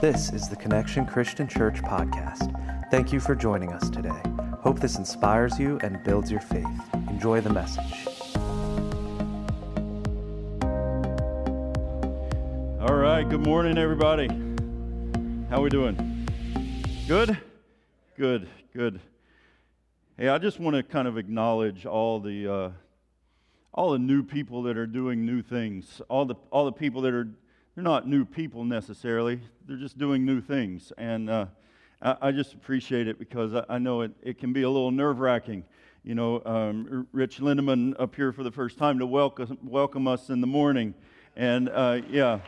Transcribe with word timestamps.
This 0.00 0.32
is 0.32 0.48
the 0.48 0.54
Connection 0.54 1.06
Christian 1.06 1.48
Church 1.48 1.82
podcast. 1.82 2.54
Thank 2.88 3.12
you 3.12 3.18
for 3.18 3.34
joining 3.34 3.72
us 3.72 3.90
today. 3.90 4.22
Hope 4.60 4.78
this 4.78 4.96
inspires 4.96 5.58
you 5.58 5.80
and 5.82 6.00
builds 6.04 6.30
your 6.30 6.38
faith. 6.38 6.64
Enjoy 7.10 7.40
the 7.40 7.50
message. 7.50 8.06
All 12.80 12.94
right, 12.94 13.28
good 13.28 13.44
morning, 13.44 13.76
everybody. 13.76 14.28
How 15.50 15.56
are 15.56 15.62
we 15.62 15.68
doing? 15.68 16.28
Good? 17.08 17.36
Good, 18.16 18.48
good. 18.72 19.00
Hey, 20.16 20.28
I 20.28 20.38
just 20.38 20.60
want 20.60 20.76
to 20.76 20.84
kind 20.84 21.08
of 21.08 21.18
acknowledge 21.18 21.86
all 21.86 22.20
the 22.20 22.46
uh, 22.46 22.70
all 23.74 23.90
the 23.90 23.98
new 23.98 24.22
people 24.22 24.62
that 24.62 24.78
are 24.78 24.86
doing 24.86 25.26
new 25.26 25.42
things. 25.42 26.00
All 26.08 26.24
the 26.24 26.36
all 26.52 26.66
the 26.66 26.72
people 26.72 27.02
that 27.02 27.12
are 27.12 27.28
they're 27.78 27.84
not 27.84 28.08
new 28.08 28.24
people 28.24 28.64
necessarily. 28.64 29.38
They're 29.68 29.76
just 29.76 29.98
doing 29.98 30.26
new 30.26 30.40
things, 30.40 30.92
and 30.98 31.30
uh, 31.30 31.46
I, 32.02 32.16
I, 32.22 32.32
just 32.32 32.52
appreciate 32.52 33.06
it 33.06 33.20
because 33.20 33.54
I, 33.54 33.64
I, 33.68 33.78
know 33.78 34.00
it, 34.00 34.10
it 34.20 34.36
can 34.36 34.52
be 34.52 34.62
a 34.62 34.68
little 34.68 34.90
nerve 34.90 35.20
wracking. 35.20 35.62
You 36.02 36.16
know, 36.16 36.42
um, 36.44 37.06
Rich 37.12 37.38
Lindeman 37.38 37.94
up 38.00 38.16
here 38.16 38.32
for 38.32 38.42
the 38.42 38.50
first 38.50 38.78
time 38.78 38.98
to 38.98 39.06
welcome 39.06 39.58
welcome 39.62 40.08
us 40.08 40.28
in 40.28 40.40
the 40.40 40.46
morning, 40.48 40.92
and 41.36 41.68
uh, 41.68 42.00
yeah, 42.10 42.40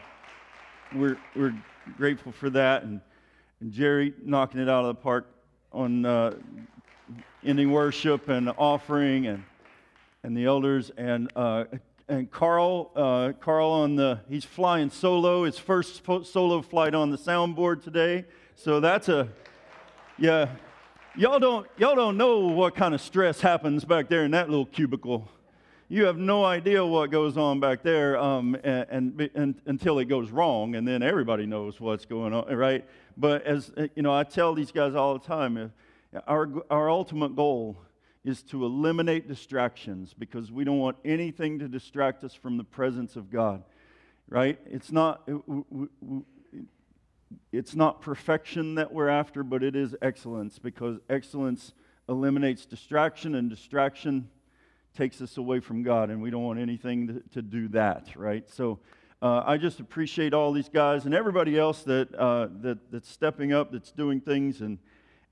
we're 0.97 1.16
we're 1.37 1.55
grateful 1.97 2.33
for 2.33 2.51
that, 2.51 2.83
and, 2.83 3.01
and 3.61 3.70
Jerry 3.70 4.12
knocking 4.25 4.61
it 4.61 4.69
out 4.69 4.84
of 4.84 4.97
the 4.97 5.01
park 5.01 5.33
on 5.70 6.05
uh, 6.06 6.34
ending 7.45 7.70
worship 7.70 8.28
and 8.28 8.53
offering 8.59 9.28
and 9.28 9.45
and 10.25 10.37
the 10.37 10.45
elders 10.45 10.91
and 10.97 11.31
uh, 11.37 11.67
and 12.10 12.28
Carl, 12.28 12.91
uh, 12.96 13.32
Carl 13.41 13.70
on 13.70 13.95
the, 13.95 14.20
he's 14.28 14.45
flying 14.45 14.91
solo, 14.91 15.45
his 15.45 15.59
first 15.59 16.02
solo 16.24 16.60
flight 16.60 16.92
on 16.92 17.10
the 17.10 17.16
soundboard 17.16 17.84
today. 17.84 18.24
So 18.56 18.80
that's 18.80 19.09
a, 19.09 19.28
yeah, 20.19 20.48
y'all 21.17 21.39
don't, 21.39 21.69
y'all 21.78 21.94
don't 21.94 22.17
know 22.17 22.41
what 22.41 22.75
kind 22.75 22.94
of 22.94 23.00
stress 23.00 23.41
happens 23.41 23.84
back 23.84 24.08
there 24.08 24.25
in 24.25 24.33
that 24.33 24.50
little 24.50 24.67
cubicle. 24.67 25.28
You 25.89 26.05
have 26.06 26.19
no 26.19 26.44
idea 26.44 26.84
what 26.84 27.12
goes 27.12 27.36
on 27.36 27.61
back 27.61 27.84
there 27.84 28.19
um, 28.19 28.56
and, 28.64 28.86
and, 28.91 29.30
and, 29.34 29.61
until 29.67 30.00
it 30.00 30.06
goes 30.06 30.30
wrong, 30.30 30.74
and 30.74 30.86
then 30.86 31.02
everybody 31.02 31.47
knows 31.47 31.80
what's 31.80 32.06
going 32.06 32.33
on, 32.33 32.52
right? 32.55 32.84
But 33.17 33.45
as 33.45 33.72
you 33.95 34.02
know, 34.02 34.12
I 34.12 34.24
tell 34.24 34.55
these 34.55 34.72
guys 34.72 34.95
all 34.95 35.14
the 35.14 35.24
time, 35.24 35.72
our, 36.27 36.48
our 36.70 36.91
ultimate 36.91 37.36
goal 37.36 37.77
is 38.25 38.43
to 38.43 38.65
eliminate 38.65 39.29
distractions 39.29 40.15
because 40.17 40.53
we 40.53 40.65
don't 40.65 40.79
want 40.79 40.97
anything 41.05 41.59
to 41.59 41.69
distract 41.69 42.23
us 42.25 42.35
from 42.35 42.57
the 42.57 42.65
presence 42.65 43.17
of 43.17 43.31
God. 43.31 43.63
Right? 44.29 44.59
It's 44.67 44.93
not 44.93 45.29
it's 47.53 47.75
not 47.75 48.01
perfection 48.01 48.75
that 48.77 48.93
we're 48.93 49.09
after, 49.09 49.43
but 49.43 49.63
it 49.63 49.77
is 49.77 49.95
excellence 50.03 50.59
because 50.59 50.98
excellence 51.09 51.73
eliminates 52.09 52.67
distraction 52.67 53.35
and 53.35 53.48
distraction 53.48 54.29
takes 54.97 55.21
us 55.21 55.37
away 55.37 55.61
from 55.61 55.83
God 55.83 56.11
and 56.11 56.21
we 56.21 56.31
don't 56.31 56.43
want 56.43 56.59
anything 56.59 57.07
to, 57.07 57.23
to 57.35 57.43
do 57.43 57.69
that, 57.69 58.09
right? 58.17 58.48
So 58.51 58.81
uh, 59.23 59.43
I 59.47 59.57
just 59.57 59.81
appreciate 59.81 60.35
all 60.35 60.53
these 60.53 60.69
guys 60.69 61.05
and 61.05 61.15
everybody 61.15 61.59
else 61.59 61.83
that, 61.85 62.13
uh, 62.15 62.48
that, 62.63 62.91
that's 62.91 63.09
stepping 63.09 63.53
up, 63.53 63.71
that's 63.71 63.93
doing 63.93 64.21
things 64.21 64.61
and, 64.61 64.79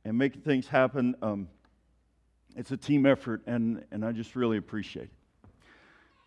and 0.04 0.16
making 0.16 0.42
things 0.42 0.68
happen. 0.68 1.16
Um, 1.22 1.48
it's 2.56 2.70
a 2.70 2.76
team 2.76 3.06
effort, 3.06 3.42
and, 3.46 3.84
and 3.90 4.04
I 4.04 4.12
just 4.12 4.36
really 4.36 4.56
appreciate 4.56 5.04
it. 5.04 5.50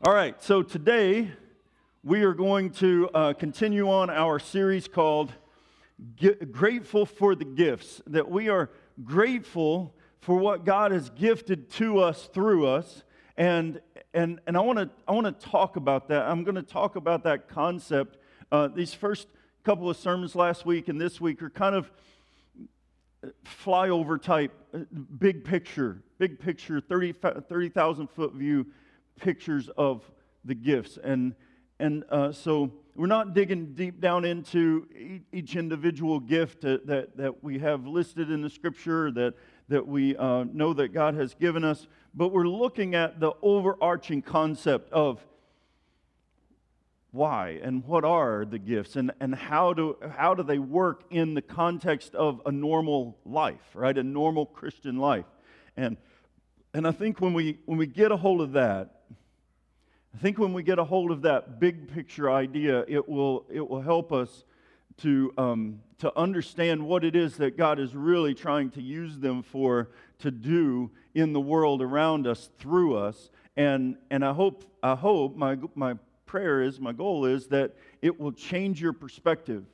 All 0.05 0.13
right, 0.13 0.41
so 0.41 0.63
today 0.63 1.31
we 2.03 2.23
are 2.23 2.33
going 2.33 2.71
to 2.71 3.09
uh, 3.13 3.33
continue 3.33 3.89
on 3.89 4.09
our 4.09 4.39
series 4.39 4.87
called 4.87 5.33
Grateful 6.51 7.05
for 7.05 7.35
the 7.35 7.45
Gifts, 7.45 8.01
that 8.07 8.29
we 8.29 8.49
are 8.49 8.71
grateful 9.03 9.93
for 10.19 10.37
what 10.37 10.65
God 10.65 10.91
has 10.91 11.09
gifted 11.11 11.69
to 11.71 11.99
us 11.99 12.29
through 12.33 12.67
us. 12.67 13.03
And, 13.37 13.81
and, 14.13 14.39
and 14.47 14.57
I 14.57 14.61
want 14.61 14.79
to 14.79 14.89
I 15.07 15.11
wanna 15.11 15.31
talk 15.31 15.75
about 15.75 16.07
that. 16.09 16.27
I'm 16.27 16.43
going 16.43 16.55
to 16.55 16.63
talk 16.63 16.95
about 16.95 17.23
that 17.23 17.47
concept. 17.47 18.17
Uh, 18.51 18.67
these 18.67 18.93
first 18.93 19.27
couple 19.63 19.89
of 19.89 19.97
sermons 19.97 20.35
last 20.35 20.65
week 20.65 20.87
and 20.87 20.99
this 20.99 21.21
week 21.21 21.41
are 21.41 21.49
kind 21.49 21.75
of 21.75 21.91
flyover 23.45 24.21
type, 24.21 24.51
uh, 24.73 24.79
big 25.19 25.43
picture, 25.43 26.03
big 26.17 26.39
picture, 26.39 26.81
30,000 26.81 27.43
30, 27.43 28.13
foot 28.13 28.33
view 28.33 28.65
pictures 29.19 29.69
of 29.77 30.09
the 30.45 30.55
gifts. 30.55 30.97
And, 31.03 31.35
and 31.79 32.03
uh, 32.09 32.31
so 32.31 32.71
we're 32.95 33.07
not 33.07 33.33
digging 33.33 33.73
deep 33.73 34.01
down 34.01 34.25
into 34.25 34.87
each 35.31 35.55
individual 35.55 36.19
gift 36.19 36.61
that, 36.61 36.87
that, 36.87 37.17
that 37.17 37.43
we 37.43 37.59
have 37.59 37.87
listed 37.87 38.29
in 38.29 38.41
the 38.41 38.49
scripture 38.49 39.11
that, 39.11 39.35
that 39.69 39.87
we 39.87 40.15
uh, 40.17 40.45
know 40.51 40.73
that 40.73 40.89
God 40.89 41.15
has 41.15 41.33
given 41.33 41.63
us, 41.63 41.87
but 42.13 42.29
we're 42.29 42.47
looking 42.47 42.95
at 42.95 43.19
the 43.19 43.31
overarching 43.41 44.21
concept 44.21 44.91
of 44.91 45.25
why 47.11 47.59
and 47.61 47.85
what 47.85 48.05
are 48.05 48.45
the 48.45 48.57
gifts 48.57 48.95
and, 48.95 49.11
and 49.19 49.35
how, 49.35 49.73
do, 49.73 49.97
how 50.15 50.33
do 50.33 50.43
they 50.43 50.59
work 50.59 51.03
in 51.09 51.33
the 51.33 51.41
context 51.41 52.15
of 52.15 52.41
a 52.45 52.51
normal 52.51 53.17
life, 53.25 53.61
right? 53.73 53.97
A 53.97 54.03
normal 54.03 54.45
Christian 54.45 54.97
life. 54.97 55.25
And, 55.75 55.97
and 56.73 56.87
I 56.87 56.91
think 56.91 57.19
when 57.19 57.33
we, 57.33 57.59
when 57.65 57.77
we 57.77 57.85
get 57.85 58.11
a 58.11 58.17
hold 58.17 58.41
of 58.41 58.53
that, 58.53 59.01
I 60.13 60.17
think 60.17 60.37
when 60.37 60.53
we 60.53 60.63
get 60.63 60.79
a 60.79 60.83
hold 60.83 61.11
of 61.11 61.21
that 61.23 61.59
big 61.59 61.93
picture 61.93 62.31
idea, 62.31 62.85
it 62.87 63.07
will, 63.07 63.45
it 63.49 63.67
will 63.69 63.81
help 63.81 64.11
us 64.11 64.45
to, 64.97 65.33
um, 65.37 65.81
to 65.99 66.17
understand 66.17 66.85
what 66.85 67.03
it 67.03 67.15
is 67.15 67.37
that 67.37 67.57
God 67.57 67.79
is 67.79 67.95
really 67.95 68.33
trying 68.33 68.71
to 68.71 68.81
use 68.81 69.19
them 69.19 69.41
for 69.41 69.89
to 70.19 70.31
do 70.31 70.91
in 71.13 71.33
the 71.33 71.39
world 71.39 71.81
around 71.81 72.27
us 72.27 72.49
through 72.59 72.95
us. 72.95 73.29
And, 73.57 73.97
and 74.09 74.23
I 74.23 74.33
hope, 74.33 74.63
I 74.83 74.95
hope 74.95 75.35
my, 75.35 75.57
my 75.75 75.95
prayer 76.31 76.61
is, 76.61 76.79
my 76.79 76.93
goal 76.93 77.25
is 77.25 77.47
that 77.47 77.75
it 78.01 78.17
will 78.17 78.31
change 78.31 78.81
your 78.81 78.93
perspective 78.93 79.65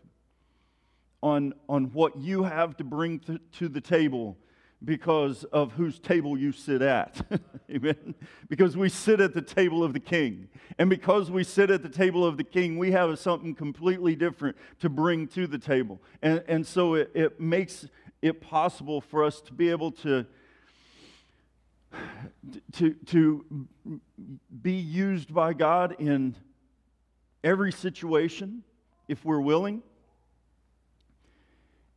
on, 1.22 1.54
on 1.70 1.84
what 1.94 2.18
you 2.18 2.42
have 2.42 2.76
to 2.76 2.84
bring 2.84 3.20
to, 3.20 3.38
to 3.52 3.70
the 3.70 3.80
table 3.80 4.36
because 4.84 5.44
of 5.44 5.74
whose 5.74 6.00
table 6.00 6.36
you 6.36 6.52
sit 6.52 6.82
at. 6.82 7.22
Amen. 7.72 8.16
Because 8.50 8.76
we 8.76 8.90
sit 8.90 9.22
at 9.22 9.36
the 9.36 9.42
table 9.42 9.84
of 9.84 9.94
the 9.94 10.00
king. 10.00 10.50
And 10.80 10.90
because 10.90 11.30
we 11.30 11.44
sit 11.44 11.70
at 11.70 11.84
the 11.84 11.90
table 11.90 12.26
of 12.26 12.38
the 12.38 12.44
king, 12.44 12.80
we 12.80 12.90
have 12.90 13.20
something 13.20 13.54
completely 13.54 14.16
different 14.16 14.58
to 14.80 14.90
bring 14.90 15.28
to 15.28 15.46
the 15.46 15.60
table. 15.60 16.02
And, 16.24 16.44
and 16.48 16.66
so 16.66 16.96
it, 16.96 17.12
it 17.14 17.40
makes 17.40 17.88
it 18.24 18.42
possible 18.42 19.00
for 19.00 19.24
us 19.24 19.42
to 19.42 19.54
be 19.54 19.70
able 19.70 19.92
to 19.92 20.26
to, 22.74 22.94
to 23.06 23.46
be 24.62 24.74
used 24.74 25.34
by 25.34 25.54
God 25.54 25.96
in 26.00 26.36
every 27.48 27.72
situation 27.72 28.62
if 29.08 29.24
we're 29.24 29.40
willing. 29.40 29.82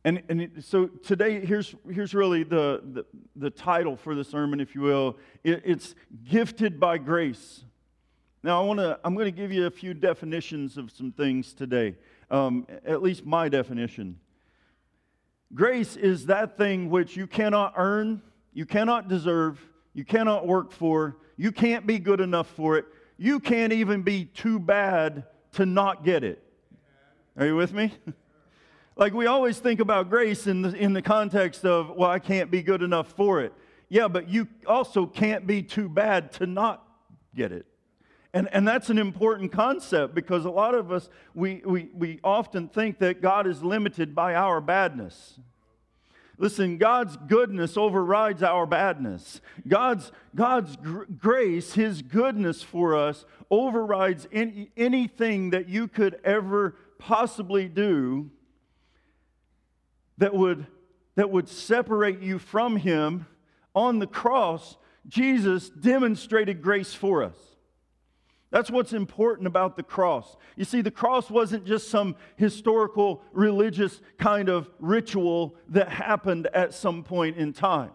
And, 0.05 0.23
and 0.29 0.41
it, 0.43 0.63
so 0.63 0.87
today, 0.87 1.45
here's, 1.45 1.75
here's 1.91 2.13
really 2.13 2.43
the, 2.43 2.81
the, 2.93 3.05
the, 3.35 3.49
title 3.49 3.97
for 3.97 4.15
the 4.15 4.23
sermon, 4.23 4.61
if 4.61 4.73
you 4.73 4.81
will. 4.81 5.17
It, 5.43 5.61
it's 5.65 5.93
Gifted 6.23 6.79
by 6.79 6.97
Grace. 6.97 7.65
Now, 8.43 8.63
I 8.63 8.65
wanna, 8.65 8.97
I'm 9.03 9.13
going 9.13 9.25
to 9.25 9.31
give 9.31 9.51
you 9.51 9.67
a 9.67 9.71
few 9.71 9.93
definitions 9.93 10.77
of 10.77 10.89
some 10.89 11.11
things 11.11 11.53
today, 11.53 11.95
um, 12.31 12.65
at 12.85 13.03
least 13.03 13.25
my 13.25 13.49
definition. 13.49 14.19
Grace 15.53 15.97
is 15.97 16.27
that 16.27 16.57
thing 16.57 16.89
which 16.89 17.17
you 17.17 17.27
cannot 17.27 17.73
earn, 17.75 18.21
you 18.53 18.65
cannot 18.65 19.09
deserve, 19.09 19.61
you 19.93 20.05
cannot 20.05 20.47
work 20.47 20.71
for, 20.71 21.17
you 21.35 21.51
can't 21.51 21.85
be 21.85 21.99
good 21.99 22.21
enough 22.21 22.47
for 22.47 22.77
it, 22.77 22.85
you 23.17 23.41
can't 23.41 23.73
even 23.73 24.01
be 24.01 24.23
too 24.23 24.57
bad 24.57 25.25
to 25.53 25.65
not 25.65 26.03
get 26.03 26.23
it. 26.23 26.41
Are 27.37 27.45
you 27.45 27.55
with 27.55 27.73
me? 27.73 27.93
like 28.95 29.13
we 29.13 29.25
always 29.25 29.59
think 29.59 29.79
about 29.79 30.09
grace 30.09 30.47
in 30.47 30.61
the, 30.61 30.75
in 30.75 30.93
the 30.93 31.01
context 31.01 31.65
of, 31.65 31.89
well, 31.95 32.09
I 32.09 32.19
can't 32.19 32.51
be 32.51 32.61
good 32.61 32.81
enough 32.81 33.11
for 33.13 33.41
it. 33.41 33.53
Yeah, 33.89 34.07
but 34.07 34.29
you 34.29 34.47
also 34.65 35.05
can't 35.05 35.45
be 35.45 35.61
too 35.63 35.89
bad 35.89 36.31
to 36.33 36.45
not 36.45 36.87
get 37.35 37.51
it. 37.51 37.65
And, 38.33 38.47
and 38.53 38.65
that's 38.65 38.89
an 38.89 38.97
important 38.97 39.51
concept 39.51 40.15
because 40.15 40.45
a 40.45 40.49
lot 40.49 40.73
of 40.73 40.91
us, 40.91 41.09
we, 41.33 41.61
we, 41.65 41.89
we 41.93 42.19
often 42.23 42.69
think 42.69 42.99
that 42.99 43.21
God 43.21 43.45
is 43.45 43.61
limited 43.61 44.15
by 44.15 44.35
our 44.35 44.61
badness. 44.61 45.37
Listen, 46.41 46.79
God's 46.79 47.17
goodness 47.17 47.77
overrides 47.77 48.41
our 48.41 48.65
badness. 48.65 49.41
God's, 49.67 50.11
God's 50.33 50.75
gr- 50.75 51.03
grace, 51.03 51.73
His 51.73 52.01
goodness 52.01 52.63
for 52.63 52.97
us, 52.97 53.25
overrides 53.51 54.27
any, 54.31 54.71
anything 54.75 55.51
that 55.51 55.69
you 55.69 55.87
could 55.87 56.19
ever 56.23 56.75
possibly 56.97 57.67
do 57.67 58.31
that 60.17 60.33
would, 60.33 60.65
that 61.13 61.29
would 61.29 61.47
separate 61.47 62.21
you 62.21 62.39
from 62.39 62.75
Him. 62.75 63.27
On 63.75 63.99
the 63.99 64.07
cross, 64.07 64.77
Jesus 65.07 65.69
demonstrated 65.69 66.63
grace 66.63 66.95
for 66.95 67.21
us. 67.21 67.37
That's 68.51 68.69
what's 68.69 68.93
important 68.93 69.47
about 69.47 69.77
the 69.77 69.83
cross. 69.83 70.35
You 70.57 70.65
see, 70.65 70.81
the 70.81 70.91
cross 70.91 71.31
wasn't 71.31 71.65
just 71.65 71.89
some 71.89 72.17
historical 72.35 73.23
religious 73.31 74.01
kind 74.17 74.49
of 74.49 74.69
ritual 74.79 75.55
that 75.69 75.87
happened 75.89 76.47
at 76.53 76.73
some 76.73 77.03
point 77.03 77.37
in 77.37 77.53
time. 77.53 77.91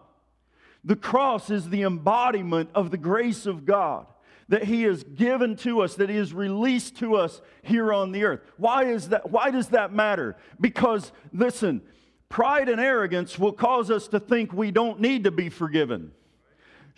The 0.83 0.95
cross 0.95 1.49
is 1.51 1.69
the 1.69 1.83
embodiment 1.83 2.71
of 2.73 2.91
the 2.91 2.97
grace 2.97 3.45
of 3.45 3.65
God 3.65 4.07
that 4.49 4.63
he 4.63 4.83
has 4.83 5.03
given 5.03 5.55
to 5.57 5.81
us, 5.81 5.95
that 5.95 6.09
he 6.09 6.15
has 6.15 6.33
released 6.33 6.97
to 6.97 7.15
us 7.15 7.41
here 7.61 7.93
on 7.93 8.11
the 8.11 8.23
earth. 8.23 8.41
Why 8.55 8.85
is 8.85 9.09
that? 9.09 9.29
Why 9.29 9.51
does 9.51 9.69
that 9.69 9.93
matter? 9.93 10.37
Because 10.59 11.11
listen, 11.33 11.81
pride 12.29 12.69
and 12.69 12.79
arrogance 12.79 13.37
will 13.37 13.51
cause 13.51 13.91
us 13.91 14.07
to 14.09 14.19
think 14.19 14.53
we 14.53 14.71
don't 14.71 14.99
need 15.01 15.25
to 15.25 15.31
be 15.31 15.49
forgiven. 15.49 16.11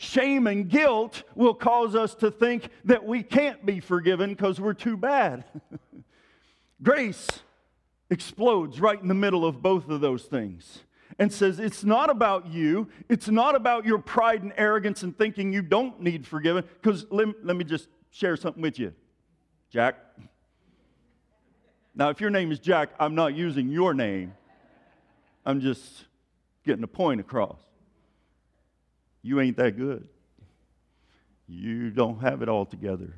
Shame 0.01 0.47
and 0.47 0.69
guilt 0.69 1.23
will 1.35 1.53
cause 1.53 1.93
us 1.93 2.15
to 2.15 2.31
think 2.31 2.69
that 2.85 3.03
we 3.03 3.21
can't 3.21 3.65
be 3.65 3.81
forgiven 3.81 4.29
because 4.29 4.57
we're 4.57 4.73
too 4.73 4.95
bad. 4.95 5.43
Grace 6.81 7.27
explodes 8.09 8.79
right 8.79 8.97
in 9.01 9.09
the 9.09 9.13
middle 9.13 9.43
of 9.45 9.61
both 9.61 9.89
of 9.89 9.99
those 9.99 10.23
things 10.23 10.83
and 11.19 11.33
says, 11.33 11.59
It's 11.59 11.83
not 11.83 12.09
about 12.09 12.47
you. 12.47 12.87
It's 13.09 13.27
not 13.27 13.55
about 13.55 13.85
your 13.85 13.99
pride 13.99 14.41
and 14.41 14.53
arrogance 14.55 15.03
and 15.03 15.17
thinking 15.17 15.51
you 15.51 15.61
don't 15.61 16.01
need 16.01 16.25
forgiven. 16.25 16.63
Because 16.81 17.05
let, 17.09 17.27
let 17.43 17.57
me 17.57 17.65
just 17.65 17.89
share 18.09 18.37
something 18.37 18.61
with 18.61 18.79
you, 18.79 18.93
Jack. 19.69 19.97
Now, 21.93 22.07
if 22.07 22.21
your 22.21 22.29
name 22.29 22.53
is 22.53 22.59
Jack, 22.59 22.91
I'm 23.01 23.15
not 23.15 23.35
using 23.35 23.67
your 23.67 23.93
name, 23.93 24.33
I'm 25.45 25.59
just 25.59 26.05
getting 26.65 26.85
a 26.85 26.87
point 26.87 27.19
across. 27.19 27.59
You 29.21 29.39
ain't 29.39 29.57
that 29.57 29.77
good. 29.77 30.07
You 31.47 31.89
don't 31.89 32.21
have 32.21 32.41
it 32.41 32.49
all 32.49 32.65
together. 32.65 33.15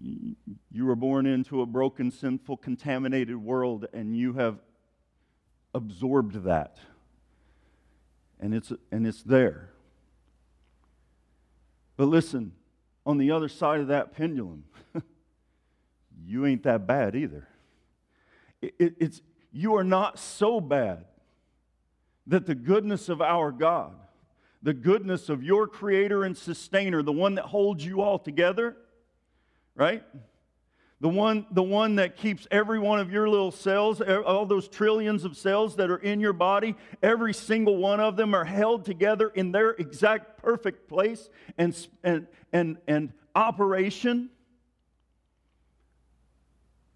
You 0.00 0.84
were 0.84 0.96
born 0.96 1.26
into 1.26 1.62
a 1.62 1.66
broken, 1.66 2.10
sinful, 2.10 2.58
contaminated 2.58 3.36
world, 3.36 3.86
and 3.92 4.16
you 4.16 4.34
have 4.34 4.58
absorbed 5.74 6.44
that. 6.44 6.76
And 8.38 8.54
it's, 8.54 8.72
and 8.92 9.06
it's 9.06 9.22
there. 9.22 9.70
But 11.96 12.06
listen, 12.06 12.52
on 13.04 13.18
the 13.18 13.30
other 13.30 13.48
side 13.48 13.80
of 13.80 13.88
that 13.88 14.12
pendulum, 14.12 14.64
you 16.24 16.46
ain't 16.46 16.62
that 16.62 16.86
bad 16.86 17.16
either. 17.16 17.48
It, 18.60 18.74
it, 18.78 18.94
it's, 18.98 19.22
you 19.50 19.74
are 19.76 19.84
not 19.84 20.18
so 20.18 20.60
bad 20.60 21.06
that 22.26 22.46
the 22.46 22.54
goodness 22.54 23.08
of 23.08 23.22
our 23.22 23.50
God, 23.50 23.96
the 24.62 24.74
goodness 24.74 25.28
of 25.28 25.42
your 25.42 25.66
creator 25.66 26.24
and 26.24 26.36
sustainer, 26.36 27.02
the 27.02 27.12
one 27.12 27.36
that 27.36 27.44
holds 27.46 27.84
you 27.84 28.00
all 28.00 28.18
together, 28.18 28.76
right? 29.74 30.02
the 31.00 31.08
one, 31.08 31.46
the 31.52 31.62
one 31.62 31.96
that 31.96 32.16
keeps 32.16 32.46
every 32.50 32.78
one 32.78 32.98
of 32.98 33.12
your 33.12 33.28
little 33.28 33.52
cells, 33.52 34.00
all 34.00 34.46
those 34.46 34.66
trillions 34.66 35.24
of 35.24 35.36
cells 35.36 35.76
that 35.76 35.90
are 35.90 35.98
in 35.98 36.18
your 36.18 36.32
body, 36.32 36.74
every 37.02 37.32
single 37.32 37.76
one 37.76 38.00
of 38.00 38.16
them 38.16 38.34
are 38.34 38.44
held 38.44 38.84
together 38.84 39.28
in 39.28 39.52
their 39.52 39.70
exact 39.70 40.42
perfect 40.42 40.88
place 40.88 41.28
and, 41.56 41.86
and, 42.02 42.26
and, 42.52 42.78
and 42.88 43.12
operation 43.36 44.28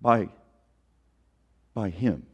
by, 0.00 0.28
by 1.72 1.90
Him. 1.90 2.26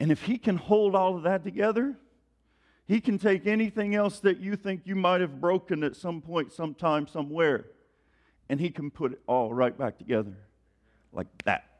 And 0.00 0.10
if 0.10 0.22
He 0.22 0.38
can 0.38 0.56
hold 0.56 0.94
all 0.94 1.18
of 1.18 1.24
that 1.24 1.44
together, 1.44 1.98
He 2.92 3.00
can 3.00 3.18
take 3.18 3.46
anything 3.46 3.94
else 3.94 4.20
that 4.20 4.38
you 4.38 4.54
think 4.54 4.82
you 4.84 4.94
might 4.94 5.22
have 5.22 5.40
broken 5.40 5.82
at 5.82 5.96
some 5.96 6.20
point, 6.20 6.52
sometime, 6.52 7.06
somewhere 7.06 7.64
and 8.52 8.60
he 8.60 8.68
can 8.68 8.90
put 8.90 9.12
it 9.12 9.20
all 9.26 9.54
right 9.54 9.78
back 9.78 9.96
together 9.96 10.36
like 11.10 11.26
that. 11.44 11.70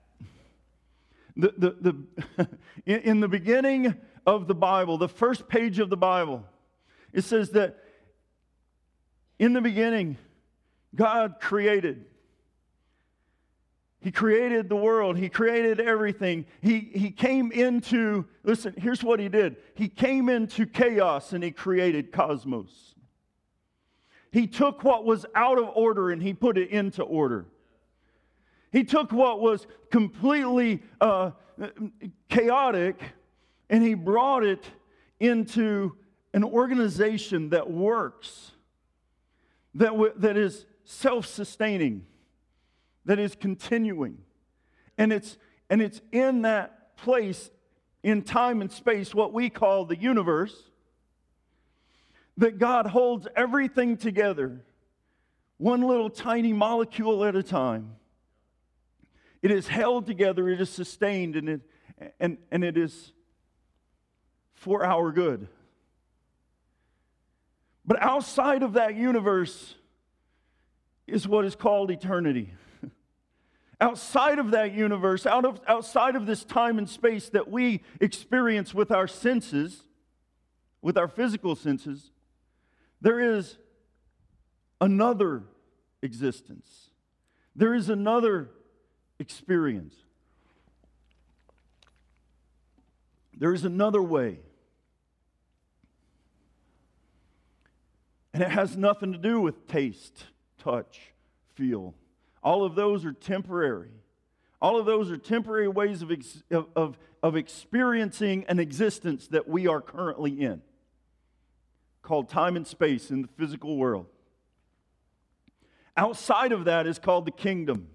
The, 1.37 1.53
the, 1.55 1.95
the, 2.47 2.49
in 2.87 3.21
the 3.21 3.29
beginning 3.29 3.95
of 4.25 4.49
the 4.49 4.55
Bible, 4.55 4.97
the 4.97 5.07
first 5.07 5.49
page 5.49 5.79
of 5.81 5.91
the 5.91 5.99
Bible, 5.99 6.47
it 7.13 7.25
says 7.25 7.51
that 7.51 7.77
in 9.39 9.53
the 9.53 9.61
beginning, 9.61 10.17
God 10.95 11.41
created. 11.43 12.07
He 14.03 14.11
created 14.11 14.69
the 14.69 14.77
world. 14.77 15.17
He 15.17 15.29
created 15.29 15.81
everything. 15.81 16.45
He, 16.61 16.91
he 16.93 17.11
came 17.13 17.53
into, 17.53 18.27
listen, 18.43 18.75
here's 18.77 19.05
what 19.05 19.21
he 19.21 19.29
did. 19.29 19.57
He 19.75 19.89
came 19.89 20.29
into 20.29 20.67
chaos 20.67 21.33
and 21.33 21.43
he 21.43 21.53
created 21.53 22.11
cosmos. 22.11 22.97
He 24.33 24.49
took 24.49 24.83
what 24.83 25.05
was 25.05 25.25
out 25.37 25.57
of 25.57 25.69
order 25.77 26.11
and 26.11 26.21
he 26.21 26.35
put 26.35 26.59
it 26.59 26.71
into 26.71 27.05
order. 27.05 27.47
He 28.73 28.83
took 28.83 29.13
what 29.13 29.41
was 29.41 29.69
completely 29.91 30.83
uh, 31.01 31.31
chaotic 32.29 33.01
and 33.71 33.85
he 33.85 33.95
brought 33.95 34.43
it 34.43 34.65
into 35.21 35.95
an 36.35 36.43
organization 36.43 37.51
that 37.51 37.71
works, 37.71 38.51
that, 39.75 39.91
w- 39.91 40.13
that 40.17 40.37
is 40.37 40.67
self 40.83 41.27
sustaining, 41.27 42.05
that 43.05 43.19
is 43.19 43.35
continuing. 43.35 44.19
And 44.99 45.13
it's, 45.13 45.37
and 45.71 45.83
it's 45.83 46.01
in 46.13 46.43
that 46.43 46.97
place, 46.97 47.51
in 48.03 48.23
time 48.23 48.61
and 48.61 48.71
space, 48.71 49.15
what 49.15 49.33
we 49.33 49.51
call 49.51 49.85
the 49.85 49.97
universe 49.97 50.71
that 52.37 52.59
God 52.59 52.87
holds 52.87 53.27
everything 53.37 53.97
together, 53.97 54.65
one 55.59 55.83
little 55.83 56.11
tiny 56.11 56.53
molecule 56.53 57.25
at 57.25 57.37
a 57.37 57.43
time. 57.43 57.97
It 59.43 59.51
is 59.51 59.69
held 59.69 60.07
together, 60.07 60.49
it 60.49 60.61
is 60.61 60.71
sustained, 60.71 61.37
and 61.37 61.49
it, 61.49 61.61
and, 62.21 62.39
and 62.51 62.65
it 62.65 62.77
is 62.77 63.13
for 64.55 64.85
our 64.85 65.11
good. 65.11 65.49
But 67.85 68.01
outside 68.01 68.63
of 68.63 68.75
that 68.75 68.95
universe 68.95 69.75
is 71.07 71.27
what 71.27 71.45
is 71.45 71.57
called 71.57 71.91
eternity. 71.91 72.55
Outside 73.83 74.39
of 74.39 74.53
that 74.53 74.73
universe, 74.73 75.27
out 75.27 75.45
of, 75.45 75.61
outside 75.67 76.15
of 76.15 76.25
this 76.25 76.45
time 76.45 76.79
and 76.79 76.89
space 76.89 77.29
that 77.31 77.51
we 77.51 77.83
experience 78.01 78.73
with 78.73 78.93
our 78.93 79.09
senses, 79.09 79.83
with 80.81 80.97
our 80.97 81.09
physical 81.09 81.57
senses, 81.57 82.13
there 83.01 83.19
is 83.19 83.59
another 84.81 85.43
existence, 86.01 86.91
there 87.57 87.75
is 87.75 87.89
another 87.89 88.51
experience, 89.19 89.97
there 93.37 93.53
is 93.53 93.65
another 93.65 94.03
way. 94.03 94.39
And 98.33 98.43
it 98.43 98.49
has 98.49 98.77
nothing 98.77 99.13
to 99.13 99.19
do 99.19 99.41
with 99.41 99.67
taste, 99.67 100.25
touch, 100.59 101.13
feel. 101.55 101.95
All 102.43 102.65
of 102.65 102.75
those 102.75 103.05
are 103.05 103.13
temporary. 103.13 103.91
All 104.61 104.79
of 104.79 104.87
those 104.87 105.11
are 105.11 105.17
temporary 105.17 105.69
ways 105.69 106.03
of, 106.03 106.13
ex- 106.13 106.43
of, 106.51 106.99
of 107.23 107.37
experiencing 107.37 108.45
an 108.49 108.59
existence 108.59 109.29
that 109.29 109.49
we 109.49 109.67
are 109.67 109.81
currently 109.81 110.43
in 110.43 110.63
called 112.03 112.29
time 112.29 112.57
and 112.57 112.67
space 112.67 113.11
in 113.11 113.23
the 113.23 113.29
physical 113.39 113.77
world. 113.77 114.07
Outside 115.97 116.53
of 116.53 116.65
that 116.65 116.87
is 116.87 116.99
called 116.99 117.27
the 117.27 117.31
kingdom. 117.31 117.89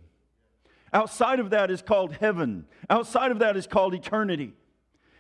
Outside 0.94 1.40
of 1.40 1.50
that 1.50 1.70
is 1.70 1.82
called 1.82 2.14
heaven. 2.14 2.66
Outside 2.90 3.32
of 3.32 3.40
that 3.40 3.58
is 3.58 3.68
called 3.68 3.94
eternity. 3.94 4.54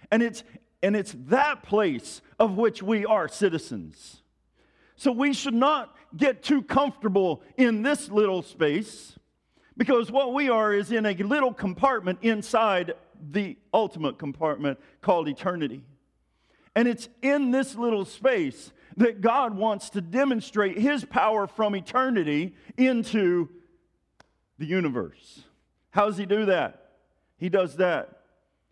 And 0.09 0.23
it's, 0.23 0.43
and 0.81 0.95
it's 0.95 1.13
that 1.27 1.63
place 1.63 2.21
of 2.39 2.55
which 2.55 2.81
we 2.81 3.05
are 3.05 3.27
citizens. 3.27 4.21
So 4.97 5.11
we 5.11 5.33
should 5.33 5.53
not 5.53 5.95
get 6.15 6.43
too 6.43 6.63
comfortable 6.63 7.43
in 7.55 7.83
this 7.83 8.09
little 8.09 8.41
space 8.41 9.17
because 9.77 10.11
what 10.11 10.33
we 10.33 10.49
are 10.49 10.73
is 10.73 10.91
in 10.91 11.05
a 11.05 11.13
little 11.13 11.53
compartment 11.53 12.19
inside 12.23 12.93
the 13.31 13.57
ultimate 13.73 14.17
compartment 14.17 14.79
called 15.01 15.27
eternity. 15.27 15.83
And 16.75 16.87
it's 16.87 17.09
in 17.21 17.51
this 17.51 17.75
little 17.75 18.05
space 18.05 18.71
that 18.97 19.21
God 19.21 19.55
wants 19.55 19.91
to 19.91 20.01
demonstrate 20.01 20.79
his 20.79 21.05
power 21.05 21.45
from 21.45 21.75
eternity 21.75 22.55
into 22.75 23.49
the 24.57 24.65
universe. 24.65 25.43
How 25.91 26.07
does 26.07 26.17
he 26.17 26.25
do 26.25 26.45
that? 26.45 26.89
He 27.37 27.49
does 27.49 27.77
that 27.77 28.21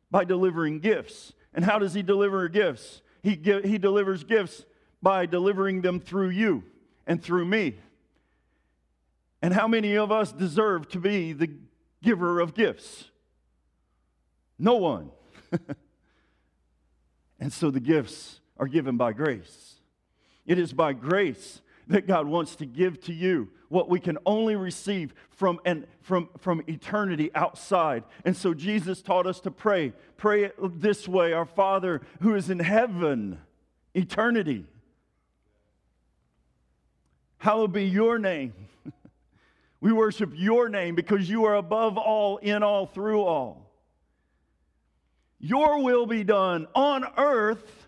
by 0.10 0.26
delivering 0.26 0.80
gifts. 0.80 1.34
And 1.54 1.64
how 1.64 1.78
does 1.78 1.94
he 1.94 2.02
deliver 2.02 2.48
gifts? 2.48 3.04
He, 3.22 3.40
he 3.64 3.78
delivers 3.78 4.24
gifts 4.24 4.66
by 5.06 5.28
delivering 5.28 5.82
them 5.82 6.00
through 6.00 6.30
you 6.30 6.64
and 7.06 7.22
through 7.22 7.46
me. 7.46 7.76
And 9.40 9.54
how 9.54 9.68
many 9.68 9.96
of 9.96 10.12
us 10.12 10.32
deserve 10.32 10.90
to 10.90 11.00
be 11.00 11.32
the 11.32 11.52
giver 12.02 12.40
of 12.40 12.56
gifts? 12.56 13.12
No 14.58 14.78
one. 14.78 15.12
and 17.40 17.54
so 17.54 17.70
the 17.70 17.80
gifts 17.80 18.40
are 18.58 18.66
given 18.66 18.98
by 18.98 19.14
grace. 19.14 19.76
It 20.48 20.58
is 20.58 20.74
by 20.74 20.94
grace 20.94 21.62
that 21.86 22.08
God 22.08 22.26
wants 22.26 22.56
to 22.56 22.66
give 22.66 23.00
to 23.02 23.14
you, 23.14 23.50
what 23.70 23.88
we 23.88 24.00
can 24.00 24.18
only 24.26 24.56
receive 24.56 25.14
from, 25.30 25.60
and 25.66 25.86
from, 26.02 26.30
from 26.40 26.64
eternity 26.68 27.30
outside. 27.36 28.06
And 28.24 28.36
so 28.36 28.56
Jesus 28.56 29.04
taught 29.04 29.28
us 29.28 29.40
to 29.42 29.52
pray. 29.52 29.94
Pray 30.18 30.50
this 30.60 31.08
way 31.08 31.32
Our 31.32 31.46
Father 31.46 32.02
who 32.22 32.34
is 32.34 32.50
in 32.50 32.58
heaven, 32.58 33.38
eternity. 33.94 34.66
Hallowed 37.38 37.74
be 37.74 37.86
your 37.86 38.18
name. 38.20 38.54
we 39.82 39.92
worship 39.92 40.32
your 40.34 40.70
name 40.70 40.96
because 40.96 41.30
you 41.30 41.46
are 41.46 41.56
above 41.56 41.98
all, 41.98 42.38
in 42.38 42.64
all, 42.64 42.86
through 42.86 43.24
all. 43.24 43.72
Your 45.40 45.84
will 45.84 46.06
be 46.06 46.24
done 46.24 46.68
on 46.74 47.06
earth 47.18 47.88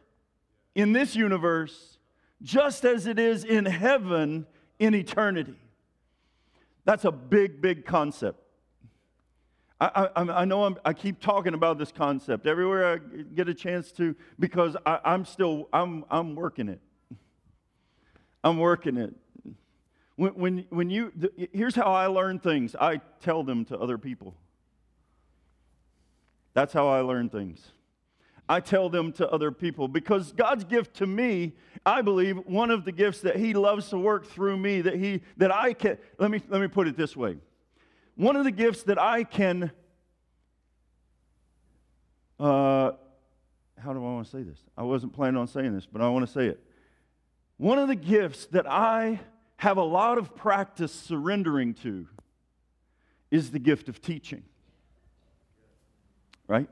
in 0.75 0.93
this 0.93 1.15
universe 1.15 1.97
just 2.41 2.85
as 2.85 3.07
it 3.07 3.17
is 3.17 3.43
in 3.43 3.65
heaven 3.65 4.45
in 4.79 4.93
eternity. 4.93 5.55
That's 6.85 7.03
a 7.03 7.11
big, 7.11 7.61
big 7.61 7.85
concept. 7.85 8.39
I, 9.79 10.09
I, 10.15 10.21
I 10.41 10.45
know 10.45 10.63
I'm, 10.63 10.77
i 10.85 10.93
keep 10.93 11.19
talking 11.19 11.53
about 11.53 11.77
this 11.77 11.91
concept 11.91 12.47
everywhere 12.47 12.93
I 12.93 12.97
get 13.35 13.47
a 13.47 13.53
chance 13.53 13.91
to 13.93 14.15
because 14.39 14.75
I, 14.85 14.99
I'm 15.05 15.23
still 15.23 15.69
I'm, 15.71 16.03
I'm 16.09 16.33
working 16.35 16.67
it. 16.67 16.79
I'm 18.43 18.57
working 18.57 18.97
it. 18.97 19.13
When, 20.17 20.33
when, 20.33 20.65
when 20.69 20.89
you, 20.89 21.13
here's 21.53 21.75
how 21.75 21.93
I 21.93 22.07
learn 22.07 22.39
things 22.39 22.75
I 22.75 22.97
tell 23.21 23.43
them 23.43 23.63
to 23.65 23.77
other 23.77 23.97
people. 23.97 24.35
That's 26.53 26.73
how 26.73 26.87
I 26.87 27.01
learn 27.01 27.29
things. 27.29 27.71
I 28.49 28.59
tell 28.61 28.89
them 28.89 29.11
to 29.13 29.29
other 29.29 29.51
people 29.51 29.87
because 29.87 30.31
God's 30.31 30.63
gift 30.63 30.95
to 30.95 31.07
me, 31.07 31.53
I 31.85 32.01
believe, 32.01 32.37
one 32.45 32.71
of 32.71 32.83
the 32.83 32.91
gifts 32.91 33.21
that 33.21 33.35
He 33.35 33.53
loves 33.53 33.89
to 33.89 33.97
work 33.97 34.25
through 34.25 34.57
me, 34.57 34.81
that 34.81 34.95
He 34.95 35.21
that 35.35 35.53
I 35.53 35.73
can 35.73 35.97
let 36.17 36.31
me 36.31 36.41
let 36.47 36.61
me 36.61 36.67
put 36.67 36.87
it 36.87 36.95
this 36.95 37.15
way. 37.15 37.37
One 38.15 38.37
of 38.37 38.45
the 38.45 38.51
gifts 38.51 38.83
that 38.83 38.99
I 38.99 39.25
can 39.25 39.69
uh, 42.39 42.91
how 43.77 43.93
do 43.93 43.99
I 43.99 44.13
want 44.13 44.25
to 44.25 44.31
say 44.31 44.43
this? 44.43 44.59
I 44.77 44.83
wasn't 44.83 45.13
planning 45.13 45.37
on 45.37 45.47
saying 45.47 45.73
this, 45.73 45.85
but 45.85 46.01
I 46.01 46.09
want 46.09 46.25
to 46.25 46.31
say 46.31 46.47
it. 46.47 46.59
One 47.57 47.79
of 47.79 47.87
the 47.87 47.95
gifts 47.95 48.45
that 48.47 48.69
I 48.69 49.19
have 49.57 49.77
a 49.77 49.83
lot 49.83 50.17
of 50.17 50.35
practice 50.35 50.91
surrendering 50.93 51.73
to 51.73 52.07
is 53.31 53.51
the 53.51 53.59
gift 53.59 53.89
of 53.89 54.01
teaching. 54.01 54.43
Right? 56.47 56.69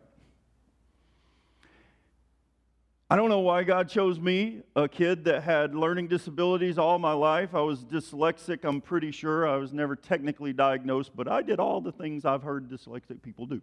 I 3.10 3.16
don't 3.16 3.30
know 3.30 3.40
why 3.40 3.64
God 3.64 3.88
chose 3.88 4.20
me, 4.20 4.62
a 4.76 4.88
kid 4.88 5.26
that 5.26 5.44
had 5.44 5.76
learning 5.76 6.08
disabilities 6.08 6.80
all 6.80 6.98
my 6.98 7.14
life. 7.14 7.54
I 7.54 7.62
was 7.62 7.84
dyslexic, 7.86 8.64
I'm 8.64 8.82
pretty 8.82 9.12
sure. 9.12 9.48
I 9.48 9.58
was 9.58 9.74
never 9.74 9.96
technically 9.96 10.54
diagnosed, 10.54 11.12
but 11.16 11.28
I 11.28 11.44
did 11.44 11.60
all 11.60 11.82
the 11.82 11.92
things 11.92 12.26
I've 12.26 12.42
heard 12.42 12.68
dyslexic 12.68 13.22
people 13.22 13.46
do. 13.46 13.62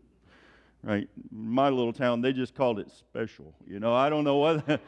Right? 0.85 1.09
My 1.33 1.71
little 1.71 1.93
town, 1.93 2.21
they 2.21 2.33
just 2.33 2.55
called 2.55 2.79
it 2.79 2.91
special. 2.91 3.53
You 3.67 3.81
know, 3.81 3.95
I 3.95 4.11
don't 4.11 4.25
know 4.25 4.37
what, 4.37 4.65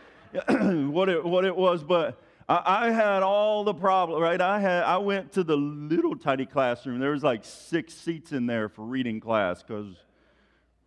what, 0.48 1.08
it, 1.08 1.24
what 1.24 1.44
it 1.44 1.56
was, 1.56 1.82
but 1.82 2.20
I, 2.48 2.86
I 2.86 2.90
had 2.90 3.22
all 3.22 3.64
the 3.64 3.74
problems, 3.74 4.22
right? 4.22 4.40
I, 4.40 4.60
had, 4.60 4.84
I 4.84 4.98
went 4.98 5.32
to 5.32 5.44
the 5.44 5.56
little 5.56 6.16
tiny 6.16 6.46
classroom. 6.46 6.98
There 7.00 7.12
was 7.12 7.22
like 7.22 7.44
six 7.44 7.94
seats 7.94 8.32
in 8.32 8.46
there 8.46 8.68
for 8.68 8.82
reading 8.82 9.20
class 9.20 9.62
because 9.62 9.96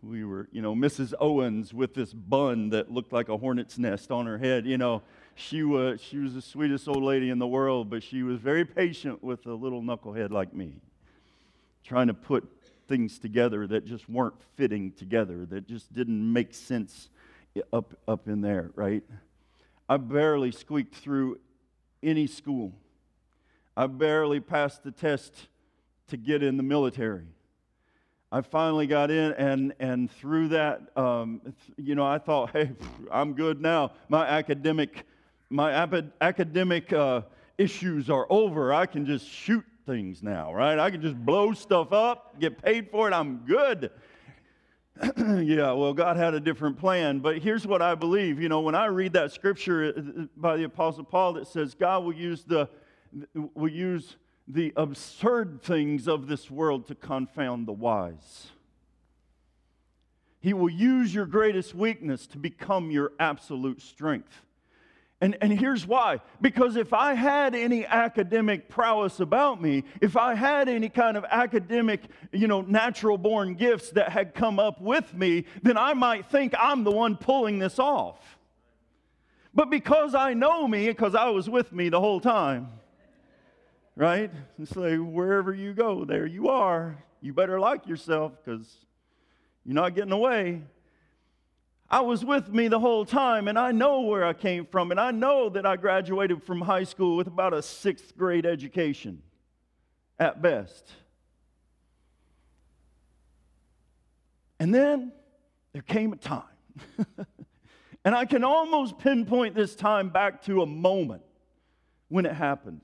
we 0.04 0.24
were, 0.24 0.48
you 0.52 0.62
know, 0.62 0.76
Mrs. 0.76 1.14
Owens 1.20 1.74
with 1.74 1.94
this 1.94 2.14
bun 2.14 2.70
that 2.70 2.92
looked 2.92 3.12
like 3.12 3.30
a 3.30 3.38
hornet's 3.38 3.80
nest 3.80 4.12
on 4.12 4.26
her 4.28 4.38
head. 4.38 4.66
You 4.66 4.78
know, 4.78 5.02
she 5.36 5.64
was, 5.64 6.00
she 6.02 6.18
was 6.18 6.36
the 6.36 6.42
sweetest 6.42 6.88
old 6.88 7.04
lady 7.04 7.30
in 7.30 7.40
the 7.40 7.48
world, 7.48 7.90
but 7.90 8.04
she 8.04 8.22
was 8.22 8.40
very 8.40 8.64
patient 8.64 9.24
with 9.24 9.46
a 9.48 9.54
little 9.54 9.82
knucklehead 9.82 10.30
like 10.30 10.54
me, 10.54 10.76
trying 11.84 12.08
to 12.08 12.14
put 12.14 12.48
things 12.88 13.18
together 13.18 13.68
that 13.68 13.86
just 13.86 14.08
weren't 14.08 14.40
fitting 14.56 14.92
together, 14.92 15.46
that 15.48 15.68
just 15.68 15.92
didn't 15.94 16.32
make 16.32 16.54
sense 16.54 17.10
up, 17.74 17.98
up 18.08 18.28
in 18.28 18.42
there, 18.42 18.72
right? 18.76 19.04
I 19.90 19.98
barely 19.98 20.52
squeaked 20.52 20.96
through 20.96 21.40
any 22.04 22.28
school. 22.28 22.74
I 23.76 23.88
barely 23.88 24.40
passed 24.40 24.84
the 24.84 24.92
test 24.92 25.48
to 26.08 26.18
get 26.18 26.42
in 26.42 26.58
the 26.58 26.64
military. 26.64 27.28
I 28.32 28.42
finally 28.42 28.88
got 28.88 29.10
in, 29.10 29.32
and, 29.34 29.74
and 29.80 30.12
through 30.12 30.50
that, 30.50 30.82
um, 30.98 31.42
you 31.78 31.96
know, 31.96 32.06
I 32.06 32.18
thought, 32.18 32.52
hey, 32.52 32.72
I'm 33.12 33.34
good 33.34 33.62
now. 33.62 33.92
My 34.10 34.26
academic, 34.28 35.06
my 35.50 35.72
ap- 35.72 36.14
academic 36.20 36.92
uh, 36.92 37.22
issues 37.58 38.10
are 38.10 38.28
over. 38.30 38.74
I 38.74 38.86
can 38.86 39.06
just 39.06 39.28
shoot 39.28 39.64
things 39.86 40.22
now, 40.22 40.54
right? 40.54 40.78
I 40.78 40.92
can 40.92 41.02
just 41.02 41.16
blow 41.16 41.54
stuff 41.54 41.94
up, 41.94 42.40
get 42.40 42.62
paid 42.62 42.92
for 42.92 43.08
it. 43.08 43.14
I'm 43.14 43.38
good. 43.46 43.92
yeah, 45.18 45.72
well, 45.74 45.94
God 45.94 46.18
had 46.18 46.34
a 46.34 46.40
different 46.40 46.78
plan. 46.78 47.20
But 47.20 47.40
here's 47.40 47.68
what 47.68 47.82
I 47.82 47.96
believe. 47.96 48.42
You 48.42 48.50
know, 48.50 48.62
when 48.62 48.76
I 48.76 48.86
read 48.86 49.14
that 49.14 49.32
scripture 49.32 49.94
uh, 49.96 50.24
by 50.36 50.58
the 50.58 50.64
Apostle 50.64 51.04
Paul 51.04 51.34
that 51.34 51.48
says 51.48 51.76
God 51.76 52.04
will 52.04 52.14
use 52.14 52.44
the 52.44 52.70
will 53.34 53.72
use 53.72 54.18
the 54.48 54.74
absurd 54.76 55.62
things 55.62 56.08
of 56.08 56.28
this 56.28 56.50
world 56.50 56.88
to 56.88 56.96
confound 56.96 57.68
the 57.68 57.74
wise. 57.74 58.48
He 60.40 60.54
will 60.54 60.70
use 60.70 61.14
your 61.14 61.26
greatest 61.26 61.76
weakness 61.76 62.28
to 62.28 62.38
become 62.38 62.92
your 62.92 63.12
absolute 63.20 63.82
strength. 63.82 64.42
And, 65.20 65.36
and 65.42 65.52
here's 65.52 65.88
why. 65.88 66.22
Because 66.42 66.76
if 66.76 66.94
I 66.94 67.16
had 67.16 67.56
any 67.56 67.86
academic 67.86 68.70
prowess 68.70 69.20
about 69.20 69.62
me, 69.62 69.84
if 70.00 70.16
I 70.16 70.36
had 70.36 70.70
any 70.70 70.90
kind 70.90 71.18
of 71.18 71.26
academic, 71.30 72.02
you 72.32 72.48
know, 72.48 72.62
natural 72.62 73.18
born 73.18 73.56
gifts 73.56 73.90
that 73.92 74.10
had 74.10 74.36
come 74.36 74.60
up 74.60 74.80
with 74.80 75.14
me, 75.16 75.46
then 75.64 75.78
I 75.78 75.94
might 75.94 76.28
think 76.28 76.54
I'm 76.58 76.84
the 76.84 76.92
one 76.92 77.18
pulling 77.18 77.58
this 77.58 77.80
off. 77.80 78.38
But 79.56 79.72
because 79.72 80.14
I 80.14 80.36
know 80.36 80.68
me, 80.68 80.86
because 80.88 81.16
I 81.16 81.30
was 81.30 81.50
with 81.50 81.74
me 81.74 81.90
the 81.90 82.00
whole 82.00 82.20
time, 82.20 82.70
right? 83.96 84.32
And 84.60 84.68
say, 84.68 85.00
wherever 85.00 85.52
you 85.52 85.74
go, 85.74 86.06
there 86.06 86.28
you 86.28 86.50
are. 86.50 87.04
You 87.22 87.34
better 87.34 87.60
like 87.60 87.88
yourself 87.88 88.34
because 88.38 88.72
you're 89.66 89.74
not 89.74 89.96
getting 89.96 90.12
away. 90.12 90.62
I 91.90 92.02
was 92.02 92.26
with 92.26 92.50
me 92.50 92.68
the 92.68 92.80
whole 92.80 93.06
time, 93.06 93.48
and 93.48 93.58
I 93.58 93.72
know 93.72 94.02
where 94.02 94.26
I 94.26 94.34
came 94.34 94.66
from, 94.66 94.92
and 94.92 95.00
I 95.00 95.12
know 95.12 95.48
that 95.50 95.66
I 95.66 95.78
graduated 95.78 96.44
from 96.44 96.60
high 96.60 96.84
school 96.84 97.16
with 97.16 97.28
about 97.28 97.54
a 97.54 97.62
sixth 97.62 98.18
grade 98.18 98.46
education 98.46 99.22
at 100.20 100.42
best. 100.42 100.92
And 104.60 104.76
then 104.76 105.14
there 105.72 105.82
came 105.82 106.12
a 106.12 106.18
time, 106.18 106.44
and 108.04 108.14
I 108.14 108.26
can 108.26 108.44
almost 108.44 108.98
pinpoint 108.98 109.56
this 109.56 109.74
time 109.74 110.10
back 110.10 110.42
to 110.44 110.64
a 110.64 110.66
moment 110.66 111.22
when 112.10 112.26
it 112.26 112.34
happened. 112.34 112.82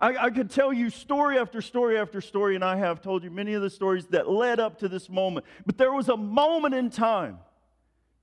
I, 0.00 0.26
I, 0.26 0.30
could 0.30 0.50
tell 0.50 0.72
you 0.74 0.90
story 0.90 1.38
after 1.38 1.62
story 1.62 1.98
after 1.98 2.20
story, 2.20 2.54
and 2.54 2.62
I 2.62 2.76
have 2.76 3.00
told 3.00 3.24
you 3.24 3.30
many 3.30 3.54
of 3.54 3.62
the 3.62 3.70
stories 3.70 4.06
that 4.08 4.28
led 4.28 4.60
up 4.60 4.78
to 4.80 4.88
this 4.88 5.08
moment. 5.08 5.46
But 5.64 5.78
there 5.78 5.92
was 5.92 6.10
a 6.10 6.16
moment 6.16 6.74
in 6.74 6.90
time 6.90 7.38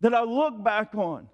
that 0.04 0.14
I 0.14 0.24
look 0.24 0.62
back 0.62 0.96
on, 0.96 1.30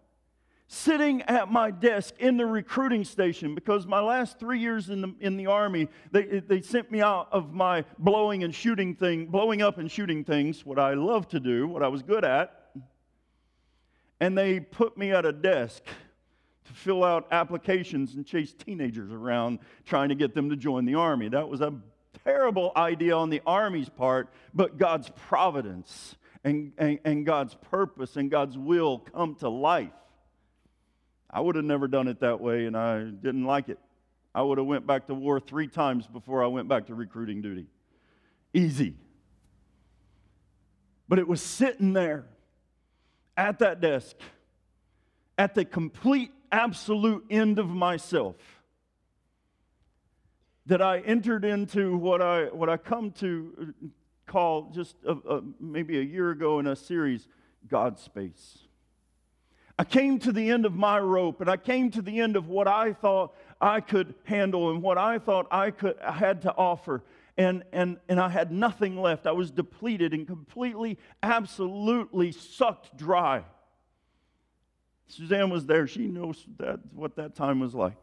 sitting 0.68 1.24
at 1.24 1.52
my 1.52 1.72
desk 1.72 2.14
in 2.20 2.38
the 2.38 2.46
recruiting 2.46 3.04
station, 3.04 3.56
because 3.56 3.88
my 3.88 4.00
last 4.00 4.38
three 4.38 4.60
years 4.60 4.92
in 4.92 5.02
the, 5.02 5.16
in 5.20 5.38
the 5.38 5.48
Army, 5.48 5.88
they, 6.12 6.40
they 6.40 6.62
sent 6.62 6.92
me 6.92 7.02
out 7.02 7.30
of 7.32 7.52
my 7.52 7.84
blowing 7.98 8.44
and 8.44 8.54
shooting 8.54 8.94
thing, 8.94 9.26
blowing 9.26 9.64
up 9.64 9.80
and 9.80 9.92
shooting 9.92 10.24
things, 10.24 10.68
what 10.68 10.78
I 10.78 10.94
love 10.94 11.28
to 11.30 11.40
do, 11.40 11.68
what 11.68 11.82
I 11.82 11.88
was 11.88 12.04
good 12.04 12.24
at. 12.24 12.70
And 14.20 14.38
they 14.38 14.60
put 14.60 14.96
me 15.00 15.14
at 15.14 15.26
a 15.26 15.34
desk 15.34 15.84
to 16.66 16.74
fill 16.74 17.04
out 17.04 17.28
applications 17.32 18.14
and 18.14 18.24
chase 18.24 18.54
teenagers 18.54 19.12
around 19.12 19.58
trying 19.84 20.10
to 20.10 20.16
get 20.16 20.36
them 20.36 20.52
to 20.52 20.56
join 20.56 20.86
the 20.86 20.94
army. 20.94 21.28
That 21.30 21.50
was 21.50 21.62
a 21.62 21.74
terrible 22.24 22.72
idea 22.76 23.16
on 23.18 23.32
the 23.32 23.42
army's 23.48 23.90
part, 23.90 24.32
but 24.54 24.78
God's 24.78 25.10
providence 25.16 26.18
and, 26.44 26.72
and, 26.78 27.00
and 27.04 27.26
God's 27.26 27.56
purpose 27.56 28.16
and 28.16 28.32
God's 28.32 28.58
will 28.58 29.00
come 29.00 29.36
to 29.36 29.50
life. 29.50 29.92
I 31.30 31.42
would 31.42 31.56
have 31.56 31.66
never 31.66 31.88
done 31.88 32.08
it 32.08 32.22
that 32.22 32.40
way, 32.42 32.66
and 32.66 32.76
I 32.76 33.04
didn't 33.04 33.46
like 33.46 33.70
it. 33.70 33.80
I 34.34 34.42
would 34.42 34.58
have 34.58 34.68
went 34.68 34.88
back 34.88 35.08
to 35.08 35.14
war 35.14 35.40
three 35.40 35.68
times 35.68 36.08
before 36.08 36.44
I 36.44 36.48
went 36.48 36.68
back 36.68 36.88
to 36.88 36.96
recruiting 36.96 37.42
duty. 37.42 37.68
Easy. 38.54 38.96
But 41.08 41.20
it 41.20 41.28
was 41.28 41.42
sitting 41.42 41.94
there 41.94 42.26
at 43.36 43.60
that 43.60 43.82
desk 43.82 44.16
at 45.38 45.56
the 45.56 45.66
complete 45.66 46.32
absolute 46.52 47.26
end 47.30 47.60
of 47.60 47.68
myself 47.70 48.36
that 50.66 50.82
I 50.82 51.00
entered 51.00 51.46
into 51.46 51.98
what 51.98 52.22
I, 52.22 52.46
what 52.46 52.70
I 52.70 52.78
come 52.78 53.12
to 53.14 53.74
call 54.30 54.72
just 54.74 54.96
a, 55.06 55.12
a, 55.12 55.42
maybe 55.60 55.98
a 56.00 56.04
year 56.04 56.32
ago 56.32 56.60
in 56.60 56.68
a 56.68 56.76
series, 56.76 57.28
God 57.68 58.00
space. 58.00 58.60
I 59.78 59.84
came 59.84 60.20
to 60.20 60.32
the 60.32 60.50
end 60.50 60.66
of 60.66 60.74
my 60.74 61.00
rope 61.00 61.42
and 61.42 61.50
I 61.50 61.58
came 61.58 61.90
to 61.92 62.02
the 62.02 62.20
end 62.20 62.36
of 62.36 62.48
what 62.48 62.68
I 62.68 62.94
thought 62.94 63.34
I 63.60 63.82
could 63.82 64.14
handle 64.24 64.72
and 64.72 64.82
what 64.82 64.98
I 64.98 65.20
thought 65.20 65.48
I 65.52 65.72
could 65.72 65.98
I 66.00 66.12
had 66.12 66.44
to 66.44 66.54
offer. 66.54 67.04
And, 67.38 67.64
and, 67.72 67.98
and 68.10 68.20
I 68.20 68.28
had 68.28 68.52
nothing 68.52 68.98
left. 68.98 69.26
I 69.26 69.32
was 69.32 69.50
depleted 69.50 70.14
and 70.14 70.28
completely, 70.28 70.98
absolutely 71.24 72.34
sucked 72.34 72.98
dry. 72.98 73.46
Suzanne 75.08 75.50
was 75.50 75.66
there. 75.66 75.88
She 75.88 76.08
knows 76.08 76.46
that, 76.58 76.80
what 76.94 77.16
that 77.16 77.36
time 77.36 77.62
was 77.62 77.74
like. 77.74 77.96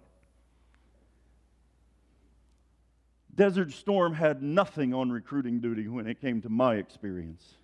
Desert 3.36 3.72
Storm 3.72 4.14
had 4.14 4.42
nothing 4.42 4.94
on 4.94 5.12
recruiting 5.12 5.60
duty 5.60 5.88
when 5.88 6.06
it 6.06 6.20
came 6.20 6.42
to 6.42 6.48
my 6.48 6.76
experience. 6.76 7.56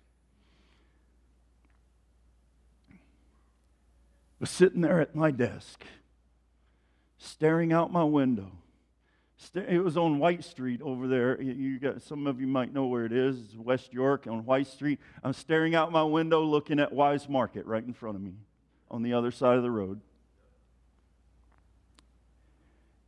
was 4.43 4.49
sitting 4.49 4.81
there 4.81 4.99
at 4.99 5.15
my 5.15 5.31
desk, 5.31 5.85
staring 7.17 7.71
out 7.71 7.93
my 7.93 8.03
window. 8.03 8.51
It 9.55 9.81
was 9.81 9.95
on 9.95 10.19
White 10.19 10.43
Street 10.43 10.81
over 10.81 11.07
there. 11.07 11.41
You 11.41 11.79
got, 11.79 12.01
some 12.01 12.27
of 12.27 12.41
you 12.41 12.47
might 12.47 12.73
know 12.73 12.87
where 12.87 13.05
it 13.05 13.13
is. 13.13 13.39
It's 13.39 13.55
West 13.55 13.93
York 13.93 14.27
on 14.27 14.43
White 14.43 14.67
Street. 14.67 14.99
I'm 15.23 15.31
staring 15.31 15.75
out 15.75 15.93
my 15.93 16.03
window 16.03 16.43
looking 16.43 16.81
at 16.81 16.91
Weis 16.91 17.29
Market 17.29 17.65
right 17.65 17.85
in 17.85 17.93
front 17.93 18.17
of 18.17 18.21
me 18.21 18.33
on 18.91 19.01
the 19.01 19.13
other 19.13 19.31
side 19.31 19.55
of 19.55 19.63
the 19.63 19.71
road. 19.71 20.01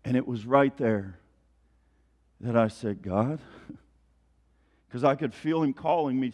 And 0.06 0.16
it 0.16 0.26
was 0.26 0.46
right 0.46 0.78
there 0.78 1.20
that 2.46 2.56
I 2.56 2.68
said, 2.68 3.02
God, 3.02 3.40
because 4.88 5.04
I 5.04 5.16
could 5.16 5.34
feel 5.34 5.64
Him 5.64 5.74
calling 5.74 6.20
me 6.20 6.32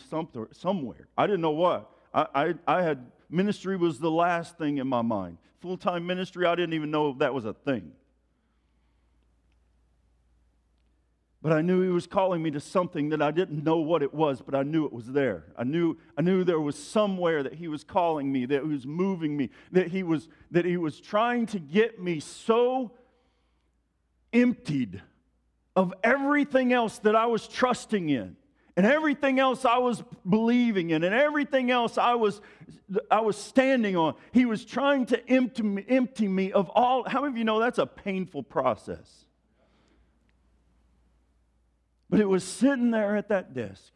somewhere. 0.52 1.08
I 1.18 1.26
didn't 1.26 1.42
know 1.42 1.52
what. 1.52 1.90
I, 2.14 2.28
I, 2.36 2.54
I 2.68 2.82
had 2.84 3.06
Ministry 3.32 3.78
was 3.78 3.98
the 3.98 4.12
last 4.12 4.58
thing 4.58 4.78
in 4.78 4.88
my 4.88 5.02
mind. 5.02 5.38
Full 5.62 5.78
time 5.78 6.06
ministry, 6.06 6.46
I 6.46 6.56
didn't 6.56 6.74
even 6.74 6.92
know 6.92 7.14
that 7.20 7.34
was 7.34 7.46
a 7.46 7.54
thing. 7.54 7.94
But 11.42 11.54
I 11.54 11.62
knew 11.62 11.82
he 11.82 11.90
was 11.90 12.06
calling 12.06 12.44
me 12.44 12.52
to 12.52 12.60
something 12.60 13.10
that 13.10 13.22
I 13.22 13.32
didn't 13.32 13.64
know 13.64 13.78
what 13.78 14.04
it 14.04 14.14
was, 14.14 14.42
but 14.42 14.54
I 14.54 14.62
knew 14.62 14.86
it 14.86 14.94
was 14.94 15.08
there. 15.08 15.46
I 15.58 15.64
knew, 15.64 15.98
I 16.16 16.22
knew 16.22 16.44
there 16.44 16.60
was 16.60 16.78
somewhere 16.78 17.42
that 17.42 17.56
he 17.56 17.68
was 17.68 17.84
calling 17.84 18.32
me, 18.32 18.46
that 18.46 18.62
he 18.62 18.68
was 18.68 18.86
moving 18.86 19.36
me, 19.36 19.50
that 19.72 19.88
he 19.88 20.04
was, 20.04 20.28
that 20.52 20.66
he 20.66 20.78
was 20.78 21.00
trying 21.00 21.48
to 21.48 21.60
get 21.60 22.00
me 22.00 22.20
so 22.20 22.92
emptied 24.34 25.02
of 25.76 25.94
everything 26.04 26.74
else 26.74 27.00
that 27.00 27.16
I 27.16 27.28
was 27.28 27.48
trusting 27.48 28.10
in 28.10 28.36
and 28.76 28.86
everything 28.86 29.40
else 29.40 29.66
I 29.66 29.78
was 29.78 30.04
believing 30.28 30.90
in 30.90 31.04
and 31.04 31.14
everything 31.14 31.72
else 31.72 31.98
I 31.98 32.16
was, 32.16 32.42
I 33.10 33.22
was 33.22 33.38
standing 33.38 33.96
on. 33.96 34.16
He 34.32 34.46
was 34.46 34.66
trying 34.66 35.06
to 35.08 35.30
empty 35.30 35.64
me, 35.64 35.86
empty 35.88 36.28
me 36.28 36.52
of 36.52 36.70
all. 36.70 37.08
How 37.08 37.22
many 37.22 37.34
of 37.34 37.38
you 37.38 37.44
know 37.44 37.60
that's 37.60 37.78
a 37.78 37.86
painful 37.86 38.44
process? 38.44 39.26
But 42.10 42.20
it 42.20 42.28
was 42.28 42.44
sitting 42.44 42.92
there 42.92 43.16
at 43.16 43.30
that 43.30 43.54
desk, 43.54 43.94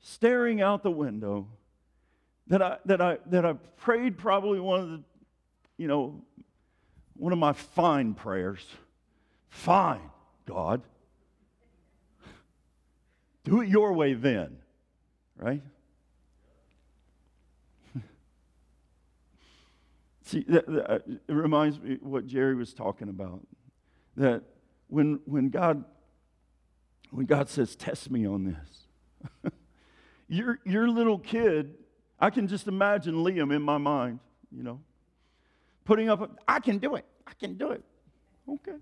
staring 0.00 0.60
out 0.60 0.82
the 0.82 0.90
window, 0.90 1.46
that 2.48 2.60
I, 2.60 2.78
that 2.84 3.00
I, 3.00 3.18
that 3.26 3.46
I 3.46 3.54
prayed 3.76 4.18
probably 4.18 4.60
one 4.60 4.80
of 4.80 4.90
the, 4.90 5.02
you 5.76 5.88
know, 5.88 6.22
one 7.16 7.32
of 7.32 7.38
my 7.38 7.52
fine 7.52 8.14
prayers. 8.14 8.66
Fine, 9.48 10.10
God. 10.46 10.82
Do 13.44 13.60
it 13.60 13.68
your 13.68 13.92
way 13.92 14.14
then, 14.14 14.56
right? 15.36 15.62
See, 20.22 20.44
that, 20.48 20.66
that, 20.66 20.90
uh, 20.90 20.98
it 21.28 21.32
reminds 21.32 21.78
me 21.78 21.98
what 22.00 22.26
Jerry 22.26 22.54
was 22.54 22.72
talking 22.72 23.10
about. 23.10 23.46
That 24.16 24.42
when, 24.88 25.20
when, 25.26 25.50
God, 25.50 25.84
when 27.10 27.26
God 27.26 27.50
says, 27.50 27.76
Test 27.76 28.10
me 28.10 28.26
on 28.26 28.44
this, 28.44 29.52
your, 30.28 30.58
your 30.64 30.88
little 30.88 31.18
kid, 31.18 31.74
I 32.18 32.30
can 32.30 32.48
just 32.48 32.66
imagine 32.66 33.14
Liam 33.16 33.54
in 33.54 33.60
my 33.60 33.76
mind, 33.76 34.20
you 34.50 34.62
know, 34.62 34.80
putting 35.84 36.08
up, 36.08 36.22
a, 36.22 36.30
I 36.48 36.60
can 36.60 36.78
do 36.78 36.94
it, 36.94 37.04
I 37.26 37.32
can 37.38 37.58
do 37.58 37.72
it. 37.72 37.84
Okay. 38.48 38.76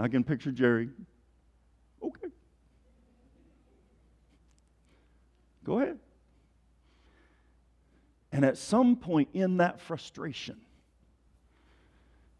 I 0.00 0.08
can 0.08 0.24
picture 0.24 0.50
Jerry, 0.50 0.88
okay. 2.02 2.28
Go 5.62 5.78
ahead. 5.80 5.98
And 8.32 8.42
at 8.44 8.56
some 8.56 8.96
point 8.96 9.28
in 9.34 9.58
that 9.58 9.78
frustration, 9.78 10.58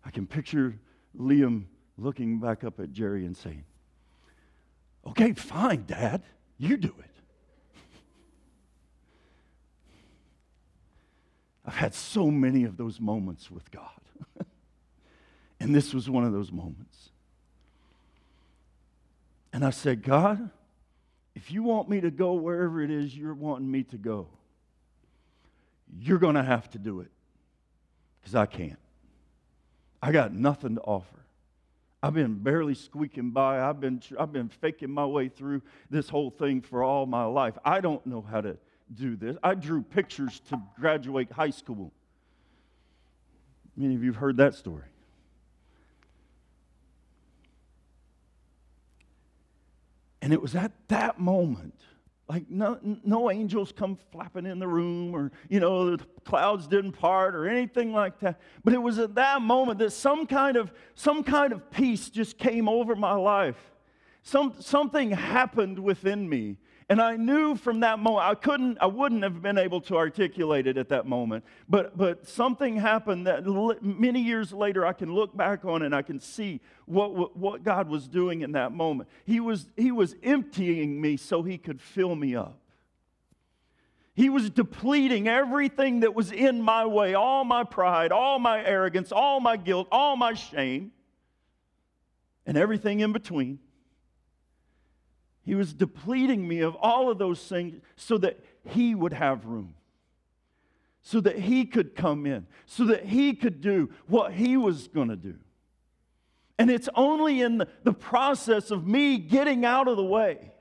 I 0.05 0.11
can 0.11 0.27
picture 0.27 0.79
Liam 1.19 1.65
looking 1.99 2.41
back 2.41 2.65
up 2.65 2.81
at 2.81 2.93
Jerry 2.93 3.27
and 3.27 3.37
saying, 3.37 3.65
Okay, 5.07 5.35
fine, 5.35 5.85
Dad, 5.87 6.23
you 6.57 6.79
do 6.79 6.95
it. 6.99 7.15
I've 11.67 11.77
had 11.77 11.95
so 11.95 12.31
many 12.31 12.65
of 12.65 12.79
those 12.79 13.01
moments 13.01 13.51
with 13.51 13.71
God. 13.71 13.91
and 15.61 15.75
this 15.75 15.93
was 15.93 16.09
one 16.09 16.25
of 16.25 16.33
those 16.33 16.51
moments. 16.51 17.11
And 19.53 19.65
I 19.65 19.71
said, 19.71 20.03
God, 20.03 20.51
if 21.35 21.51
you 21.51 21.63
want 21.63 21.89
me 21.89 22.01
to 22.01 22.11
go 22.11 22.35
wherever 22.35 22.81
it 22.81 22.91
is 22.91 23.17
you're 23.17 23.35
wanting 23.35 23.71
me 23.71 23.83
to 23.85 23.99
go, 23.99 24.29
you're 25.99 26.19
going 26.19 26.37
to 26.37 26.43
have 26.43 26.71
to 26.71 26.79
do 26.79 27.01
it 27.01 27.11
because 28.21 28.35
I 28.35 28.47
can't. 28.47 28.79
I 30.03 30.13
got 30.13 30.33
nothing 30.33 30.77
to 30.77 30.81
offer. 30.83 31.21
I've 32.03 32.15
been 32.15 32.35
barely 32.35 32.75
squeaking 32.75 33.31
by. 33.31 33.61
I've 33.61 33.81
been, 33.81 34.03
I've 34.19 34.33
been 34.33 34.49
faking 34.49 34.91
my 34.91 35.05
way 35.05 35.29
through 35.29 35.63
this 35.91 36.09
whole 36.09 36.31
thing 36.31 36.63
for 36.63 36.83
all 36.83 37.05
my 37.05 37.25
life. 37.25 37.59
I 37.65 37.81
don't 37.81 38.05
know 38.07 38.23
how 38.23 38.41
to 38.41 38.57
do 38.95 39.17
this. 39.17 39.37
I 39.43 39.55
drew 39.55 39.83
pictures 39.83 40.41
to 40.49 40.61
graduate 40.79 41.31
high 41.31 41.51
school. 41.51 41.93
Many 43.77 43.95
of 43.95 44.03
you 44.03 44.13
have 44.13 44.21
heard 44.21 44.39
that 44.39 44.55
story. 44.55 44.85
And 50.23 50.33
it 50.33 50.41
was 50.41 50.55
at 50.55 50.73
that 50.89 51.19
moment, 51.19 51.81
like 52.29 52.49
no, 52.49 52.79
no 53.05 53.31
angels 53.31 53.73
come 53.73 53.99
flapping 54.13 54.47
in 54.47 54.59
the 54.59 54.69
room 54.69 55.15
or, 55.15 55.33
you 55.49 55.61
know, 55.61 55.97
the 55.97 56.05
clouds 56.25 56.67
didn't 56.67 56.93
part 56.93 57.35
or 57.35 57.49
anything 57.49 57.93
like 57.93 58.21
that. 58.21 58.41
But 58.63 58.75
it 58.75 58.83
was 58.83 58.99
at 58.99 59.15
that 59.17 59.43
moment 59.43 59.79
that 59.79 59.93
some 59.93 60.27
kind 60.27 60.57
of, 60.57 60.73
some 60.95 61.25
kind 61.25 61.53
of 61.53 61.71
peace 61.71 62.11
just 62.11 62.39
came 62.39 62.69
over 62.69 62.95
my 62.95 63.15
life. 63.15 63.59
Some, 64.23 64.55
something 64.61 65.11
happened 65.11 65.79
within 65.79 66.29
me 66.29 66.59
and 66.91 67.01
I 67.01 67.15
knew 67.15 67.55
from 67.55 67.81
that 67.81 68.01
moment, 68.01 68.27
I 68.27 68.35
couldn't, 68.35 68.79
I 68.81 68.87
wouldn't 68.87 69.23
have 69.23 69.41
been 69.41 69.59
able 69.59 69.81
to 69.83 69.97
articulate 69.97 70.67
it 70.67 70.77
at 70.77 70.89
that 70.89 71.07
moment. 71.07 71.45
But, 71.69 71.97
but 71.97 72.27
something 72.27 72.75
happened 72.75 73.29
that 73.29 73.47
many 73.81 74.21
years 74.21 74.53
later 74.53 74.85
I 74.85 74.93
can 74.93 75.15
look 75.15 75.37
back 75.37 75.65
on 75.65 75.83
and 75.83 75.95
I 75.95 76.03
can 76.03 76.19
see 76.19 76.61
what, 76.87 77.15
what, 77.15 77.37
what 77.37 77.63
God 77.63 77.89
was 77.89 78.09
doing 78.09 78.41
in 78.41 78.51
that 78.53 78.73
moment. 78.73 79.09
He 79.25 79.39
was, 79.39 79.69
he 79.77 79.93
was 79.93 80.17
emptying 80.25 81.01
me 81.01 81.17
so 81.17 81.45
he 81.45 81.59
could 81.59 81.81
fill 81.81 82.17
me 82.17 82.35
up. 82.35 82.59
He 84.15 84.29
was 84.29 84.51
depleting 84.51 85.29
everything 85.29 86.01
that 86.01 86.13
was 86.13 86.33
in 86.33 86.61
my 86.61 86.87
way 86.87 87.15
all 87.15 87.45
my 87.45 87.63
pride, 87.63 88.11
all 88.11 88.41
my 88.41 88.65
arrogance, 88.65 89.13
all 89.13 89.39
my 89.39 89.57
guilt, 89.57 89.87
all 89.93 90.17
my 90.17 90.35
shame, 90.35 90.91
and 92.47 92.59
everything 92.59 92.99
in 92.99 93.13
between. 93.13 93.61
He 95.51 95.57
was 95.57 95.73
depleting 95.75 96.47
me 96.47 96.61
of 96.61 96.77
all 96.77 97.11
of 97.11 97.19
those 97.19 97.45
things 97.45 97.81
so 97.97 98.19
that 98.19 98.39
He 98.69 98.95
would 98.95 99.13
have 99.13 99.47
room, 99.47 99.75
so 101.03 101.21
that 101.23 101.41
He 101.41 101.65
could 101.65 101.97
come 101.97 102.25
in, 102.25 102.47
so 102.67 102.85
that 102.85 103.07
He 103.07 103.35
could 103.35 103.61
do 103.61 103.91
what 104.07 104.33
He 104.33 104.57
was 104.57 104.87
going 104.87 105.09
to 105.09 105.17
do. 105.17 105.35
And 106.57 106.71
it's 106.71 106.89
only 106.95 107.41
in 107.41 107.67
the, 107.83 107.93
process 107.93 108.71
of 108.71 108.87
me 108.87 109.19
getting 109.19 109.65
out 109.65 109.89
of 109.89 109.97
the 109.97 110.05
way 110.05 110.53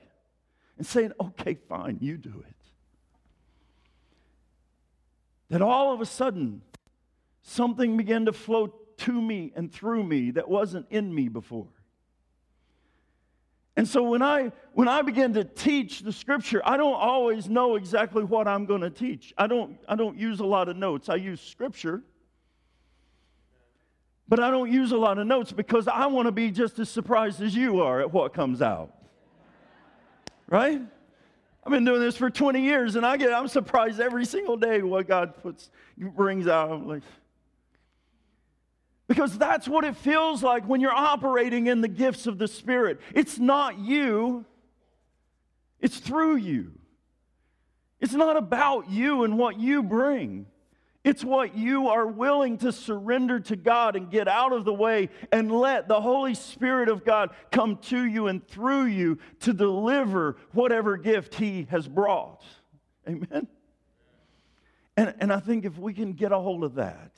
and 0.80 0.88
saying, 0.88 1.12
okay, 1.22 1.54
fine, 1.54 2.00
you 2.02 2.18
do 2.18 2.44
it. 2.48 2.56
That 5.50 5.62
all 5.62 5.94
of 5.94 6.02
a 6.02 6.06
sudden, 6.08 6.64
something 7.44 7.96
began 7.96 8.26
to 8.26 8.34
flow 8.34 8.74
to 8.98 9.22
me 9.22 9.54
and 9.56 9.72
through 9.72 10.04
me 10.04 10.32
that 10.32 10.50
wasn't 10.50 10.88
in 10.90 11.14
me 11.14 11.28
before. 11.28 11.68
And 13.80 13.88
so 13.88 14.04
when 14.04 14.22
I 14.22 14.52
when 14.74 14.90
I 14.90 15.02
begin 15.04 15.34
to 15.36 15.46
teach 15.46 16.02
the 16.02 16.12
scripture, 16.12 16.62
I 16.66 16.76
don't 16.76 16.96
always 16.96 17.48
know 17.48 17.78
exactly 17.78 18.26
what 18.26 18.46
I'm 18.46 18.66
going 18.66 18.82
to 18.82 18.90
teach. 18.90 19.34
I 19.38 19.48
don't 19.48 19.78
I 19.88 19.96
don't 19.96 20.18
use 20.18 20.42
a 20.42 20.46
lot 20.46 20.68
of 20.68 20.76
notes. 20.76 21.08
I 21.08 21.16
use 21.16 21.40
scripture. 21.40 22.04
But 24.28 24.42
I 24.42 24.52
don't 24.52 24.70
use 24.70 24.92
a 24.92 24.98
lot 24.98 25.18
of 25.18 25.28
notes 25.28 25.54
because 25.54 25.88
I 25.88 26.08
want 26.08 26.26
to 26.26 26.34
be 26.34 26.52
just 26.52 26.78
as 26.80 26.90
surprised 26.90 27.42
as 27.42 27.56
you 27.56 27.80
are 27.80 28.02
at 28.02 28.12
what 28.12 28.34
comes 28.34 28.62
out. 28.62 28.94
Right? 30.48 30.82
I've 31.64 31.72
been 31.72 31.86
doing 31.86 32.02
this 32.02 32.18
for 32.18 32.30
20 32.30 32.62
years 32.62 32.98
and 32.98 33.06
I 33.06 33.16
get 33.16 33.32
I'm 33.32 33.48
surprised 33.48 34.02
every 34.02 34.26
single 34.26 34.58
day 34.58 34.82
what 34.82 35.08
God 35.08 35.42
puts 35.42 35.72
brings 35.98 36.48
out. 36.48 36.70
I'm 36.70 36.86
like 36.86 37.04
Because 39.10 39.36
that's 39.40 39.68
what 39.68 39.84
it 39.86 39.98
feels 39.98 40.44
like 40.44 40.66
when 40.66 40.82
you're 40.82 40.96
operating 40.96 41.66
in 41.66 41.82
the 41.82 41.88
gifts 41.88 42.28
of 42.28 42.38
the 42.38 42.48
Spirit. 42.48 43.02
It's 43.16 43.40
not 43.40 43.80
you, 43.80 44.46
it's 45.80 45.98
through 45.98 46.36
you. 46.36 46.74
It's 48.00 48.14
not 48.14 48.38
about 48.38 48.88
you 48.88 49.24
and 49.24 49.36
what 49.36 49.60
you 49.60 49.82
bring. 49.82 50.46
It's 51.04 51.24
what 51.24 51.58
you 51.58 51.88
are 51.88 52.06
willing 52.06 52.60
to 52.60 52.72
surrender 52.72 53.40
to 53.40 53.56
God 53.56 53.96
and 53.96 54.12
get 54.12 54.28
out 54.28 54.54
of 54.54 54.64
the 54.64 54.74
way 54.74 55.10
and 55.32 55.52
let 55.52 55.88
the 55.88 56.00
Holy 56.00 56.36
Spirit 56.36 56.88
of 56.88 57.04
God 57.04 57.32
come 57.52 57.78
to 57.78 58.06
you 58.06 58.28
and 58.28 58.48
through 58.48 58.86
you 58.86 59.18
to 59.40 59.54
deliver 59.54 60.38
whatever 60.52 60.98
gift 60.98 61.34
He 61.34 61.66
has 61.72 61.88
brought. 61.88 62.44
Amen? 63.08 63.48
And, 64.96 65.16
and 65.20 65.34
I 65.34 65.40
think 65.40 65.66
if 65.66 65.80
we 65.80 65.96
can 65.96 66.14
get 66.14 66.32
a 66.32 66.38
hold 66.38 66.64
of 66.64 66.76
that, 66.76 67.14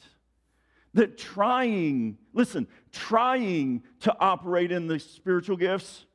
that 0.94 1.18
trying, 1.18 2.18
listen, 2.34 2.68
trying 2.92 3.84
to 4.02 4.16
operate 4.20 4.72
in 4.72 4.88
the 4.88 5.00
spiritual 5.00 5.58
gifts 5.58 6.06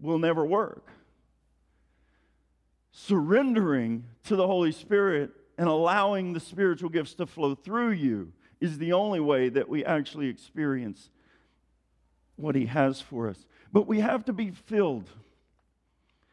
will 0.00 0.18
never 0.18 0.44
work. 0.44 0.88
Surrendering 2.90 4.04
to 4.24 4.36
the 4.36 4.46
Holy 4.46 4.72
Spirit 4.72 5.30
and 5.58 5.68
allowing 5.68 6.32
the 6.32 6.40
spiritual 6.40 6.88
gifts 6.88 7.14
to 7.14 7.26
flow 7.26 7.54
through 7.54 7.92
you 7.92 8.32
is 8.60 8.78
the 8.78 8.92
only 8.92 9.20
way 9.20 9.48
that 9.48 9.68
we 9.68 9.84
actually 9.84 10.28
experience 10.28 11.10
what 12.36 12.54
He 12.54 12.66
has 12.66 13.00
for 13.00 13.28
us. 13.28 13.46
But 13.72 13.86
we 13.86 14.00
have 14.00 14.24
to 14.26 14.32
be 14.32 14.50
filled 14.50 15.10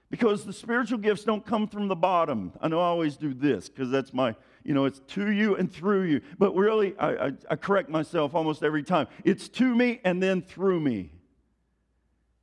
because 0.10 0.44
the 0.46 0.54
spiritual 0.54 0.98
gifts 0.98 1.24
don't 1.24 1.46
come 1.46 1.68
from 1.68 1.88
the 1.88 1.96
bottom. 1.96 2.54
I 2.62 2.68
know 2.68 2.80
I 2.80 2.86
always 2.86 3.18
do 3.18 3.34
this 3.34 3.70
because 3.70 3.90
that's 3.90 4.14
my, 4.14 4.36
you 4.64 4.74
know, 4.74 4.86
it's 4.86 5.00
to 5.08 5.32
you 5.32 5.56
and 5.56 5.72
through 5.72 6.04
you. 6.04 6.22
But 6.38 6.56
really, 6.56 6.98
I, 6.98 7.28
I, 7.28 7.32
I, 7.50 7.56
correct 7.56 7.90
myself 7.90 8.36
almost 8.36 8.64
every 8.64 8.84
time. 8.84 9.08
It's 9.24 9.50
to 9.50 9.76
me 9.76 10.00
and 10.04 10.22
then 10.22 10.42
through 10.42 10.80
me. 10.80 11.12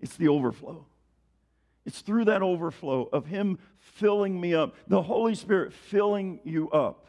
It's 0.00 0.16
the 0.16 0.28
overflow. 0.28 0.87
It's 1.87 2.00
through 2.00 2.26
that 2.26 2.42
overflow 2.42 3.09
of 3.12 3.26
Him 3.26 3.59
filling 3.78 4.40
me 4.40 4.54
up, 4.54 4.74
the 4.88 5.02
Holy 5.02 5.35
Spirit 5.35 5.72
filling 5.72 6.40
you 6.44 6.70
up. 6.70 7.07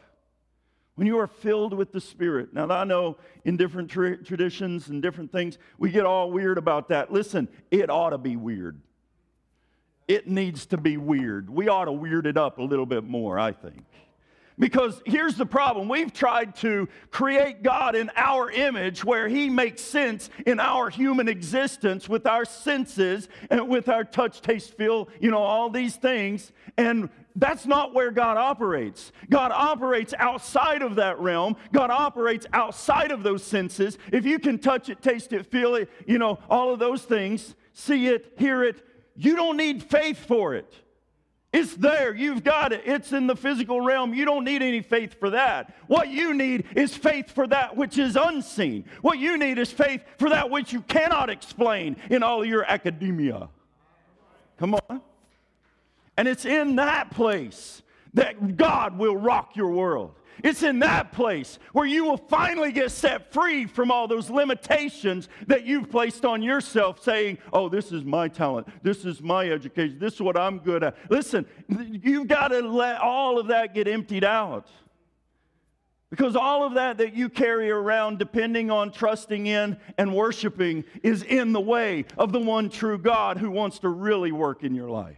When 0.94 1.06
you 1.06 1.18
are 1.18 1.26
filled 1.26 1.72
with 1.72 1.92
the 1.92 2.00
Spirit. 2.00 2.52
Now, 2.52 2.68
I 2.68 2.84
know 2.84 3.16
in 3.44 3.56
different 3.56 3.90
tra- 3.90 4.22
traditions 4.22 4.88
and 4.88 5.00
different 5.00 5.32
things, 5.32 5.56
we 5.78 5.90
get 5.90 6.04
all 6.04 6.30
weird 6.30 6.58
about 6.58 6.88
that. 6.88 7.12
Listen, 7.12 7.48
it 7.70 7.88
ought 7.88 8.10
to 8.10 8.18
be 8.18 8.36
weird. 8.36 8.80
It 10.06 10.26
needs 10.26 10.66
to 10.66 10.76
be 10.76 10.96
weird. 10.96 11.48
We 11.48 11.68
ought 11.68 11.84
to 11.84 11.92
weird 11.92 12.26
it 12.26 12.36
up 12.36 12.58
a 12.58 12.62
little 12.62 12.84
bit 12.84 13.04
more, 13.04 13.38
I 13.38 13.52
think. 13.52 13.84
Because 14.60 15.00
here's 15.06 15.36
the 15.36 15.46
problem 15.46 15.88
we've 15.88 16.12
tried 16.12 16.54
to 16.56 16.86
create 17.10 17.62
God 17.62 17.96
in 17.96 18.10
our 18.14 18.50
image 18.50 19.02
where 19.02 19.26
He 19.26 19.48
makes 19.48 19.80
sense 19.80 20.28
in 20.46 20.60
our 20.60 20.90
human 20.90 21.28
existence 21.28 22.10
with 22.10 22.26
our 22.26 22.44
senses 22.44 23.28
and 23.48 23.68
with 23.68 23.88
our 23.88 24.04
touch, 24.04 24.42
taste, 24.42 24.76
feel, 24.76 25.08
you 25.18 25.30
know, 25.30 25.38
all 25.38 25.70
these 25.70 25.96
things. 25.96 26.52
And 26.76 27.08
that's 27.34 27.64
not 27.64 27.94
where 27.94 28.10
God 28.10 28.36
operates. 28.36 29.12
God 29.30 29.50
operates 29.50 30.12
outside 30.18 30.82
of 30.82 30.96
that 30.96 31.18
realm. 31.18 31.56
God 31.72 31.90
operates 31.90 32.46
outside 32.52 33.12
of 33.12 33.22
those 33.22 33.42
senses. 33.42 33.96
If 34.12 34.26
you 34.26 34.38
can 34.38 34.58
touch 34.58 34.90
it, 34.90 35.00
taste 35.00 35.32
it, 35.32 35.46
feel 35.46 35.74
it, 35.74 35.88
you 36.06 36.18
know, 36.18 36.38
all 36.50 36.70
of 36.70 36.78
those 36.78 37.02
things, 37.02 37.54
see 37.72 38.08
it, 38.08 38.34
hear 38.36 38.62
it, 38.62 38.84
you 39.16 39.36
don't 39.36 39.56
need 39.56 39.82
faith 39.82 40.18
for 40.18 40.54
it. 40.54 40.74
It's 41.52 41.74
there. 41.74 42.14
You've 42.14 42.44
got 42.44 42.72
it. 42.72 42.82
It's 42.84 43.12
in 43.12 43.26
the 43.26 43.34
physical 43.34 43.80
realm. 43.80 44.14
You 44.14 44.24
don't 44.24 44.44
need 44.44 44.62
any 44.62 44.82
faith 44.82 45.18
for 45.18 45.30
that. 45.30 45.74
What 45.88 46.08
you 46.08 46.32
need 46.32 46.66
is 46.76 46.96
faith 46.96 47.32
for 47.32 47.46
that 47.48 47.76
which 47.76 47.98
is 47.98 48.16
unseen. 48.16 48.84
What 49.02 49.18
you 49.18 49.36
need 49.36 49.58
is 49.58 49.72
faith 49.72 50.04
for 50.18 50.30
that 50.30 50.48
which 50.48 50.72
you 50.72 50.80
cannot 50.82 51.28
explain 51.28 51.96
in 52.08 52.22
all 52.22 52.44
your 52.44 52.64
academia. 52.64 53.48
Come 54.58 54.74
on. 54.74 55.00
And 56.16 56.28
it's 56.28 56.44
in 56.44 56.76
that 56.76 57.10
place 57.10 57.82
that 58.14 58.56
God 58.56 58.96
will 58.96 59.16
rock 59.16 59.56
your 59.56 59.70
world. 59.70 60.14
It's 60.42 60.62
in 60.62 60.80
that 60.80 61.12
place 61.12 61.58
where 61.72 61.86
you 61.86 62.04
will 62.04 62.16
finally 62.16 62.72
get 62.72 62.90
set 62.90 63.32
free 63.32 63.66
from 63.66 63.90
all 63.90 64.08
those 64.08 64.30
limitations 64.30 65.28
that 65.46 65.64
you've 65.64 65.90
placed 65.90 66.24
on 66.24 66.42
yourself, 66.42 67.02
saying, 67.02 67.38
Oh, 67.52 67.68
this 67.68 67.92
is 67.92 68.04
my 68.04 68.28
talent. 68.28 68.68
This 68.82 69.04
is 69.04 69.20
my 69.22 69.48
education. 69.50 69.98
This 69.98 70.14
is 70.14 70.20
what 70.20 70.36
I'm 70.36 70.58
good 70.58 70.82
at. 70.82 70.96
Listen, 71.10 71.46
you've 71.68 72.28
got 72.28 72.48
to 72.48 72.60
let 72.60 73.00
all 73.00 73.38
of 73.38 73.48
that 73.48 73.74
get 73.74 73.88
emptied 73.88 74.24
out. 74.24 74.68
Because 76.10 76.34
all 76.34 76.66
of 76.66 76.74
that 76.74 76.98
that 76.98 77.14
you 77.14 77.28
carry 77.28 77.70
around, 77.70 78.18
depending 78.18 78.68
on 78.70 78.90
trusting 78.90 79.46
in 79.46 79.78
and 79.96 80.12
worshiping, 80.12 80.84
is 81.04 81.22
in 81.22 81.52
the 81.52 81.60
way 81.60 82.04
of 82.18 82.32
the 82.32 82.40
one 82.40 82.68
true 82.68 82.98
God 82.98 83.36
who 83.36 83.50
wants 83.50 83.78
to 83.80 83.88
really 83.88 84.32
work 84.32 84.64
in 84.64 84.74
your 84.74 84.90
life. 84.90 85.16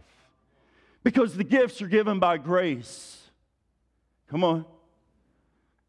Because 1.03 1.35
the 1.35 1.43
gifts 1.43 1.81
are 1.81 1.87
given 1.87 2.19
by 2.19 2.37
grace. 2.37 3.19
Come 4.29 4.43
on. 4.43 4.65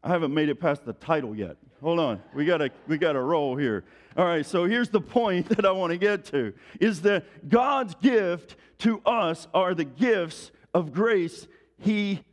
I 0.05 0.09
haven't 0.09 0.35
made 0.35 0.49
it 0.49 0.59
past 0.59 0.85
the 0.85 0.93
title 0.93 1.35
yet. 1.35 1.57
Hold 1.81 1.99
on. 1.99 2.21
We 2.35 2.45
got 2.45 2.57
to 2.57 2.69
we 2.87 2.99
got 2.99 3.13
to 3.13 3.21
roll 3.21 3.57
here. 3.57 3.83
All 4.15 4.23
right, 4.23 4.45
so 4.45 4.65
here's 4.65 4.89
the 4.89 5.01
point 5.01 5.49
that 5.57 5.65
I 5.65 5.71
want 5.71 5.91
to 5.93 5.97
get 5.97 6.25
to 6.25 6.53
is 6.79 7.01
that 7.01 7.49
God's 7.49 7.95
gift 7.95 8.55
to 8.79 9.01
us 9.03 9.47
are 9.51 9.73
the 9.73 9.83
gifts 9.83 10.51
of 10.75 10.93
grace 10.93 11.47
he 11.79 12.23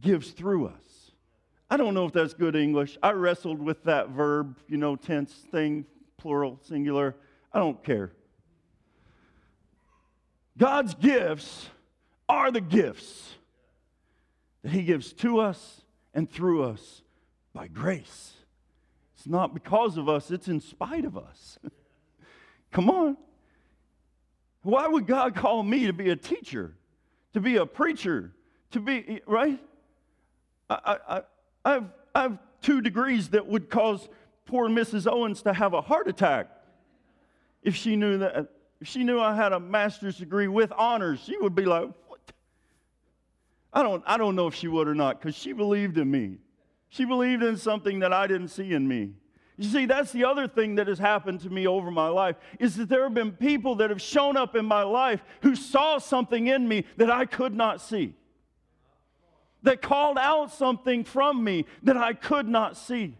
gives 0.00 0.30
through 0.30 0.68
us. 0.68 1.12
I 1.70 1.76
don't 1.76 1.92
know 1.92 2.06
if 2.06 2.12
that's 2.12 2.32
good 2.32 2.56
English. 2.56 2.96
I 3.02 3.10
wrestled 3.10 3.60
with 3.60 3.84
that 3.84 4.08
verb, 4.08 4.58
you 4.66 4.78
know, 4.78 4.96
tense 4.96 5.32
thing, 5.50 5.84
plural, 6.16 6.58
singular. 6.62 7.14
I 7.52 7.58
don't 7.58 7.82
care. 7.84 8.12
God's 10.56 10.94
gifts 10.94 11.68
are 12.26 12.50
the 12.50 12.60
gifts 12.60 13.34
that 14.62 14.72
he 14.72 14.82
gives 14.82 15.12
to 15.14 15.40
us 15.40 15.81
and 16.14 16.30
through 16.30 16.64
us 16.64 17.02
by 17.52 17.68
grace. 17.68 18.32
It's 19.16 19.26
not 19.26 19.54
because 19.54 19.96
of 19.96 20.08
us, 20.08 20.30
it's 20.30 20.48
in 20.48 20.60
spite 20.60 21.04
of 21.04 21.16
us. 21.16 21.58
Come 22.72 22.90
on. 22.90 23.16
Why 24.62 24.86
would 24.86 25.06
God 25.06 25.34
call 25.34 25.62
me 25.62 25.86
to 25.86 25.92
be 25.92 26.10
a 26.10 26.16
teacher, 26.16 26.74
to 27.34 27.40
be 27.40 27.56
a 27.56 27.66
preacher, 27.66 28.32
to 28.70 28.80
be, 28.80 29.20
right? 29.26 29.58
I, 30.70 30.98
I, 31.08 31.22
I, 31.64 31.72
have, 31.72 31.92
I 32.14 32.22
have 32.22 32.38
two 32.62 32.80
degrees 32.80 33.30
that 33.30 33.46
would 33.46 33.68
cause 33.68 34.08
poor 34.46 34.68
Mrs. 34.68 35.10
Owens 35.10 35.42
to 35.42 35.52
have 35.52 35.74
a 35.74 35.80
heart 35.80 36.08
attack 36.08 36.48
if 37.62 37.74
she 37.74 37.96
knew 37.96 38.18
that. 38.18 38.48
If 38.80 38.88
she 38.88 39.04
knew 39.04 39.20
I 39.20 39.36
had 39.36 39.52
a 39.52 39.60
master's 39.60 40.18
degree 40.18 40.48
with 40.48 40.72
honors, 40.72 41.20
she 41.20 41.36
would 41.38 41.54
be 41.54 41.64
like, 41.64 41.88
I 43.72 43.82
don't, 43.82 44.02
I 44.06 44.16
don't 44.18 44.36
know 44.36 44.46
if 44.46 44.54
she 44.54 44.68
would 44.68 44.86
or 44.88 44.94
not 44.94 45.20
because 45.20 45.34
she 45.34 45.52
believed 45.52 45.96
in 45.98 46.10
me. 46.10 46.36
She 46.90 47.04
believed 47.04 47.42
in 47.42 47.56
something 47.56 48.00
that 48.00 48.12
I 48.12 48.26
didn't 48.26 48.48
see 48.48 48.72
in 48.72 48.86
me. 48.86 49.12
You 49.56 49.68
see, 49.68 49.86
that's 49.86 50.12
the 50.12 50.24
other 50.24 50.48
thing 50.48 50.74
that 50.76 50.88
has 50.88 50.98
happened 50.98 51.40
to 51.40 51.50
me 51.50 51.66
over 51.66 51.90
my 51.90 52.08
life 52.08 52.36
is 52.58 52.76
that 52.76 52.88
there 52.88 53.04
have 53.04 53.14
been 53.14 53.32
people 53.32 53.76
that 53.76 53.90
have 53.90 54.00
shown 54.00 54.36
up 54.36 54.56
in 54.56 54.64
my 54.64 54.82
life 54.82 55.22
who 55.42 55.54
saw 55.54 55.98
something 55.98 56.48
in 56.48 56.66
me 56.66 56.84
that 56.96 57.10
I 57.10 57.26
could 57.26 57.54
not 57.54 57.80
see. 57.80 58.14
That 59.62 59.80
called 59.80 60.18
out 60.18 60.52
something 60.52 61.04
from 61.04 61.44
me 61.44 61.66
that 61.82 61.96
I 61.96 62.12
could 62.14 62.48
not 62.48 62.76
see. 62.76 63.16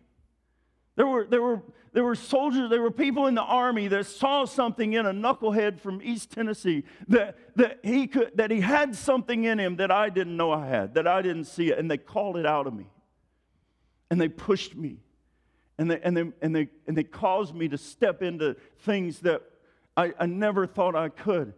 There 0.97 1.07
were, 1.07 1.27
there 1.27 1.41
were, 1.41 1.63
there 1.93 2.05
were 2.05 2.15
soldiers, 2.15 2.71
there 2.71 2.81
were 2.81 2.91
people 2.91 3.27
in 3.27 3.35
the 3.35 3.43
army 3.43 3.87
that 3.89 4.07
saw 4.07 4.47
something 4.47 4.95
in 4.95 5.05
a 5.05 5.13
knucklehead 5.13 5.79
from 5.79 6.01
East 6.03 6.31
Tennessee 6.31 6.85
that, 7.09 7.37
that, 7.57 7.81
he 7.83 8.07
could, 8.07 8.33
that 8.37 8.51
he 8.51 8.61
had 8.61 8.97
something 8.97 9.45
in 9.45 9.61
him 9.61 9.77
that 9.77 9.91
I 9.91 10.09
didn't 10.09 10.37
know 10.37 10.53
I 10.53 10.67
had, 10.67 10.95
that 10.95 11.07
I 11.07 11.21
didn't 11.21 11.45
see 11.45 11.71
it, 11.71 11.79
and 11.79 11.91
they 11.91 11.99
called 11.99 12.39
it 12.39 12.47
out 12.47 12.67
of 12.67 12.73
me. 12.73 12.87
And 14.11 14.19
they 14.19 14.29
pushed 14.29 14.75
me. 14.75 15.01
And 15.77 15.91
they, 15.91 16.01
and 16.01 16.17
they, 16.17 16.33
and 16.41 16.57
they, 16.57 16.69
and 16.87 16.97
they 16.97 17.05
caused 17.05 17.55
me 17.55 17.69
to 17.69 17.79
step 17.79 18.23
into 18.23 18.57
things 18.81 19.21
that 19.21 19.43
I, 19.95 20.13
I 20.19 20.27
never 20.27 20.67
thought 20.67 20.97
I 20.97 21.11
could. 21.11 21.53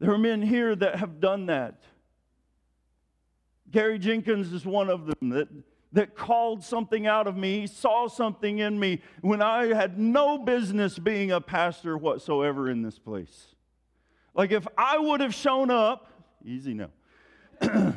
There 0.00 0.10
are 0.10 0.18
men 0.18 0.42
here 0.42 0.74
that 0.74 0.96
have 0.96 1.20
done 1.20 1.46
that. 1.46 1.80
Gary 3.70 4.00
Jenkins 4.00 4.52
is 4.52 4.66
one 4.66 4.90
of 4.90 5.06
them 5.06 5.30
that 5.30 5.48
that 5.92 6.16
called 6.16 6.64
something 6.64 7.06
out 7.06 7.26
of 7.26 7.36
me, 7.36 7.66
saw 7.66 8.08
something 8.08 8.58
in 8.58 8.78
me 8.78 9.02
when 9.20 9.42
I 9.42 9.74
had 9.74 9.98
no 9.98 10.38
business 10.38 10.98
being 10.98 11.30
a 11.30 11.40
pastor 11.40 11.98
whatsoever 11.98 12.70
in 12.70 12.82
this 12.82 12.98
place. 12.98 13.54
Like 14.34 14.50
if 14.52 14.66
I 14.76 14.98
would 14.98 15.20
have 15.20 15.34
shown 15.34 15.70
up, 15.70 16.10
easy 16.44 16.74
now. 16.74 16.90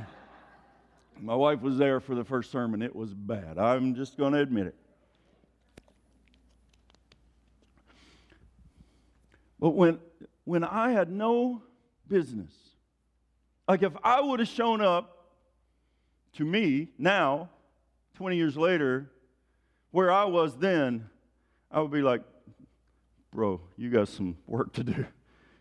My 1.21 1.36
wife 1.36 1.62
was 1.62 1.77
there 1.77 2.01
for 2.01 2.13
the 2.13 2.25
first 2.25 2.51
sermon. 2.51 2.81
It 2.81 2.93
was 2.93 3.13
bad. 3.13 3.58
I'm 3.58 3.95
just 3.95 4.17
going 4.17 4.34
to 4.34 4.39
admit 4.39 4.67
it. 4.67 4.75
But 9.60 9.69
when, 9.69 9.99
when 10.43 10.65
I 10.65 10.91
had 10.91 11.10
no 11.10 11.63
business, 12.10 12.53
like 13.67 13.81
if 13.81 13.93
I 14.03 14.19
would 14.19 14.39
have 14.41 14.49
shown 14.49 14.81
up 14.81 15.31
to 16.34 16.43
me 16.43 16.89
now 16.97 17.49
20 18.15 18.38
years 18.38 18.56
later, 18.56 19.12
where 19.91 20.12
I 20.12 20.25
was 20.25 20.58
then, 20.58 21.10
I 21.69 21.82
would 21.82 21.91
be 21.91 22.01
like, 22.01 22.21
bro, 23.32 23.60
you 23.78 23.89
got 23.89 24.08
some 24.08 24.38
work 24.47 24.73
to 24.73 24.84
do. 24.84 25.06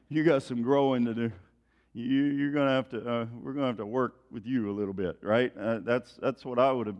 You 0.09 0.23
got 0.23 0.43
some 0.43 0.62
growing 0.62 1.05
to 1.07 1.14
do. 1.14 1.33
You, 1.93 2.49
are 2.49 2.53
gonna 2.53 2.71
have 2.71 2.88
to. 2.90 2.99
Uh, 2.99 3.27
we're 3.40 3.53
gonna 3.53 3.69
have 3.69 3.79
to 3.79 3.87
work 3.87 4.14
with 4.31 4.47
you 4.47 4.71
a 4.71 4.75
little 4.75 4.93
bit, 4.93 5.19
right? 5.23 5.53
Uh, 5.57 5.79
that's 5.83 6.14
that's 6.14 6.45
what 6.45 6.59
I 6.59 6.71
would 6.71 6.87
have. 6.88 6.97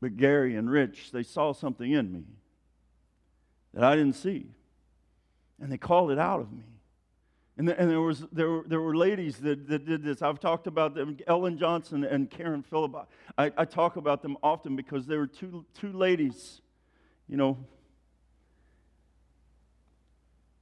But 0.00 0.16
Gary 0.16 0.56
and 0.56 0.70
Rich, 0.70 1.10
they 1.12 1.22
saw 1.22 1.52
something 1.52 1.90
in 1.90 2.12
me 2.12 2.24
that 3.74 3.84
I 3.84 3.96
didn't 3.96 4.14
see, 4.14 4.46
and 5.60 5.70
they 5.70 5.78
called 5.78 6.10
it 6.10 6.18
out 6.18 6.40
of 6.40 6.52
me. 6.52 6.64
And, 7.60 7.68
the, 7.68 7.78
and 7.78 7.90
there, 7.90 8.00
was, 8.00 8.24
there, 8.32 8.48
were, 8.48 8.64
there 8.66 8.80
were 8.80 8.96
ladies 8.96 9.36
that, 9.40 9.68
that 9.68 9.84
did 9.84 10.02
this. 10.02 10.22
I've 10.22 10.40
talked 10.40 10.66
about 10.66 10.94
them, 10.94 11.18
Ellen 11.26 11.58
Johnson 11.58 12.04
and 12.04 12.30
Karen 12.30 12.62
Phillip. 12.62 13.06
I, 13.36 13.52
I 13.54 13.66
talk 13.66 13.96
about 13.96 14.22
them 14.22 14.38
often 14.42 14.76
because 14.76 15.06
they 15.06 15.18
were 15.18 15.26
two, 15.26 15.66
two 15.74 15.92
ladies, 15.92 16.62
you 17.28 17.36
know, 17.36 17.58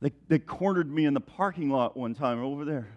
they, 0.01 0.11
they 0.27 0.41
cornered 0.41 0.91
me 0.91 1.05
in 1.05 1.15
the 1.15 1.21
parking 1.21 1.71
lot 1.71 1.97
one 1.97 2.15
time 2.15 2.43
over 2.43 2.65
there 2.65 2.89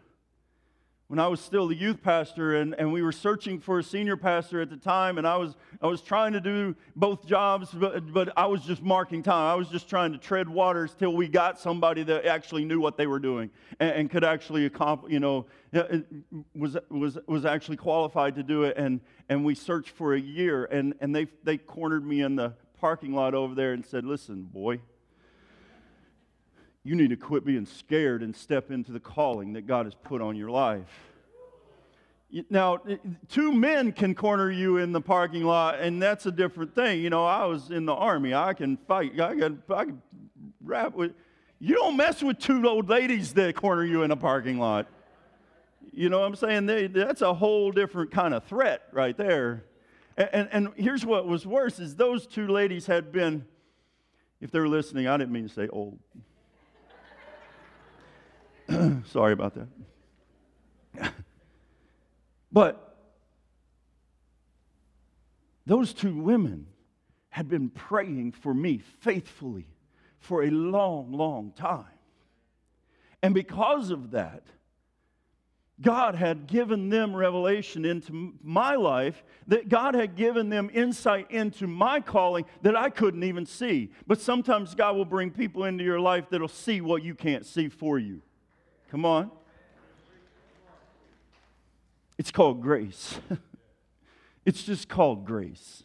when 1.12 1.20
I 1.20 1.28
was 1.28 1.42
still 1.42 1.68
the 1.68 1.76
youth 1.76 2.02
pastor 2.02 2.56
and, 2.56 2.74
and 2.76 2.94
we 2.94 3.02
were 3.02 3.12
searching 3.12 3.60
for 3.60 3.80
a 3.80 3.84
senior 3.84 4.16
pastor 4.16 4.62
at 4.62 4.70
the 4.70 4.78
time, 4.78 5.18
and 5.18 5.28
I 5.28 5.36
was, 5.36 5.58
I 5.82 5.88
was 5.88 6.02
trying 6.02 6.32
to 6.32 6.40
do 6.40 6.74
both 6.96 7.26
jobs, 7.26 7.68
but, 7.74 8.14
but 8.14 8.32
I 8.38 8.46
was 8.46 8.64
just 8.64 8.82
marking 8.82 9.22
time. 9.22 9.52
I 9.52 9.56
was 9.56 9.68
just 9.68 9.90
trying 9.90 10.14
to 10.14 10.18
tread 10.18 10.48
waters 10.48 10.96
till 10.98 11.14
we 11.14 11.28
got 11.28 11.60
somebody 11.60 12.04
that 12.04 12.26
actually 12.26 12.64
knew 12.64 12.80
what 12.80 12.96
they 12.96 13.08
were 13.08 13.20
doing 13.20 13.50
and, 13.82 13.92
and 13.92 14.10
could 14.10 14.24
actually 14.24 14.66
accomplish, 14.66 15.12
you 15.12 15.20
know, 15.20 15.48
uh, 15.74 15.80
uh, 15.80 15.98
was, 16.56 16.78
was, 16.90 17.18
was 17.28 17.44
actually 17.44 17.76
qualified 17.76 18.36
to 18.36 18.44
do 18.44 18.64
it. 18.64 18.78
And, 18.78 19.02
and 19.28 19.44
we 19.44 19.54
searched 19.54 19.90
for 19.90 20.14
a 20.14 20.20
year, 20.20 20.64
and, 20.64 20.94
and 21.02 21.14
they, 21.14 21.28
they 21.44 21.58
cornered 21.58 22.06
me 22.06 22.22
in 22.22 22.38
the 22.38 22.54
parking 22.80 23.14
lot 23.14 23.34
over 23.34 23.54
there 23.54 23.74
and 23.74 23.86
said, 23.86 24.06
Listen, 24.06 24.44
boy, 24.44 24.80
you 26.84 26.96
need 26.96 27.10
to 27.10 27.16
quit 27.16 27.46
being 27.46 27.66
scared 27.66 28.24
and 28.24 28.36
step 28.36 28.72
into 28.72 28.92
the 28.92 29.00
calling 29.00 29.54
that 29.54 29.68
God 29.68 29.86
has 29.86 29.96
put 29.96 30.22
on 30.22 30.36
your 30.36 30.50
life. 30.50 30.88
Now, 32.50 32.80
two 33.28 33.52
men 33.52 33.92
can 33.92 34.16
corner 34.16 34.50
you 34.50 34.78
in 34.78 34.94
the 34.94 35.02
parking 35.02 35.44
lot, 35.44 35.80
and 35.80 36.02
that's 36.02 36.26
a 36.26 36.32
different 36.32 36.74
thing. 36.74 37.02
You 37.02 37.10
know, 37.10 37.26
I 37.26 37.46
was 37.46 37.72
in 37.72 37.86
the 37.86 37.94
army. 37.94 38.34
I 38.34 38.54
can 38.54 38.78
fight. 38.78 39.20
I 39.20 39.36
can, 39.36 39.62
I 39.70 39.86
can 39.86 40.02
rap 40.64 40.96
with. 40.96 41.12
You 41.60 41.76
don't 41.76 41.98
mess 41.98 42.24
with 42.24 42.40
two 42.40 42.66
old 42.68 42.90
ladies 42.90 43.34
that 43.34 43.56
corner 43.56 43.84
you 43.84 44.04
in 44.04 44.12
a 44.12 44.16
parking 44.16 44.58
lot. 44.58 44.88
You 45.92 46.10
know 46.10 46.22
what 46.22 46.28
I'm 46.28 46.36
saying? 46.36 46.66
They, 46.68 46.88
that's 46.88 47.22
a 47.22 47.34
whole 47.34 47.72
different 47.72 48.12
kind 48.12 48.34
of 48.34 48.46
threat 48.46 48.84
right 48.94 49.16
there. 49.18 49.66
And, 50.16 50.30
and, 50.32 50.50
and 50.52 50.70
here's 50.76 51.06
what 51.06 51.28
was 51.28 51.46
worse 51.46 51.80
is 51.80 51.96
those 51.96 52.26
two 52.26 52.48
ladies 52.48 52.86
had 52.86 53.12
been, 53.12 53.46
if 54.40 54.52
they're 54.52 54.70
listening, 54.70 55.08
I 55.08 55.18
didn't 55.18 55.34
mean 55.34 55.50
to 55.50 55.54
say 55.54 55.68
old. 55.68 56.00
Sorry 59.06 59.34
about 59.34 59.56
that. 59.56 61.14
but 62.52 62.98
those 65.66 65.94
two 65.94 66.16
women 66.16 66.68
had 67.30 67.48
been 67.48 67.70
praying 67.70 68.34
for 68.34 68.54
me 68.54 68.82
faithfully 69.00 69.68
for 70.20 70.44
a 70.44 70.50
long, 70.50 71.12
long 71.12 71.52
time. 71.52 71.86
And 73.24 73.34
because 73.34 73.90
of 73.90 74.12
that, 74.12 74.44
God 75.82 76.14
had 76.16 76.46
given 76.46 76.90
them 76.90 77.16
revelation 77.16 77.86
into 77.86 78.34
my 78.44 78.76
life, 78.76 79.24
that 79.48 79.68
God 79.68 79.96
had 79.96 80.16
given 80.16 80.50
them 80.50 80.70
insight 80.74 81.32
into 81.32 81.66
my 81.66 82.00
calling 82.00 82.46
that 82.62 82.76
I 82.76 82.90
couldn't 82.90 83.24
even 83.24 83.46
see. 83.46 83.90
But 84.06 84.22
sometimes 84.22 84.76
God 84.76 84.96
will 84.96 85.06
bring 85.06 85.32
people 85.32 85.64
into 85.64 85.84
your 85.84 86.00
life 86.00 86.26
that'll 86.30 86.48
see 86.48 86.82
what 86.82 87.04
you 87.04 87.16
can't 87.16 87.46
see 87.46 87.68
for 87.68 87.98
you. 87.98 88.22
Come 88.92 89.06
on. 89.06 89.32
It's 92.18 92.30
called 92.30 92.62
grace. 92.62 93.18
it's 94.46 94.64
just 94.64 94.90
called 94.90 95.26
grace. 95.26 95.84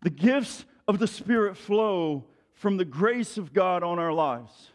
The 0.00 0.08
gifts 0.08 0.64
of 0.88 0.98
the 0.98 1.06
Spirit 1.06 1.58
flow 1.58 2.24
from 2.54 2.78
the 2.78 2.86
grace 2.86 3.36
of 3.36 3.52
God 3.52 3.82
on 3.82 3.98
our 3.98 4.14
lives. 4.14 4.70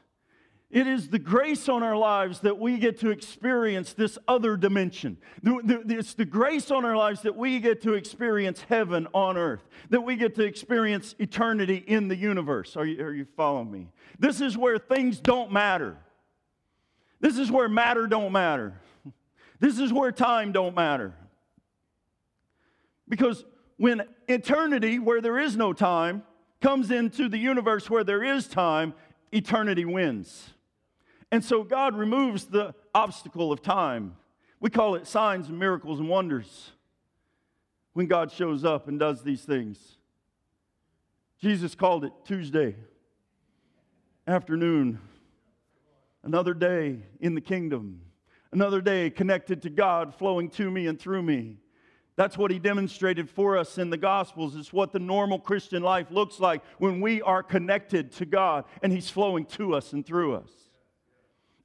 It 0.72 0.88
is 0.88 1.10
the 1.10 1.20
grace 1.20 1.68
on 1.68 1.84
our 1.84 1.98
lives 1.98 2.40
that 2.42 2.58
we 2.58 2.78
get 2.78 3.00
to 3.02 3.10
experience 3.10 3.92
this 3.92 4.18
other 4.26 4.56
dimension. 4.56 5.18
It's 5.44 6.14
the 6.14 6.24
grace 6.24 6.72
on 6.72 6.86
our 6.86 6.96
lives 6.96 7.22
that 7.24 7.36
we 7.36 7.60
get 7.60 7.82
to 7.82 7.94
experience 7.94 8.62
heaven 8.62 9.06
on 9.14 9.38
earth, 9.38 9.68
that 9.90 10.02
we 10.02 10.16
get 10.16 10.34
to 10.36 10.44
experience 10.44 11.14
eternity 11.20 11.84
in 11.86 12.08
the 12.08 12.16
universe. 12.16 12.78
Are 12.78 12.86
you, 12.86 13.04
are 13.04 13.14
you 13.14 13.26
following 13.36 13.70
me? 13.70 13.90
This 14.18 14.40
is 14.40 14.58
where 14.58 14.78
things 14.78 15.20
don't 15.20 15.52
matter. 15.52 15.98
This 17.20 17.38
is 17.38 17.52
where 17.52 17.68
matter 17.68 18.08
don't 18.08 18.32
matter. 18.32 18.80
This 19.60 19.78
is 19.78 19.92
where 19.92 20.14
time 20.14 20.54
don't 20.54 20.74
matter. 20.74 21.14
Because 23.10 23.44
when 23.76 24.04
eternity, 24.30 25.00
where 25.00 25.20
there 25.20 25.38
is 25.38 25.58
no 25.58 25.74
time, 25.74 26.24
comes 26.62 26.92
into 26.92 27.28
the 27.28 27.38
universe 27.38 27.90
where 27.90 28.06
there 28.06 28.24
is 28.24 28.48
time, 28.48 28.94
eternity 29.34 29.84
wins. 29.84 30.52
And 31.32 31.44
so 31.44 31.64
God 31.64 31.96
removes 31.96 32.46
the 32.46 32.76
obstacle 32.94 33.52
of 33.52 33.62
time. 33.62 34.18
We 34.60 34.70
call 34.70 34.96
it 34.96 35.08
signs 35.08 35.48
and 35.48 35.58
miracles 35.58 36.00
and 36.00 36.10
wonders 36.10 36.72
when 37.94 38.08
God 38.08 38.32
shows 38.32 38.64
up 38.66 38.88
and 38.88 39.00
does 39.00 39.24
these 39.24 39.42
things. 39.42 39.98
Jesus 41.40 41.74
called 41.74 42.06
it 42.06 42.12
Tuesday 42.26 42.76
afternoon, 44.28 45.00
another 46.24 46.54
day 46.54 47.00
in 47.20 47.34
the 47.34 47.42
kingdom, 47.42 48.02
another 48.52 48.82
day 48.82 49.10
connected 49.10 49.64
to 49.64 49.70
God, 49.70 50.14
flowing 50.14 50.50
to 50.52 50.70
me 50.70 50.86
and 50.86 51.00
through 51.00 51.24
me. 51.24 51.58
That's 52.16 52.38
what 52.38 52.52
he 52.52 52.60
demonstrated 52.60 53.30
for 53.30 53.58
us 53.58 53.78
in 53.78 53.90
the 53.90 53.98
Gospels. 53.98 54.56
It's 54.56 54.72
what 54.72 54.92
the 54.92 55.00
normal 55.00 55.40
Christian 55.40 55.82
life 55.82 56.12
looks 56.12 56.40
like 56.40 56.62
when 56.78 57.02
we 57.02 57.22
are 57.24 57.42
connected 57.42 58.12
to 58.14 58.26
God 58.26 58.66
and 58.84 58.92
he's 58.92 59.10
flowing 59.10 59.46
to 59.46 59.74
us 59.74 59.94
and 59.94 60.06
through 60.06 60.36
us. 60.36 60.52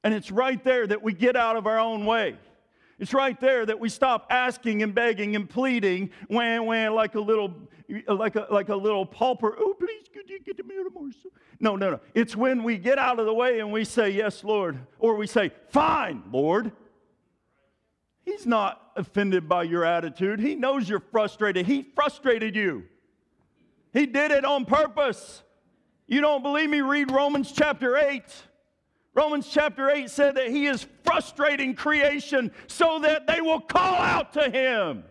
And 0.07 0.15
it's 0.15 0.31
right 0.31 0.63
there 0.63 0.87
that 0.87 1.03
we 1.03 1.11
get 1.11 1.35
out 1.35 1.57
of 1.57 1.67
our 1.67 1.77
own 1.77 2.05
way. 2.05 2.37
It's 2.97 3.13
right 3.13 3.37
there 3.41 3.65
that 3.65 3.77
we 3.77 3.89
stop 3.89 4.27
asking 4.29 4.81
and 4.81 4.95
begging 4.95 5.35
and 5.35 5.49
pleading, 5.49 6.11
wham, 6.29 6.65
wham, 6.65 6.93
like 6.93 7.15
a 7.15 7.19
little, 7.19 7.53
like 8.07 8.37
a, 8.37 8.47
like 8.49 8.69
a 8.69 8.75
little 8.77 9.05
pauper. 9.05 9.53
Oh, 9.59 9.73
please, 9.77 10.05
could 10.13 10.29
you 10.29 10.39
get 10.39 10.65
me 10.65 10.75
a 10.75 10.89
Marshall? 10.97 11.31
No, 11.59 11.75
no, 11.75 11.89
no. 11.89 11.99
It's 12.13 12.37
when 12.37 12.63
we 12.63 12.77
get 12.77 12.97
out 12.97 13.19
of 13.19 13.25
the 13.25 13.33
way 13.33 13.59
and 13.59 13.69
we 13.73 13.83
say, 13.83 14.09
Yes, 14.09 14.45
Lord, 14.45 14.79
or 14.97 15.17
we 15.17 15.27
say, 15.27 15.51
Fine, 15.71 16.23
Lord. 16.31 16.71
He's 18.23 18.45
not 18.45 18.93
offended 18.95 19.49
by 19.49 19.63
your 19.63 19.83
attitude. 19.83 20.39
He 20.39 20.55
knows 20.55 20.87
you're 20.87 21.01
frustrated. 21.01 21.65
He 21.65 21.81
frustrated 21.81 22.55
you. 22.55 22.85
He 23.91 24.05
did 24.05 24.31
it 24.31 24.45
on 24.45 24.63
purpose. 24.63 25.43
You 26.07 26.21
don't 26.21 26.43
believe 26.43 26.69
me? 26.69 26.79
Read 26.79 27.11
Romans 27.11 27.51
chapter 27.51 27.97
8. 27.97 28.23
Romans 29.17 29.49
chapter 29.49 29.89
8 29.89 30.11
said 30.11 30.35
that 30.35 30.51
he 30.51 30.67
is 30.67 30.85
frustrating 31.03 31.73
creation 31.73 32.51
so 32.67 32.99
that 32.99 33.25
they 33.25 33.41
will 33.41 33.59
call 33.59 33.95
out 33.95 34.31
to 34.33 34.47
him, 34.47 35.03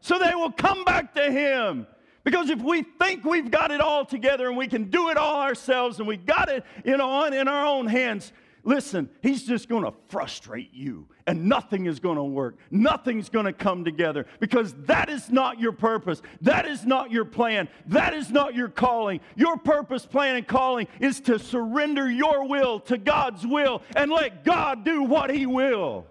so 0.00 0.18
they 0.18 0.34
will 0.34 0.50
come 0.50 0.82
back 0.82 1.14
to 1.14 1.30
him. 1.30 1.86
Because 2.24 2.50
if 2.50 2.60
we 2.60 2.82
think 2.82 3.24
we've 3.24 3.52
got 3.52 3.70
it 3.70 3.80
all 3.80 4.04
together 4.04 4.48
and 4.48 4.56
we 4.56 4.66
can 4.66 4.90
do 4.90 5.08
it 5.10 5.16
all 5.16 5.40
ourselves 5.40 6.00
and 6.00 6.08
we 6.08 6.16
got 6.16 6.48
it 6.48 6.64
you 6.84 6.96
know, 6.96 7.26
in 7.26 7.46
our 7.46 7.64
own 7.64 7.86
hands, 7.86 8.32
listen, 8.64 9.08
he's 9.22 9.44
just 9.44 9.68
going 9.68 9.84
to 9.84 9.92
frustrate 10.08 10.72
you 10.72 11.06
and 11.26 11.46
nothing 11.46 11.86
is 11.86 12.00
going 12.00 12.16
to 12.16 12.24
work. 12.24 12.56
Nothing's 12.70 13.28
going 13.28 13.46
to 13.46 13.52
come 13.52 13.84
together 13.84 14.26
because 14.40 14.74
that 14.86 15.08
is 15.08 15.30
not 15.30 15.60
your 15.60 15.72
purpose. 15.72 16.22
That 16.40 16.66
is 16.66 16.84
not 16.84 17.10
your 17.10 17.24
plan. 17.24 17.68
That 17.86 18.14
is 18.14 18.30
not 18.30 18.54
your 18.54 18.68
calling. 18.68 19.20
Your 19.36 19.56
purpose, 19.56 20.06
plan, 20.06 20.36
and 20.36 20.46
calling 20.46 20.88
is 21.00 21.20
to 21.22 21.38
surrender 21.38 22.10
your 22.10 22.46
will 22.46 22.80
to 22.80 22.98
God's 22.98 23.46
will 23.46 23.82
and 23.94 24.10
let 24.10 24.44
God 24.44 24.84
do 24.84 25.02
what 25.02 25.30
he 25.30 25.46
will. 25.46 26.06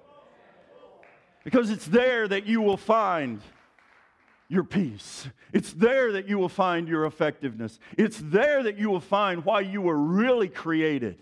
Because 1.44 1.70
it's 1.70 1.86
there 1.86 2.28
that 2.28 2.46
you 2.46 2.62
will 2.62 2.78
find 2.78 3.42
your 4.48 4.64
peace. 4.64 5.28
It's 5.52 5.74
there 5.74 6.14
that 6.14 6.28
you 6.28 6.38
will 6.38 6.50
find 6.50 6.88
your 6.88 7.06
effectiveness. 7.06 7.80
It's 7.98 8.20
there 8.24 8.64
that 8.64 8.78
you 8.78 8.90
will 8.90 9.00
find 9.00 9.44
why 9.44 9.62
you 9.62 9.82
were 9.82 9.98
really 9.98 10.48
created. 10.48 11.18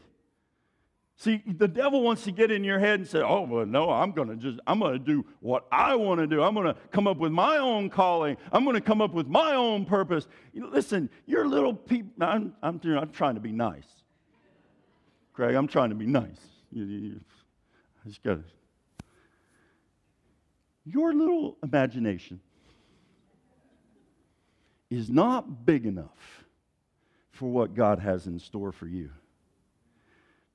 See, 1.21 1.43
the 1.45 1.67
devil 1.67 2.01
wants 2.01 2.23
to 2.23 2.31
get 2.31 2.49
in 2.49 2.63
your 2.63 2.79
head 2.79 2.99
and 2.99 3.07
say, 3.07 3.19
"Oh, 3.19 3.41
well, 3.41 3.63
no, 3.63 3.91
I'm 3.91 4.11
going 4.11 4.29
to 4.29 4.35
just 4.35 4.59
I'm 4.65 4.79
going 4.79 4.93
to 4.93 4.97
do 4.97 5.23
what 5.39 5.67
I 5.71 5.93
want 5.93 6.19
to 6.19 6.25
do. 6.25 6.41
I'm 6.41 6.55
going 6.55 6.65
to 6.65 6.75
come 6.89 7.05
up 7.05 7.17
with 7.17 7.31
my 7.31 7.57
own 7.57 7.91
calling. 7.91 8.37
I'm 8.51 8.63
going 8.63 8.73
to 8.73 8.81
come 8.81 9.01
up 9.01 9.13
with 9.13 9.27
my 9.27 9.53
own 9.53 9.85
purpose." 9.85 10.27
You 10.51 10.61
know, 10.61 10.69
listen, 10.69 11.11
you're 11.27 11.47
little 11.47 11.75
people. 11.75 12.11
I'm, 12.21 12.55
I'm, 12.63 12.81
I'm 12.83 13.11
trying 13.11 13.35
to 13.35 13.39
be 13.39 13.51
nice, 13.51 13.85
Craig. 15.33 15.53
I'm 15.53 15.67
trying 15.67 15.89
to 15.89 15.95
be 15.95 16.07
nice. 16.07 16.41
You, 16.71 16.85
you, 16.85 17.19
I 18.03 18.09
just 18.09 18.23
got 18.23 18.39
Your 20.85 21.13
little 21.13 21.55
imagination 21.61 22.39
is 24.89 25.07
not 25.07 25.67
big 25.67 25.85
enough 25.85 26.45
for 27.29 27.47
what 27.47 27.75
God 27.75 27.99
has 27.99 28.25
in 28.25 28.39
store 28.39 28.71
for 28.71 28.87
you. 28.87 29.11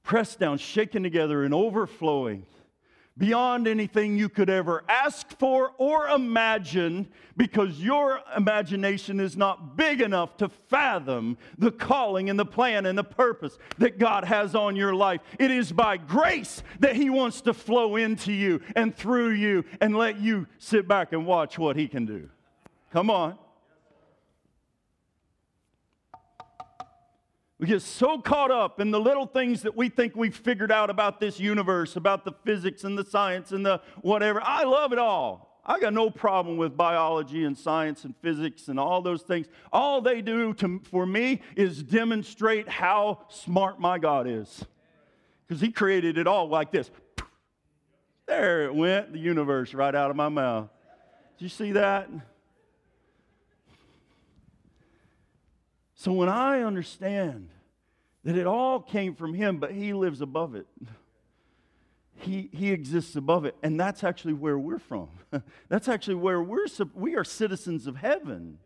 Pressed 0.07 0.39
down, 0.39 0.57
shaken 0.57 1.03
together, 1.03 1.45
and 1.45 1.53
overflowing 1.53 2.47
beyond 3.19 3.67
anything 3.67 4.17
you 4.17 4.29
could 4.29 4.51
ever 4.51 4.85
ask 4.89 5.37
for 5.39 5.73
or 5.79 6.09
imagine 6.09 7.09
because 7.37 7.81
your 7.81 8.21
imagination 8.37 9.21
is 9.21 9.37
not 9.37 9.77
big 9.77 10.01
enough 10.01 10.37
to 10.37 10.49
fathom 10.49 11.37
the 11.59 11.71
calling 11.71 12.29
and 12.31 12.39
the 12.39 12.45
plan 12.45 12.87
and 12.87 12.97
the 12.97 13.05
purpose 13.05 13.59
that 13.79 13.99
God 13.99 14.25
has 14.25 14.55
on 14.55 14.77
your 14.77 14.95
life. 14.95 15.21
It 15.39 15.51
is 15.51 15.73
by 15.73 15.97
grace 15.97 16.63
that 16.81 16.97
He 16.97 17.11
wants 17.11 17.41
to 17.43 17.55
flow 17.55 17.97
into 17.97 18.33
you 18.33 18.61
and 18.75 18.95
through 18.95 19.31
you 19.31 19.65
and 19.81 19.97
let 19.97 20.21
you 20.21 20.47
sit 20.59 20.87
back 20.87 21.13
and 21.13 21.27
watch 21.27 21.59
what 21.59 21.77
He 21.77 21.89
can 21.89 22.07
do. 22.07 22.29
Come 22.93 23.11
on. 23.11 23.39
We 27.59 27.67
get 27.67 27.81
so 27.81 28.19
caught 28.19 28.51
up 28.51 28.81
in 28.81 28.91
the 28.91 29.01
little 29.01 29.27
things 29.27 29.63
that 29.63 29.75
we 29.75 29.89
think 29.89 30.15
we've 30.15 30.37
figured 30.37 30.71
out 30.71 30.91
about 30.91 31.21
this 31.21 31.41
universe, 31.41 31.97
about 31.97 32.25
the 32.25 32.33
physics 32.45 32.85
and 32.85 32.99
the 32.99 33.05
science 33.05 33.51
and 33.51 33.65
the 33.65 33.81
whatever. 34.03 34.43
I 34.43 34.65
love 34.65 34.93
it 34.93 34.99
all. 34.99 35.61
I 35.65 35.81
got 35.81 35.95
no 35.95 36.11
problem 36.11 36.59
with 36.59 36.77
biology 36.77 37.45
and 37.45 37.57
science 37.57 38.05
and 38.05 38.15
physics 38.23 38.69
and 38.69 38.79
all 38.79 39.03
those 39.03 39.23
things. 39.23 39.47
All 39.73 40.01
they 40.01 40.21
do 40.21 40.53
to, 40.55 40.81
for 40.91 41.07
me 41.07 41.41
is 41.57 41.83
demonstrate 41.83 42.69
how 42.69 43.27
smart 43.31 43.81
my 43.81 43.99
God 43.99 44.29
is. 44.29 44.65
Because 45.47 45.61
He 45.61 45.73
created 45.73 46.19
it 46.19 46.27
all 46.27 46.49
like 46.49 46.71
this. 46.71 46.91
There 48.27 48.67
it 48.67 48.75
went, 48.75 49.13
the 49.13 49.19
universe 49.19 49.73
right 49.73 49.95
out 49.95 50.11
of 50.11 50.17
my 50.17 50.29
mouth. 50.29 50.69
Did 51.39 51.45
you 51.45 51.49
see 51.49 51.73
that? 51.73 52.09
So 55.97 56.13
when 56.13 56.29
I 56.29 56.61
understand 56.61 57.49
that 58.23 58.37
it 58.37 58.47
all 58.47 58.81
came 58.81 59.15
from 59.15 59.33
Him, 59.35 59.59
but 59.59 59.73
He 59.73 59.95
lives 59.95 60.21
above 60.21 60.55
it, 60.55 60.67
He, 62.17 62.51
he 62.53 62.71
exists 62.71 63.17
above 63.17 63.47
it. 63.47 63.57
And 63.63 63.81
that's 63.81 64.05
actually 64.05 64.35
where 64.35 64.59
we're 64.59 64.79
from. 64.79 65.09
that's 65.69 65.89
actually 65.89 66.17
where 66.17 66.43
we're, 66.43 66.67
we 66.95 67.17
are 67.17 67.25
citizens 67.25 67.87
of 67.87 67.97
heaven, 67.97 68.59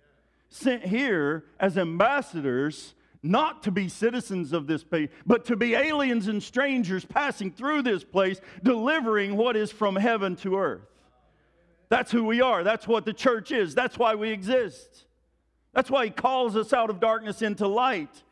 sent 0.48 0.84
here 0.84 1.44
as 1.58 1.78
ambassadors 1.78 2.94
not 3.22 3.62
to 3.62 3.70
be 3.70 3.88
citizens 3.88 4.52
of 4.52 4.66
this 4.66 4.82
place, 4.82 5.10
but 5.26 5.44
to 5.44 5.54
be 5.54 5.74
aliens 5.74 6.26
and 6.26 6.42
strangers 6.42 7.04
passing 7.04 7.52
through 7.52 7.82
this 7.82 8.02
place, 8.02 8.40
delivering 8.62 9.36
what 9.36 9.56
is 9.56 9.70
from 9.70 9.94
heaven 9.94 10.34
to 10.36 10.56
earth. 10.56 10.80
That's 11.90 12.10
who 12.10 12.24
we 12.24 12.40
are. 12.40 12.64
That's 12.64 12.88
what 12.88 13.04
the 13.04 13.12
church 13.12 13.52
is. 13.52 13.74
That's 13.74 13.98
why 13.98 14.14
we 14.14 14.30
exist. 14.30 15.04
That's 15.72 15.90
why 15.90 16.06
he 16.06 16.10
calls 16.10 16.56
us 16.56 16.72
out 16.72 16.90
of 16.90 17.00
darkness 17.00 17.42
into 17.42 17.68
light. 17.68 18.22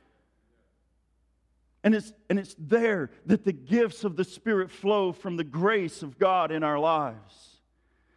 And 1.85 1.95
it's, 1.95 2.13
and 2.29 2.39
it's 2.39 2.57
there 2.59 3.11
that 3.27 3.45
the 3.45 3.53
gifts 3.53 4.05
of 4.05 4.17
the 4.17 4.25
Spirit 4.25 4.71
flow 4.71 5.13
from 5.13 5.37
the 5.37 5.45
grace 5.45 6.03
of 6.03 6.19
God 6.19 6.51
in 6.51 6.63
our 6.63 6.79
lives. 6.79 7.61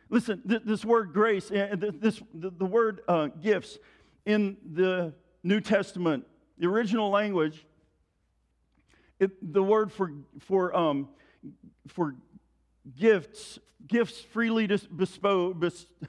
Listen, 0.09 0.41
th- 0.47 0.63
this 0.65 0.83
word 0.83 1.13
grace, 1.13 1.51
uh, 1.51 1.75
this, 1.77 2.21
the, 2.33 2.49
the 2.49 2.65
word 2.65 3.01
uh, 3.07 3.27
gifts 3.27 3.77
in 4.25 4.57
the 4.73 5.13
New 5.43 5.61
Testament, 5.61 6.25
the 6.57 6.67
original 6.67 7.09
language, 7.09 7.65
it, 9.19 9.53
the 9.53 9.63
word 9.63 9.91
for, 9.91 10.11
for, 10.39 10.75
um, 10.75 11.07
for 11.87 12.15
gifts 12.97 13.59
gifts 13.87 14.19
freely 14.21 14.67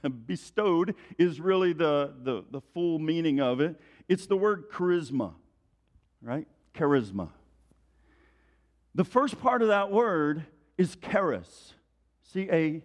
bestowed 0.26 0.94
is 1.18 1.40
really 1.40 1.72
the, 1.72 2.14
the, 2.22 2.44
the 2.50 2.60
full 2.60 2.98
meaning 2.98 3.40
of 3.40 3.60
it. 3.60 3.80
It's 4.08 4.26
the 4.26 4.36
word 4.36 4.70
charisma, 4.70 5.34
right? 6.20 6.46
Charisma. 6.74 7.28
The 8.94 9.04
first 9.04 9.40
part 9.40 9.62
of 9.62 9.68
that 9.68 9.90
word 9.90 10.44
is 10.76 10.96
charis, 10.96 11.74
C 12.32 12.48
A 12.50 12.82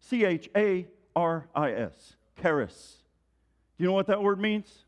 C 0.00 0.24
H 0.24 0.48
A 0.56 0.88
R 1.14 1.48
I 1.54 1.72
S, 1.72 2.16
charis. 2.40 2.96
Do 3.76 3.84
you 3.84 3.88
know 3.88 3.94
what 3.94 4.06
that 4.06 4.22
word 4.22 4.40
means? 4.40 4.84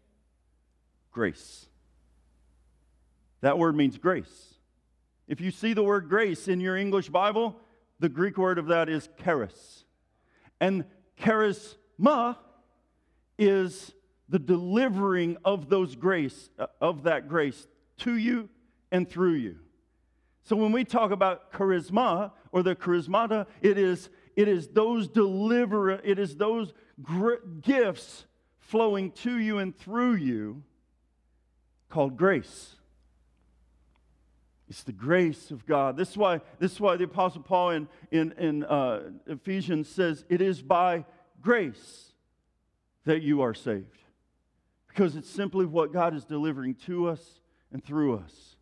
Grace. 1.10 1.66
That 3.40 3.58
word 3.58 3.76
means 3.76 3.98
grace. 3.98 4.54
If 5.28 5.40
you 5.40 5.50
see 5.50 5.74
the 5.74 5.82
word 5.82 6.08
grace 6.08 6.48
in 6.48 6.60
your 6.60 6.76
English 6.76 7.10
Bible, 7.10 7.56
the 8.04 8.10
Greek 8.10 8.36
word 8.36 8.58
of 8.58 8.66
that 8.66 8.90
is 8.90 9.08
charis. 9.24 9.82
And 10.60 10.84
charisma 11.18 12.36
is 13.38 13.94
the 14.28 14.38
delivering 14.38 15.38
of 15.42 15.70
those 15.70 15.96
grace, 15.96 16.50
uh, 16.58 16.66
of 16.82 17.04
that 17.04 17.30
grace 17.30 17.66
to 18.00 18.14
you 18.18 18.50
and 18.92 19.08
through 19.08 19.36
you. 19.36 19.56
So 20.42 20.54
when 20.54 20.70
we 20.70 20.84
talk 20.84 21.12
about 21.12 21.50
charisma 21.50 22.32
or 22.52 22.62
the 22.62 22.76
charismata, 22.76 23.46
it 23.62 23.78
is, 23.78 24.10
it 24.36 24.48
is 24.48 24.68
those 24.68 25.08
deliver, 25.08 25.92
it 25.92 26.18
is 26.18 26.36
those 26.36 26.74
gr- 27.00 27.36
gifts 27.62 28.26
flowing 28.58 29.12
to 29.12 29.38
you 29.38 29.60
and 29.60 29.74
through 29.74 30.16
you 30.16 30.62
called 31.88 32.18
grace. 32.18 32.76
It's 34.68 34.82
the 34.82 34.92
grace 34.92 35.50
of 35.50 35.66
God. 35.66 35.96
This 35.96 36.10
is 36.10 36.16
why, 36.16 36.40
this 36.58 36.72
is 36.72 36.80
why 36.80 36.96
the 36.96 37.04
Apostle 37.04 37.42
Paul 37.42 37.70
in, 37.70 37.88
in, 38.10 38.32
in 38.32 38.64
uh, 38.64 39.10
Ephesians 39.26 39.88
says, 39.88 40.24
It 40.28 40.40
is 40.40 40.62
by 40.62 41.04
grace 41.40 42.12
that 43.04 43.22
you 43.22 43.42
are 43.42 43.54
saved. 43.54 43.86
Because 44.88 45.16
it's 45.16 45.28
simply 45.28 45.66
what 45.66 45.92
God 45.92 46.14
is 46.14 46.24
delivering 46.24 46.76
to 46.86 47.08
us 47.08 47.40
and 47.72 47.84
through 47.84 48.16
us 48.16 48.56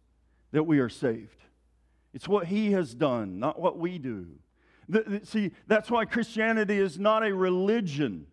that 0.50 0.64
we 0.64 0.80
are 0.80 0.88
saved. 0.88 1.36
It's 2.14 2.28
what 2.28 2.46
He 2.46 2.72
has 2.72 2.94
done, 2.94 3.38
not 3.38 3.60
what 3.60 3.78
we 3.78 3.98
do. 3.98 4.26
The, 4.88 5.02
the, 5.02 5.26
see, 5.26 5.52
that's 5.66 5.90
why 5.90 6.04
Christianity 6.04 6.78
is 6.78 6.98
not 6.98 7.24
a 7.24 7.34
religion. 7.34 8.26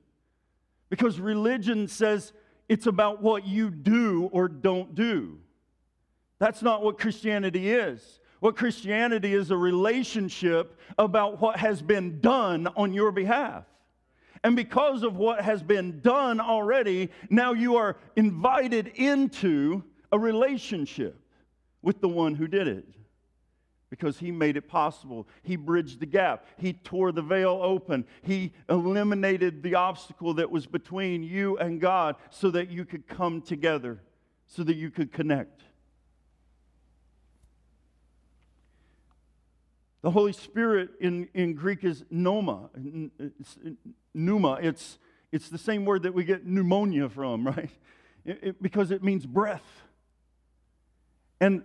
Because 0.90 1.20
religion 1.20 1.88
says 1.88 2.34
it's 2.68 2.88
about 2.88 3.22
what 3.22 3.46
you 3.46 3.70
do 3.70 4.30
or 4.32 4.48
don't 4.48 4.96
do. 4.96 5.40
That's 6.40 6.62
not 6.62 6.82
what 6.82 6.98
Christianity 6.98 7.70
is. 7.70 8.20
What 8.40 8.56
Christianity 8.56 9.34
is 9.34 9.52
a 9.52 9.58
relationship 9.58 10.80
about 10.98 11.42
what 11.42 11.58
has 11.58 11.82
been 11.82 12.22
done 12.22 12.68
on 12.76 12.94
your 12.94 13.12
behalf. 13.12 13.66
And 14.44 14.56
because 14.56 15.04
of 15.04 15.18
what 15.18 15.42
has 15.42 15.62
been 15.62 16.00
done 16.00 16.40
already, 16.40 17.10
now 17.30 17.52
you 17.52 17.76
are 17.76 17.98
invited 18.16 18.88
into 18.96 19.84
a 20.14 20.18
relationship 20.18 21.20
with 21.82 22.00
the 22.00 22.08
one 22.08 22.36
who 22.36 22.48
did 22.48 22.68
it. 22.68 22.86
Because 23.90 24.20
he 24.20 24.32
made 24.32 24.56
it 24.56 24.70
possible. 24.70 25.28
He 25.42 25.56
bridged 25.56 26.00
the 26.00 26.06
gap. 26.06 26.46
He 26.58 26.74
tore 26.74 27.12
the 27.12 27.24
veil 27.24 27.60
open. 27.62 28.06
He 28.22 28.54
eliminated 28.70 29.64
the 29.64 29.76
obstacle 29.76 30.36
that 30.36 30.50
was 30.50 30.68
between 30.68 31.24
you 31.24 31.58
and 31.58 31.82
God 31.82 32.16
so 32.30 32.52
that 32.52 32.70
you 32.70 32.86
could 32.86 33.08
come 33.08 33.42
together, 33.42 34.00
so 34.46 34.64
that 34.64 34.76
you 34.76 34.92
could 34.92 35.12
connect. 35.12 35.64
The 40.02 40.12
Holy 40.12 40.32
Spirit 40.32 40.92
in, 41.02 41.28
in 41.34 41.56
Greek 41.56 41.84
is 41.84 42.06
pneuma. 42.10 42.70
It's, 43.20 43.58
pneuma. 44.14 44.60
It's, 44.62 44.98
it's 45.32 45.50
the 45.50 45.58
same 45.58 45.84
word 45.84 46.04
that 46.04 46.14
we 46.14 46.24
get 46.24 46.46
pneumonia 46.46 47.10
from, 47.10 47.46
right? 47.48 47.72
It, 48.26 48.40
it, 48.42 48.64
because 48.64 48.92
it 48.92 49.04
means 49.04 49.26
breath. 49.26 49.66
And, 51.42 51.64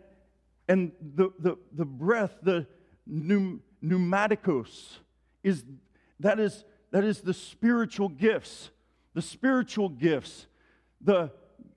and 0.68 0.92
the, 1.00 1.30
the, 1.38 1.56
the 1.72 1.84
breath, 1.84 2.36
the 2.42 2.66
pneum, 3.08 3.60
pneumaticos, 3.84 4.98
is, 5.42 5.64
that, 6.20 6.40
is, 6.40 6.64
that 6.90 7.04
is 7.04 7.20
the 7.20 7.34
spiritual 7.34 8.08
gifts. 8.08 8.70
The 9.14 9.22
spiritual 9.22 9.88
gifts. 9.88 10.46
The, 11.00 11.30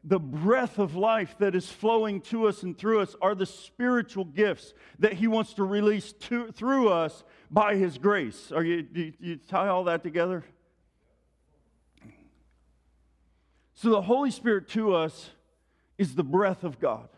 the 0.04 0.20
breath 0.20 0.80
of 0.80 0.96
life 0.96 1.36
that 1.40 1.54
is 1.54 1.70
flowing 1.70 2.22
to 2.22 2.48
us 2.48 2.64
and 2.64 2.78
through 2.78 3.02
us 3.02 3.16
are 3.22 3.36
the 3.36 3.46
spiritual 3.46 4.24
gifts 4.24 4.74
that 5.00 5.14
He 5.14 5.28
wants 5.28 5.54
to 5.56 5.64
release 5.64 6.14
to, 6.14 6.52
through 6.54 6.90
us 6.90 7.26
by 7.52 7.76
His 7.76 7.98
grace. 7.98 8.52
Are 8.54 8.64
you, 8.64 8.84
do 8.84 9.12
you, 9.20 9.36
tie 9.36 9.68
all 9.68 9.84
that 9.86 10.04
together? 10.04 10.46
So, 13.74 13.90
the 13.90 14.02
Holy 14.02 14.32
Spirit 14.32 14.70
to 14.70 14.96
us 14.96 15.30
is 15.98 16.16
the 16.16 16.24
breath 16.24 16.64
of 16.64 16.80
God. 16.80 17.10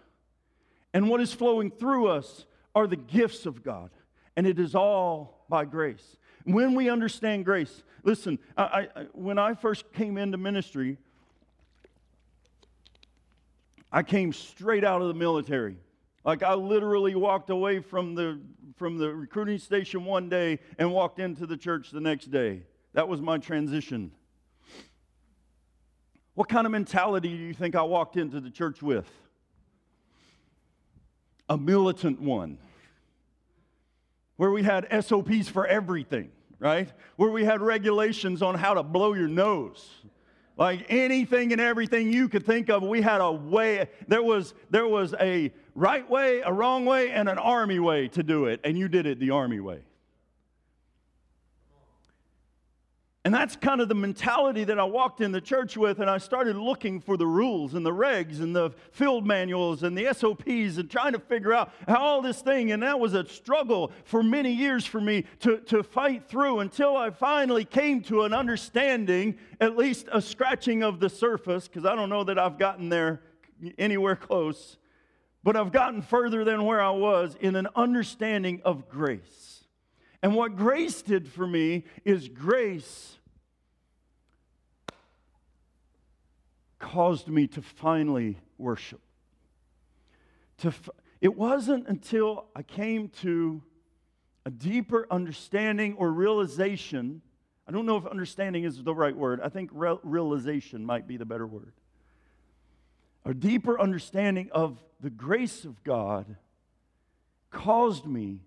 And 0.93 1.09
what 1.09 1.21
is 1.21 1.31
flowing 1.31 1.69
through 1.69 2.07
us 2.07 2.45
are 2.73 2.87
the 2.87 2.95
gifts 2.95 3.45
of 3.45 3.63
God. 3.63 3.91
And 4.35 4.47
it 4.47 4.59
is 4.59 4.73
all 4.73 5.45
by 5.47 5.65
grace. 5.65 6.17
When 6.43 6.73
we 6.73 6.89
understand 6.89 7.45
grace, 7.45 7.83
listen, 8.03 8.39
I, 8.57 8.87
I, 8.95 9.05
when 9.13 9.37
I 9.37 9.53
first 9.53 9.91
came 9.93 10.17
into 10.17 10.37
ministry, 10.37 10.97
I 13.91 14.03
came 14.03 14.33
straight 14.33 14.83
out 14.83 15.01
of 15.01 15.07
the 15.07 15.13
military. 15.13 15.77
Like 16.23 16.43
I 16.43 16.53
literally 16.53 17.15
walked 17.15 17.49
away 17.49 17.79
from 17.79 18.15
the 18.15 18.39
from 18.75 18.97
the 18.97 19.13
recruiting 19.13 19.57
station 19.57 20.05
one 20.05 20.29
day 20.29 20.59
and 20.77 20.93
walked 20.93 21.19
into 21.19 21.45
the 21.45 21.57
church 21.57 21.91
the 21.91 21.99
next 21.99 22.31
day. 22.31 22.63
That 22.93 23.07
was 23.07 23.21
my 23.21 23.37
transition. 23.37 24.11
What 26.33 26.47
kind 26.47 26.65
of 26.65 26.71
mentality 26.71 27.29
do 27.29 27.43
you 27.43 27.53
think 27.53 27.75
I 27.75 27.83
walked 27.83 28.15
into 28.15 28.39
the 28.39 28.49
church 28.49 28.81
with? 28.81 29.09
A 31.49 31.57
militant 31.57 32.21
one, 32.21 32.59
where 34.37 34.51
we 34.51 34.63
had 34.63 34.87
SOPs 35.03 35.49
for 35.49 35.67
everything, 35.67 36.31
right? 36.59 36.89
Where 37.17 37.31
we 37.31 37.43
had 37.43 37.59
regulations 37.59 38.41
on 38.41 38.55
how 38.55 38.75
to 38.75 38.83
blow 38.83 39.13
your 39.13 39.27
nose. 39.27 39.89
Like 40.59 40.87
anything 40.89 41.53
and 41.53 41.61
everything 41.61 42.11
you 42.11 42.27
could 42.27 42.45
think 42.45 42.69
of, 42.69 42.83
we 42.83 43.01
had 43.01 43.21
a 43.21 43.31
way. 43.31 43.87
There 44.09 44.21
was, 44.21 44.53
there 44.69 44.89
was 44.89 45.15
a 45.17 45.53
right 45.73 46.07
way, 46.09 46.41
a 46.41 46.51
wrong 46.51 46.85
way, 46.85 47.11
and 47.11 47.29
an 47.29 47.37
army 47.37 47.79
way 47.79 48.09
to 48.09 48.21
do 48.21 48.45
it, 48.45 48.59
and 48.65 48.77
you 48.77 48.89
did 48.89 49.05
it 49.05 49.19
the 49.19 49.31
army 49.31 49.61
way. 49.61 49.79
And 53.25 53.33
that's 53.33 53.57
kind 53.57 53.81
of 53.81 53.89
the 53.89 53.95
mentality 53.95 54.63
that 54.63 54.79
I 54.79 54.85
walked 54.85 55.19
in 55.19 55.33
the 55.33 55.41
church 55.41 55.75
with, 55.75 55.99
and 55.99 56.09
I 56.09 56.19
started 56.19 56.55
looking 56.55 57.01
for 57.01 57.17
the 57.17 57.27
rules 57.27 57.73
and 57.73 57.85
the 57.85 57.91
regs 57.91 58.39
and 58.39 58.55
the 58.55 58.71
field 58.91 59.27
manuals 59.27 59.83
and 59.83 59.97
the 59.97 60.13
SOPs 60.13 60.77
and 60.77 60.89
trying 60.89 61.11
to 61.11 61.19
figure 61.19 61.53
out 61.53 61.73
how 61.85 61.97
all 61.97 62.21
this 62.21 62.41
thing. 62.41 62.71
And 62.71 62.81
that 62.81 62.97
was 62.97 63.13
a 63.15 63.27
struggle 63.27 63.91
for 64.05 64.23
many 64.23 64.53
years 64.53 64.85
for 64.85 65.01
me 65.01 65.25
to, 65.41 65.57
to 65.65 65.83
fight 65.83 66.29
through 66.29 66.59
until 66.59 66.95
I 66.95 67.09
finally 67.09 67.65
came 67.65 68.01
to 68.03 68.23
an 68.23 68.33
understanding, 68.33 69.37
at 69.59 69.75
least 69.75 70.07
a 70.13 70.21
scratching 70.21 70.81
of 70.81 71.01
the 71.01 71.09
surface, 71.09 71.67
because 71.67 71.85
I 71.85 71.95
don't 71.95 72.09
know 72.09 72.23
that 72.23 72.39
I've 72.39 72.57
gotten 72.57 72.87
there 72.87 73.21
anywhere 73.77 74.15
close, 74.15 74.77
but 75.43 75.57
I've 75.57 75.73
gotten 75.73 76.01
further 76.01 76.45
than 76.45 76.63
where 76.63 76.81
I 76.81 76.91
was 76.91 77.35
in 77.41 77.57
an 77.57 77.67
understanding 77.75 78.61
of 78.63 78.87
grace. 78.87 79.58
And 80.21 80.35
what 80.35 80.55
grace 80.55 81.01
did 81.01 81.27
for 81.27 81.47
me 81.47 81.85
is 82.03 82.27
grace 82.27 83.17
caused 86.77 87.27
me 87.27 87.47
to 87.47 87.61
finally 87.61 88.37
worship. 88.57 89.01
To 90.59 90.69
f- 90.69 90.89
it 91.21 91.35
wasn't 91.35 91.87
until 91.87 92.45
I 92.55 92.63
came 92.63 93.09
to 93.21 93.61
a 94.45 94.49
deeper 94.49 95.05
understanding 95.11 95.95
or 95.97 96.11
realization. 96.11 97.21
I 97.67 97.71
don't 97.71 97.85
know 97.85 97.97
if 97.97 98.05
understanding 98.05 98.63
is 98.63 98.81
the 98.83 98.95
right 98.95 99.15
word. 99.15 99.39
I 99.41 99.49
think 99.49 99.69
re- 99.73 99.97
realization 100.03 100.85
might 100.85 101.07
be 101.07 101.17
the 101.17 101.25
better 101.25 101.47
word. 101.47 101.73
A 103.25 103.33
deeper 103.33 103.79
understanding 103.79 104.49
of 104.51 104.83
the 104.99 105.09
grace 105.09 105.65
of 105.65 105.83
God 105.83 106.37
caused 107.51 108.05
me 108.05 108.39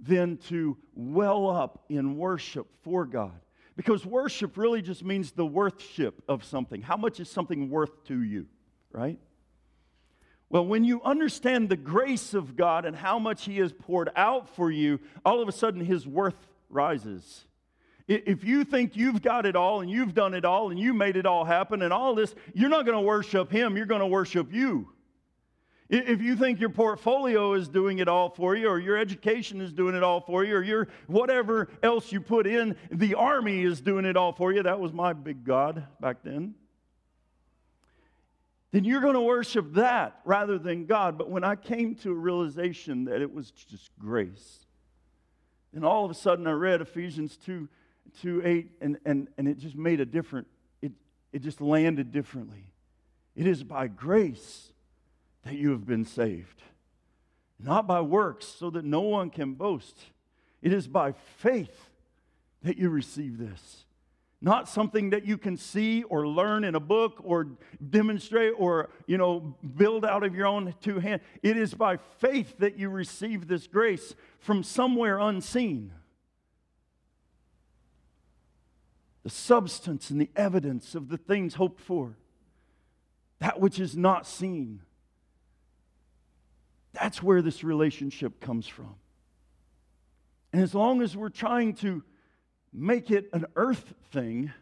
than 0.00 0.36
to 0.48 0.76
well 0.94 1.48
up 1.48 1.84
in 1.88 2.16
worship 2.16 2.66
for 2.82 3.06
God. 3.06 3.40
Because 3.76 4.06
worship 4.06 4.56
really 4.56 4.82
just 4.82 5.04
means 5.04 5.32
the 5.32 5.46
worthship 5.46 6.22
of 6.28 6.44
something. 6.44 6.82
How 6.82 6.96
much 6.96 7.18
is 7.20 7.28
something 7.28 7.70
worth 7.70 8.04
to 8.04 8.22
you, 8.22 8.46
right? 8.92 9.18
Well, 10.48 10.66
when 10.66 10.84
you 10.84 11.02
understand 11.02 11.68
the 11.68 11.76
grace 11.76 12.34
of 12.34 12.54
God 12.54 12.84
and 12.84 12.94
how 12.94 13.18
much 13.18 13.44
He 13.44 13.56
has 13.58 13.72
poured 13.72 14.10
out 14.14 14.48
for 14.48 14.70
you, 14.70 15.00
all 15.24 15.42
of 15.42 15.48
a 15.48 15.52
sudden 15.52 15.80
His 15.80 16.06
worth 16.06 16.46
rises. 16.68 17.46
If 18.06 18.44
you 18.44 18.64
think 18.64 18.96
you've 18.96 19.22
got 19.22 19.46
it 19.46 19.56
all 19.56 19.80
and 19.80 19.90
you've 19.90 20.14
done 20.14 20.34
it 20.34 20.44
all 20.44 20.70
and 20.70 20.78
you 20.78 20.92
made 20.92 21.16
it 21.16 21.26
all 21.26 21.44
happen 21.44 21.82
and 21.82 21.92
all 21.92 22.14
this, 22.14 22.34
you're 22.52 22.68
not 22.68 22.84
going 22.84 22.98
to 22.98 23.04
worship 23.04 23.50
Him, 23.50 23.76
you're 23.76 23.86
going 23.86 24.02
to 24.02 24.06
worship 24.06 24.52
you. 24.52 24.93
If 25.90 26.22
you 26.22 26.34
think 26.34 26.60
your 26.60 26.70
portfolio 26.70 27.52
is 27.52 27.68
doing 27.68 27.98
it 27.98 28.08
all 28.08 28.30
for 28.30 28.56
you, 28.56 28.68
or 28.68 28.78
your 28.78 28.96
education 28.96 29.60
is 29.60 29.72
doing 29.72 29.94
it 29.94 30.02
all 30.02 30.20
for 30.20 30.42
you, 30.42 30.56
or 30.56 30.62
your 30.62 30.88
whatever 31.06 31.68
else 31.82 32.10
you 32.10 32.22
put 32.22 32.46
in, 32.46 32.76
the 32.90 33.14
army 33.14 33.62
is 33.62 33.82
doing 33.82 34.06
it 34.06 34.16
all 34.16 34.32
for 34.32 34.50
you. 34.52 34.62
That 34.62 34.80
was 34.80 34.94
my 34.94 35.12
big 35.12 35.44
God 35.44 35.86
back 36.00 36.18
then. 36.22 36.54
Then 38.72 38.84
you're 38.84 39.02
going 39.02 39.14
to 39.14 39.20
worship 39.20 39.74
that 39.74 40.20
rather 40.24 40.58
than 40.58 40.86
God. 40.86 41.18
But 41.18 41.30
when 41.30 41.44
I 41.44 41.54
came 41.54 41.94
to 41.96 42.10
a 42.10 42.14
realization 42.14 43.04
that 43.04 43.20
it 43.20 43.32
was 43.32 43.50
just 43.52 43.90
grace, 43.98 44.66
and 45.74 45.84
all 45.84 46.04
of 46.04 46.10
a 46.10 46.14
sudden 46.14 46.46
I 46.46 46.52
read 46.52 46.80
Ephesians 46.80 47.36
2, 47.36 47.68
2 48.22 48.42
8, 48.44 48.70
and, 48.80 48.98
and, 49.04 49.28
and 49.36 49.46
it 49.46 49.58
just 49.58 49.76
made 49.76 50.00
a 50.00 50.06
different, 50.06 50.46
it, 50.80 50.92
it 51.32 51.42
just 51.42 51.60
landed 51.60 52.10
differently. 52.10 52.72
It 53.36 53.46
is 53.46 53.62
by 53.62 53.86
grace 53.86 54.72
that 55.44 55.54
you 55.54 55.70
have 55.70 55.86
been 55.86 56.04
saved. 56.04 56.62
Not 57.58 57.86
by 57.86 58.00
works, 58.00 58.46
so 58.46 58.70
that 58.70 58.84
no 58.84 59.00
one 59.00 59.30
can 59.30 59.54
boast. 59.54 59.96
It 60.62 60.72
is 60.72 60.88
by 60.88 61.12
faith 61.12 61.90
that 62.62 62.78
you 62.78 62.88
receive 62.90 63.38
this. 63.38 63.84
Not 64.40 64.68
something 64.68 65.10
that 65.10 65.24
you 65.24 65.38
can 65.38 65.56
see 65.56 66.02
or 66.02 66.26
learn 66.26 66.64
in 66.64 66.74
a 66.74 66.80
book 66.80 67.20
or 67.22 67.48
demonstrate 67.90 68.52
or, 68.58 68.90
you 69.06 69.16
know, 69.16 69.54
build 69.76 70.04
out 70.04 70.22
of 70.22 70.34
your 70.34 70.46
own 70.46 70.74
two 70.82 70.98
hands. 70.98 71.22
It 71.42 71.56
is 71.56 71.72
by 71.72 71.96
faith 72.18 72.58
that 72.58 72.78
you 72.78 72.90
receive 72.90 73.48
this 73.48 73.66
grace 73.66 74.14
from 74.40 74.62
somewhere 74.62 75.18
unseen. 75.18 75.92
The 79.22 79.30
substance 79.30 80.10
and 80.10 80.20
the 80.20 80.30
evidence 80.36 80.94
of 80.94 81.08
the 81.08 81.16
things 81.16 81.54
hoped 81.54 81.80
for, 81.80 82.18
that 83.38 83.60
which 83.60 83.80
is 83.80 83.96
not 83.96 84.26
seen. 84.26 84.82
That's 86.94 87.22
where 87.22 87.42
this 87.42 87.62
relationship 87.64 88.40
comes 88.40 88.66
from. 88.66 88.94
And 90.52 90.62
as 90.62 90.74
long 90.74 91.02
as 91.02 91.16
we're 91.16 91.28
trying 91.28 91.74
to 91.76 92.04
make 92.72 93.10
it 93.10 93.28
an 93.32 93.44
earth 93.56 93.92
thing 94.12 94.52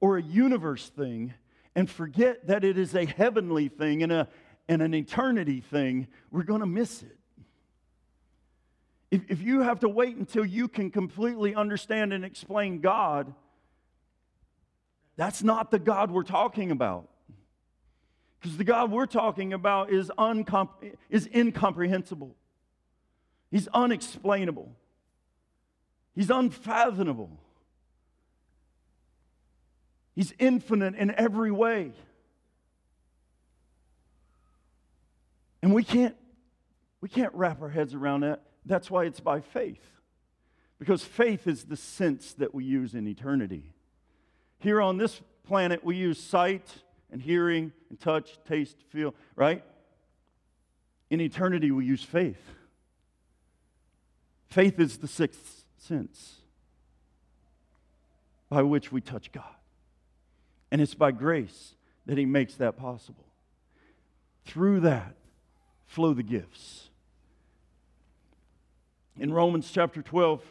or 0.00 0.16
a 0.16 0.22
universe 0.22 0.88
thing 0.88 1.34
and 1.74 1.90
forget 1.90 2.46
that 2.46 2.64
it 2.64 2.78
is 2.78 2.94
a 2.94 3.04
heavenly 3.04 3.68
thing 3.68 4.02
and, 4.02 4.12
a, 4.12 4.28
and 4.68 4.80
an 4.80 4.94
eternity 4.94 5.60
thing, 5.60 6.06
we're 6.30 6.44
going 6.44 6.60
to 6.60 6.66
miss 6.66 7.02
it. 7.02 7.16
If, 9.10 9.22
if 9.28 9.42
you 9.42 9.62
have 9.62 9.80
to 9.80 9.88
wait 9.88 10.16
until 10.16 10.44
you 10.44 10.68
can 10.68 10.90
completely 10.90 11.54
understand 11.54 12.12
and 12.12 12.24
explain 12.24 12.80
God, 12.80 13.34
that's 15.16 15.42
not 15.42 15.72
the 15.72 15.80
God 15.80 16.10
we're 16.12 16.22
talking 16.22 16.70
about. 16.70 17.09
Because 18.40 18.56
the 18.56 18.64
God 18.64 18.90
we're 18.90 19.06
talking 19.06 19.52
about 19.52 19.90
is, 19.90 20.10
is 21.10 21.28
incomprehensible, 21.34 22.34
He's 23.50 23.68
unexplainable, 23.68 24.72
He's 26.14 26.30
unfathomable, 26.30 27.38
He's 30.14 30.32
infinite 30.38 30.94
in 30.94 31.10
every 31.10 31.50
way. 31.50 31.92
And 35.62 35.74
we 35.74 35.84
can't, 35.84 36.16
we 37.02 37.10
can't 37.10 37.34
wrap 37.34 37.60
our 37.60 37.68
heads 37.68 37.94
around 37.94 38.22
that. 38.22 38.42
That's 38.64 38.90
why 38.90 39.04
it's 39.04 39.20
by 39.20 39.40
faith. 39.40 39.84
Because 40.78 41.04
faith 41.04 41.46
is 41.46 41.64
the 41.64 41.76
sense 41.76 42.32
that 42.34 42.54
we 42.54 42.64
use 42.64 42.94
in 42.94 43.06
eternity. 43.06 43.74
Here 44.58 44.80
on 44.80 44.96
this 44.96 45.20
planet, 45.46 45.84
we 45.84 45.96
use 45.96 46.18
sight 46.18 46.66
and 47.12 47.20
hearing 47.20 47.72
and 47.88 47.98
touch, 48.00 48.38
taste, 48.46 48.76
feel, 48.88 49.14
right? 49.36 49.64
In 51.10 51.20
eternity, 51.20 51.70
we 51.70 51.84
use 51.84 52.02
faith. 52.02 52.40
Faith 54.48 54.78
is 54.78 54.98
the 54.98 55.08
sixth 55.08 55.64
sense 55.78 56.36
by 58.48 58.62
which 58.62 58.92
we 58.92 59.00
touch 59.00 59.32
God. 59.32 59.44
And 60.70 60.80
it's 60.80 60.94
by 60.94 61.10
grace 61.12 61.74
that 62.06 62.18
He 62.18 62.26
makes 62.26 62.54
that 62.56 62.76
possible. 62.76 63.26
Through 64.44 64.80
that 64.80 65.14
flow 65.86 66.14
the 66.14 66.22
gifts. 66.22 66.88
In 69.18 69.32
Romans 69.32 69.70
chapter 69.70 70.02
12, 70.02 70.42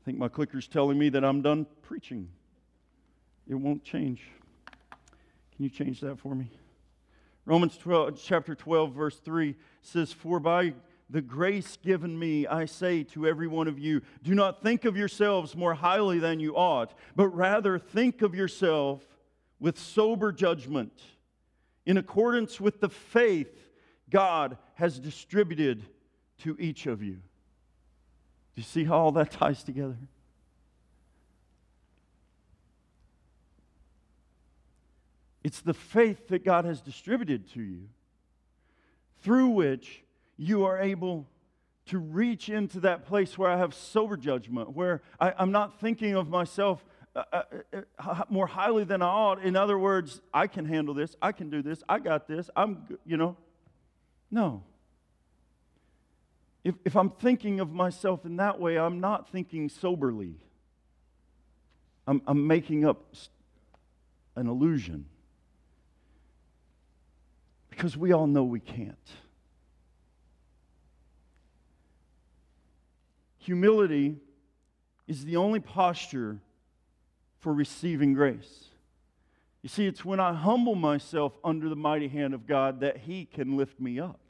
I 0.00 0.04
think 0.04 0.18
my 0.18 0.28
clicker's 0.28 0.66
telling 0.66 0.98
me 0.98 1.10
that 1.10 1.24
I'm 1.24 1.42
done 1.42 1.66
preaching. 1.82 2.28
It 3.48 3.54
won't 3.54 3.82
change. 3.84 4.22
Can 5.54 5.64
you 5.64 5.70
change 5.70 6.00
that 6.00 6.18
for 6.18 6.34
me? 6.34 6.50
Romans 7.44 7.76
12, 7.76 8.20
chapter 8.22 8.54
12, 8.54 8.92
verse 8.92 9.18
3 9.18 9.56
says, 9.82 10.12
For 10.12 10.38
by 10.38 10.74
the 11.08 11.20
grace 11.20 11.76
given 11.82 12.16
me, 12.16 12.46
I 12.46 12.66
say 12.66 13.02
to 13.04 13.26
every 13.26 13.48
one 13.48 13.66
of 13.66 13.78
you, 13.78 14.02
do 14.22 14.34
not 14.34 14.62
think 14.62 14.84
of 14.84 14.96
yourselves 14.96 15.56
more 15.56 15.74
highly 15.74 16.18
than 16.18 16.38
you 16.38 16.54
ought, 16.54 16.94
but 17.16 17.28
rather 17.28 17.78
think 17.78 18.22
of 18.22 18.34
yourself 18.34 19.04
with 19.58 19.78
sober 19.78 20.32
judgment, 20.32 21.02
in 21.84 21.96
accordance 21.96 22.60
with 22.60 22.80
the 22.80 22.88
faith 22.88 23.68
God 24.08 24.56
has 24.74 24.98
distributed 24.98 25.82
to 26.38 26.56
each 26.58 26.86
of 26.86 27.02
you. 27.02 27.14
Do 28.54 28.56
you 28.56 28.62
see 28.62 28.84
how 28.84 28.98
all 28.98 29.12
that 29.12 29.30
ties 29.30 29.62
together? 29.62 29.96
It's 35.42 35.60
the 35.60 35.74
faith 35.74 36.28
that 36.28 36.44
God 36.44 36.64
has 36.64 36.80
distributed 36.80 37.50
to 37.54 37.62
you 37.62 37.88
through 39.22 39.48
which 39.48 40.04
you 40.36 40.64
are 40.64 40.78
able 40.78 41.26
to 41.86 41.98
reach 41.98 42.48
into 42.48 42.80
that 42.80 43.06
place 43.06 43.36
where 43.36 43.50
I 43.50 43.56
have 43.56 43.74
sober 43.74 44.16
judgment, 44.16 44.74
where 44.74 45.02
I, 45.18 45.34
am 45.38 45.50
not 45.50 45.80
thinking 45.80 46.14
of 46.14 46.28
myself 46.28 46.84
uh, 47.16 47.24
uh, 47.32 47.42
uh, 47.98 48.24
more 48.28 48.46
highly 48.46 48.84
than 48.84 49.02
I 49.02 49.06
ought. 49.06 49.42
In 49.42 49.56
other 49.56 49.78
words, 49.78 50.20
I 50.32 50.46
can 50.46 50.64
handle 50.64 50.94
this. 50.94 51.16
I 51.20 51.32
can 51.32 51.50
do 51.50 51.62
this. 51.62 51.82
I 51.88 51.98
got 51.98 52.28
this. 52.28 52.48
I'm, 52.54 52.98
you 53.04 53.16
know. 53.16 53.36
No. 54.30 54.62
If, 56.62 56.76
if 56.84 56.96
I'm 56.96 57.10
thinking 57.10 57.58
of 57.58 57.72
myself 57.72 58.24
in 58.24 58.36
that 58.36 58.60
way, 58.60 58.78
I'm 58.78 59.00
not 59.00 59.30
thinking 59.30 59.68
soberly. 59.68 60.36
I'm, 62.06 62.22
I'm 62.26 62.46
making 62.46 62.84
up 62.84 63.14
an 64.36 64.46
illusion. 64.46 65.06
Because 67.80 67.96
we 67.96 68.12
all 68.12 68.26
know 68.26 68.44
we 68.44 68.60
can't. 68.60 68.94
Humility 73.38 74.16
is 75.08 75.24
the 75.24 75.36
only 75.36 75.60
posture 75.60 76.40
for 77.38 77.54
receiving 77.54 78.12
grace. 78.12 78.66
You 79.62 79.70
see, 79.70 79.86
it's 79.86 80.04
when 80.04 80.20
I 80.20 80.34
humble 80.34 80.74
myself 80.74 81.32
under 81.42 81.70
the 81.70 81.74
mighty 81.74 82.08
hand 82.08 82.34
of 82.34 82.46
God 82.46 82.80
that 82.80 82.98
He 82.98 83.24
can 83.24 83.56
lift 83.56 83.80
me 83.80 83.98
up. 83.98 84.20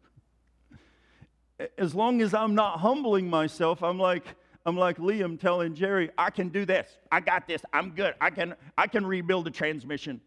As 1.77 1.93
long 1.93 2.23
as 2.23 2.33
I'm 2.33 2.55
not 2.55 2.79
humbling 2.79 3.29
myself, 3.29 3.83
I'm 3.83 3.99
like, 3.99 4.37
I'm 4.65 4.77
like 4.77 4.99
Liam 4.99 5.41
telling 5.41 5.75
Jerry, 5.75 6.09
I 6.17 6.31
can 6.31 6.51
do 6.51 6.65
this. 6.65 6.87
I 7.11 7.19
got 7.19 7.49
this. 7.49 7.63
I'm 7.73 7.91
good. 7.97 8.15
I 8.21 8.31
can, 8.31 8.55
I 8.79 8.87
can 8.87 9.05
rebuild 9.05 9.45
the 9.45 9.51
transmission, 9.51 10.21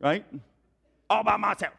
right? 0.00 0.24
All 1.10 1.22
by 1.22 1.36
myself. 1.36 1.74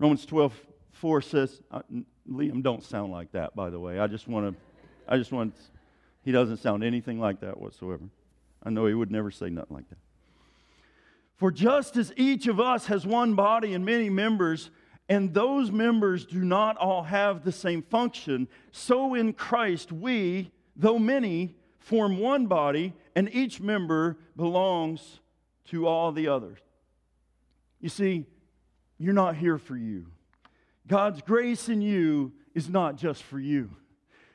Romans 0.00 0.24
12, 0.24 0.58
4 0.92 1.20
says, 1.20 1.60
uh, 1.70 1.82
Liam, 2.26 2.62
don't 2.62 2.82
sound 2.82 3.12
like 3.12 3.32
that, 3.32 3.54
by 3.54 3.68
the 3.68 3.78
way. 3.78 3.98
I 3.98 4.06
just 4.06 4.26
want 4.26 4.50
to, 4.50 4.60
I 5.06 5.18
just 5.18 5.30
want, 5.30 5.54
he 6.22 6.32
doesn't 6.32 6.56
sound 6.56 6.82
anything 6.82 7.20
like 7.20 7.40
that 7.40 7.60
whatsoever. 7.60 8.04
I 8.62 8.70
know 8.70 8.86
he 8.86 8.94
would 8.94 9.10
never 9.10 9.30
say 9.30 9.50
nothing 9.50 9.76
like 9.76 9.88
that. 9.90 9.98
For 11.36 11.50
just 11.50 11.98
as 11.98 12.14
each 12.16 12.46
of 12.46 12.58
us 12.58 12.86
has 12.86 13.06
one 13.06 13.34
body 13.34 13.74
and 13.74 13.84
many 13.84 14.08
members, 14.08 14.70
and 15.10 15.34
those 15.34 15.70
members 15.70 16.24
do 16.24 16.44
not 16.44 16.78
all 16.78 17.02
have 17.02 17.44
the 17.44 17.52
same 17.52 17.82
function, 17.82 18.48
so 18.72 19.14
in 19.14 19.34
Christ 19.34 19.92
we, 19.92 20.50
though 20.76 20.98
many, 20.98 21.56
form 21.78 22.18
one 22.18 22.46
body, 22.46 22.94
and 23.14 23.28
each 23.34 23.60
member 23.60 24.16
belongs 24.34 25.20
to 25.66 25.86
all 25.86 26.10
the 26.10 26.28
others. 26.28 26.58
You 27.80 27.90
see, 27.90 28.24
you're 29.00 29.14
not 29.14 29.34
here 29.34 29.58
for 29.58 29.76
you. 29.76 30.06
God's 30.86 31.22
grace 31.22 31.68
in 31.68 31.80
you 31.80 32.32
is 32.54 32.68
not 32.68 32.96
just 32.96 33.22
for 33.22 33.40
you. 33.40 33.70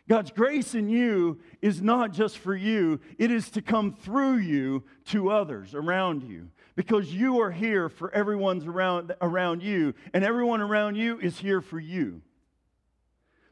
God's 0.10 0.32
grace 0.32 0.74
in 0.76 0.90
you 0.90 1.40
is 1.62 1.82
not 1.82 2.12
just 2.12 2.40
for 2.40 2.56
you, 2.56 3.00
it 3.18 3.32
is 3.32 3.50
to 3.52 3.62
come 3.62 3.94
through 3.94 4.38
you 4.38 4.84
to 5.06 5.30
others 5.30 5.74
around 5.76 6.24
you. 6.24 6.50
Because 6.76 7.14
you 7.14 7.42
are 7.42 7.52
here 7.52 7.90
for 7.90 8.14
everyone's 8.14 8.66
around, 8.66 9.16
around 9.22 9.64
you, 9.64 9.94
and 10.14 10.24
everyone 10.24 10.62
around 10.62 10.96
you 10.96 11.20
is 11.20 11.40
here 11.40 11.62
for 11.62 11.80
you. 11.80 12.22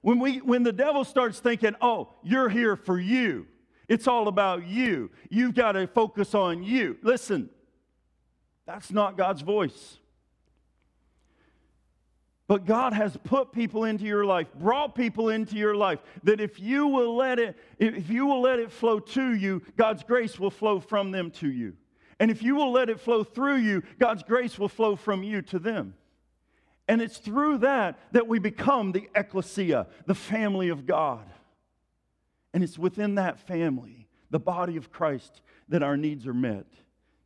When, 0.01 0.19
we, 0.19 0.37
when 0.39 0.63
the 0.63 0.73
devil 0.73 1.03
starts 1.03 1.39
thinking, 1.39 1.75
oh, 1.79 2.09
you're 2.23 2.49
here 2.49 2.75
for 2.75 2.99
you, 2.99 3.47
it's 3.87 4.07
all 4.07 4.27
about 4.27 4.67
you, 4.67 5.11
you've 5.29 5.53
got 5.53 5.73
to 5.73 5.87
focus 5.87 6.33
on 6.35 6.63
you. 6.63 6.97
Listen, 7.03 7.49
that's 8.65 8.91
not 8.91 9.17
God's 9.17 9.41
voice. 9.41 9.99
But 12.53 12.67
God 12.67 12.93
has 12.93 13.17
put 13.23 13.51
people 13.51 13.85
into 13.85 14.05
your 14.05 14.25
life, 14.25 14.45
brought 14.53 14.93
people 14.93 15.29
into 15.29 15.55
your 15.55 15.75
life, 15.75 15.97
that 16.21 16.39
if 16.39 16.59
you 16.59 16.85
will 16.85 17.15
let 17.15 17.39
it, 17.39 17.57
if 17.79 18.11
you 18.11 18.27
will 18.27 18.41
let 18.41 18.59
it 18.59 18.71
flow 18.71 18.99
to 18.99 19.33
you, 19.33 19.63
God's 19.75 20.03
grace 20.03 20.39
will 20.39 20.51
flow 20.51 20.79
from 20.79 21.09
them 21.09 21.31
to 21.31 21.51
you. 21.51 21.73
And 22.19 22.29
if 22.29 22.43
you 22.43 22.53
will 22.53 22.71
let 22.71 22.91
it 22.91 22.99
flow 22.99 23.23
through 23.23 23.55
you, 23.55 23.81
God's 23.97 24.21
grace 24.21 24.59
will 24.59 24.69
flow 24.69 24.95
from 24.95 25.23
you 25.23 25.41
to 25.41 25.57
them. 25.57 25.95
And 26.87 27.01
it's 27.01 27.17
through 27.17 27.57
that 27.57 27.97
that 28.11 28.27
we 28.27 28.37
become 28.37 28.91
the 28.91 29.09
ecclesia, 29.15 29.87
the 30.05 30.13
family 30.13 30.69
of 30.69 30.85
God. 30.85 31.25
And 32.53 32.63
it's 32.63 32.77
within 32.77 33.15
that 33.15 33.39
family, 33.39 34.07
the 34.29 34.37
body 34.37 34.77
of 34.77 34.91
Christ, 34.91 35.41
that 35.69 35.81
our 35.81 35.97
needs 35.97 36.27
are 36.27 36.35
met 36.35 36.67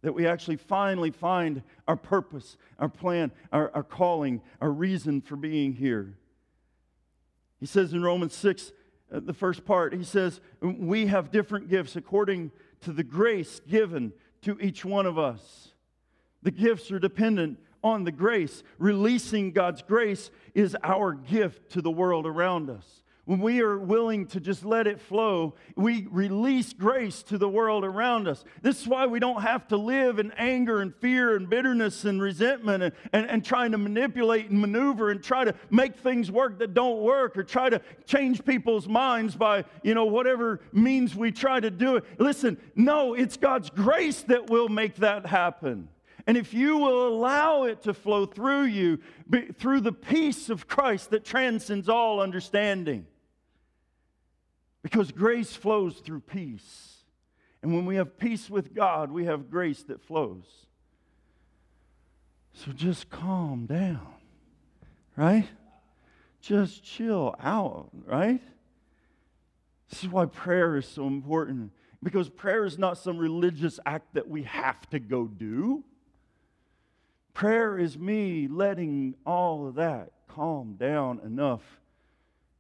that 0.01 0.13
we 0.13 0.27
actually 0.27 0.57
finally 0.57 1.11
find 1.11 1.63
our 1.87 1.95
purpose, 1.95 2.57
our 2.79 2.89
plan, 2.89 3.31
our, 3.51 3.71
our 3.73 3.83
calling, 3.83 4.41
our 4.61 4.71
reason 4.71 5.21
for 5.21 5.35
being 5.35 5.73
here. 5.73 6.13
He 7.59 7.65
says 7.65 7.93
in 7.93 8.03
Romans 8.03 8.35
6, 8.35 8.71
uh, 9.11 9.19
the 9.21 9.33
first 9.33 9.65
part, 9.65 9.93
he 9.93 10.03
says, 10.03 10.39
We 10.61 11.07
have 11.07 11.31
different 11.31 11.69
gifts 11.69 11.95
according 11.95 12.51
to 12.81 12.91
the 12.91 13.03
grace 13.03 13.59
given 13.67 14.13
to 14.43 14.59
each 14.59 14.85
one 14.85 15.05
of 15.05 15.17
us. 15.17 15.69
The 16.43 16.51
gifts 16.51 16.91
are 16.91 16.99
dependent 16.99 17.59
on 17.83 18.03
the 18.03 18.11
grace. 18.11 18.63
Releasing 18.77 19.51
God's 19.51 19.81
grace 19.81 20.29
is 20.53 20.75
our 20.83 21.13
gift 21.13 21.71
to 21.71 21.81
the 21.81 21.91
world 21.91 22.27
around 22.27 22.69
us 22.69 23.03
when 23.27 23.41
we 23.41 23.59
are 23.59 23.77
willing 23.77 24.25
to 24.25 24.39
just 24.39 24.63
let 24.63 24.87
it 24.87 25.01
flow, 25.01 25.53
we 25.75 26.07
release 26.09 26.71
grace 26.71 27.21
to 27.23 27.37
the 27.37 27.49
world 27.49 27.83
around 27.83 28.25
us. 28.25 28.45
This 28.61 28.81
is 28.81 28.87
why 28.87 29.05
we 29.05 29.19
don't 29.19 29.41
have 29.41 29.67
to 29.67 29.75
live 29.75 30.17
in 30.17 30.31
anger 30.37 30.79
and 30.79 30.95
fear 30.95 31.35
and 31.35 31.49
bitterness 31.49 32.05
and 32.05 32.21
resentment 32.21 32.83
and, 32.83 32.93
and, 33.11 33.29
and 33.29 33.43
trying 33.43 33.73
to 33.73 33.77
manipulate 33.77 34.49
and 34.49 34.61
maneuver 34.61 35.11
and 35.11 35.21
try 35.21 35.43
to 35.43 35.53
make 35.69 35.97
things 35.97 36.31
work 36.31 36.57
that 36.59 36.73
don't 36.73 37.01
work 37.01 37.37
or 37.37 37.43
try 37.43 37.69
to 37.69 37.81
change 38.05 38.45
people's 38.45 38.87
minds 38.87 39.35
by, 39.35 39.65
you 39.83 39.93
know, 39.93 40.05
whatever 40.05 40.61
means 40.71 41.13
we 41.13 41.29
try 41.29 41.59
to 41.59 41.69
do 41.69 41.97
it. 41.97 42.05
Listen, 42.19 42.57
no, 42.75 43.13
it's 43.13 43.35
God's 43.35 43.69
grace 43.69 44.21
that 44.23 44.49
will 44.49 44.69
make 44.69 44.95
that 44.95 45.25
happen. 45.25 45.89
And 46.27 46.37
if 46.37 46.53
you 46.53 46.77
will 46.77 47.09
allow 47.09 47.63
it 47.63 47.81
to 47.83 47.93
flow 47.93 48.25
through 48.25 48.63
you, 48.65 48.99
through 49.59 49.81
the 49.81 49.91
peace 49.91 50.49
of 50.49 50.65
Christ 50.65 51.09
that 51.09 51.25
transcends 51.25 51.89
all 51.89 52.21
understanding, 52.21 53.05
because 54.81 55.11
grace 55.11 55.55
flows 55.55 55.97
through 55.97 56.21
peace. 56.21 56.97
And 57.61 57.73
when 57.73 57.85
we 57.85 57.95
have 57.95 58.17
peace 58.17 58.49
with 58.49 58.73
God, 58.73 59.11
we 59.11 59.25
have 59.25 59.49
grace 59.49 59.83
that 59.83 60.01
flows. 60.01 60.45
So 62.53 62.71
just 62.71 63.09
calm 63.09 63.65
down, 63.65 64.07
right? 65.15 65.47
Just 66.41 66.83
chill 66.83 67.35
out, 67.39 67.89
right? 68.05 68.41
This 69.89 70.03
is 70.03 70.09
why 70.09 70.25
prayer 70.25 70.75
is 70.77 70.87
so 70.87 71.07
important. 71.07 71.71
Because 72.03 72.29
prayer 72.29 72.63
is 72.65 72.77
not 72.77 72.97
some 72.97 73.17
religious 73.17 73.79
act 73.85 74.13
that 74.13 74.29
we 74.29 74.43
have 74.43 74.87
to 74.91 74.99
go 74.99 75.25
do. 75.25 75.83
Prayer 77.33 77.77
is 77.77 77.97
me 77.97 78.47
letting 78.47 79.15
all 79.25 79.67
of 79.67 79.75
that 79.75 80.11
calm 80.27 80.75
down 80.75 81.19
enough 81.23 81.63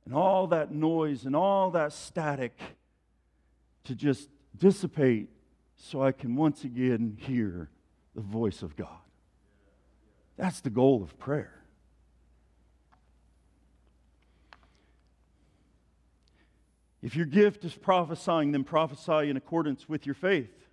and 0.07 0.15
all 0.15 0.47
that 0.47 0.71
noise 0.71 1.25
and 1.25 1.35
all 1.35 1.69
that 1.71 1.91
static 1.91 2.57
to 3.83 3.93
just 3.93 4.29
dissipate 4.57 5.27
so 5.75 6.01
I 6.01 6.13
can 6.13 6.37
once 6.37 6.63
again 6.63 7.17
hear 7.19 7.69
the 8.15 8.21
voice 8.21 8.61
of 8.63 8.77
God. 8.77 8.87
That's 10.37 10.61
the 10.61 10.69
goal 10.69 11.03
of 11.03 11.19
prayer. 11.19 11.61
If 17.01 17.17
your 17.17 17.25
gift 17.25 17.65
is 17.65 17.75
prophesying, 17.75 18.53
then 18.53 18.63
prophesy 18.63 19.29
in 19.29 19.35
accordance 19.35 19.89
with 19.89 20.05
your 20.05 20.15
faith. 20.15 20.69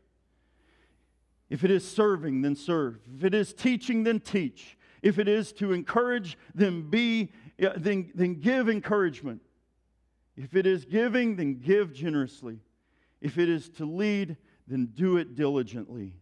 If 1.51 1.64
it 1.64 1.72
is 1.72 1.85
serving, 1.85 2.43
then 2.43 2.55
serve. 2.55 3.01
If 3.16 3.24
it 3.24 3.35
is 3.35 3.53
teaching, 3.53 4.05
then 4.05 4.20
teach. 4.20 4.78
If 5.03 5.18
it 5.18 5.26
is 5.26 5.53
to 5.55 5.72
encourage, 5.72 6.39
then 6.55 6.89
be 6.89 7.32
then, 7.59 8.11
then 8.14 8.40
give 8.40 8.68
encouragement. 8.68 9.40
If 10.36 10.57
it 10.57 10.66
is 10.66 10.84
giving, 10.84 11.36
then 11.36 11.61
give 11.61 11.92
generously. 11.92 12.59
If 13.20 13.38
it 13.38 13.48
is 13.48 13.68
to 13.70 13.84
lead, 13.84 14.36
then 14.66 14.86
do 14.86 15.16
it 15.16 15.34
diligently. 15.34 16.14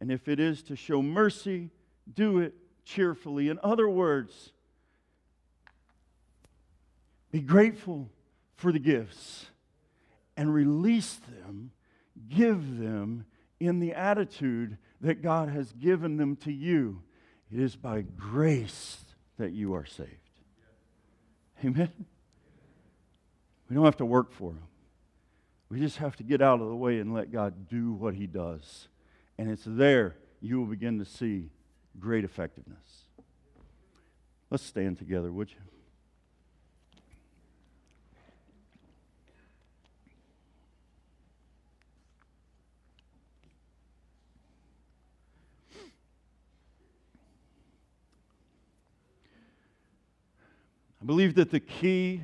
And 0.00 0.12
if 0.12 0.28
it 0.28 0.38
is 0.38 0.62
to 0.64 0.76
show 0.76 1.02
mercy, 1.02 1.70
do 2.12 2.38
it 2.38 2.54
cheerfully. 2.84 3.48
In 3.48 3.58
other 3.62 3.88
words, 3.88 4.52
be 7.30 7.40
grateful 7.40 8.08
for 8.56 8.72
the 8.72 8.78
gifts 8.78 9.46
and 10.36 10.54
release 10.54 11.16
them, 11.16 11.72
give 12.28 12.78
them 12.78 13.26
in 13.60 13.80
the 13.80 13.92
attitude 13.92 14.78
that 15.00 15.22
God 15.22 15.48
has 15.48 15.72
given 15.72 16.16
them 16.16 16.36
to 16.36 16.52
you. 16.52 17.02
It 17.52 17.60
is 17.60 17.76
by 17.76 18.02
grace 18.02 19.04
that 19.36 19.52
you 19.52 19.74
are 19.74 19.86
saved. 19.86 20.27
Amen? 21.64 21.90
We 23.68 23.76
don't 23.76 23.84
have 23.84 23.96
to 23.98 24.06
work 24.06 24.32
for 24.32 24.52
Him. 24.52 24.62
We 25.68 25.80
just 25.80 25.98
have 25.98 26.16
to 26.16 26.22
get 26.22 26.40
out 26.40 26.60
of 26.60 26.68
the 26.68 26.76
way 26.76 26.98
and 26.98 27.12
let 27.12 27.30
God 27.30 27.68
do 27.68 27.92
what 27.92 28.14
He 28.14 28.26
does. 28.26 28.88
And 29.36 29.50
it's 29.50 29.64
there 29.66 30.16
you 30.40 30.58
will 30.58 30.66
begin 30.66 30.98
to 30.98 31.04
see 31.04 31.50
great 31.98 32.24
effectiveness. 32.24 33.04
Let's 34.50 34.62
stand 34.62 34.98
together, 34.98 35.30
would 35.30 35.50
you? 35.50 35.56
Believe 51.06 51.34
that 51.36 51.50
the 51.50 51.60
key 51.60 52.22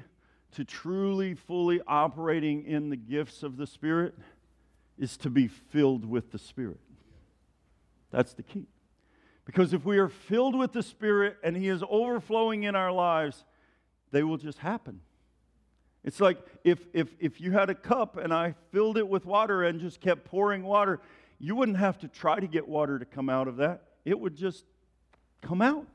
to 0.53 0.65
truly, 0.65 1.35
fully 1.35 1.81
operating 1.87 2.65
in 2.65 2.89
the 2.89 2.97
gifts 2.97 3.43
of 3.43 3.57
the 3.57 3.67
Spirit 3.67 4.15
is 4.99 5.17
to 5.19 5.31
be 5.31 5.49
filled 5.49 6.05
with 6.05 6.31
the 6.31 6.39
Spirit. 6.39 6.81
That's 8.11 8.35
the 8.35 8.43
key. 8.43 8.67
Because 9.45 9.75
if 9.75 9.85
we 9.85 9.99
are 9.99 10.09
filled 10.09 10.57
with 10.57 10.73
the 10.73 10.83
Spirit 10.83 11.37
and 11.43 11.57
He 11.57 11.69
is 11.69 11.83
overflowing 11.89 12.63
in 12.63 12.77
our 12.77 12.93
lives, 12.93 13.45
they 14.13 14.23
will 14.23 14.37
just 14.37 14.59
happen. 14.59 15.01
It's 16.05 16.21
like 16.21 16.39
if, 16.63 16.79
if, 16.93 17.09
if 17.19 17.41
you 17.41 17.51
had 17.51 17.71
a 17.71 17.75
cup 17.75 18.17
and 18.17 18.33
I 18.33 18.55
filled 18.71 18.99
it 18.99 19.09
with 19.09 19.25
water 19.25 19.65
and 19.65 19.81
just 19.81 20.01
kept 20.01 20.25
pouring 20.25 20.63
water, 20.63 21.01
you 21.39 21.57
wouldn't 21.57 21.79
have 21.79 21.99
to 21.99 22.09
try 22.09 22.39
to 22.39 22.47
get 22.47 22.69
water 22.69 22.99
to 22.99 23.05
come 23.05 23.29
out 23.29 23.49
of 23.49 23.57
that. 23.57 23.83
It 24.05 24.19
would 24.19 24.37
just 24.37 24.65
come 25.43 25.61
out. 25.61 25.87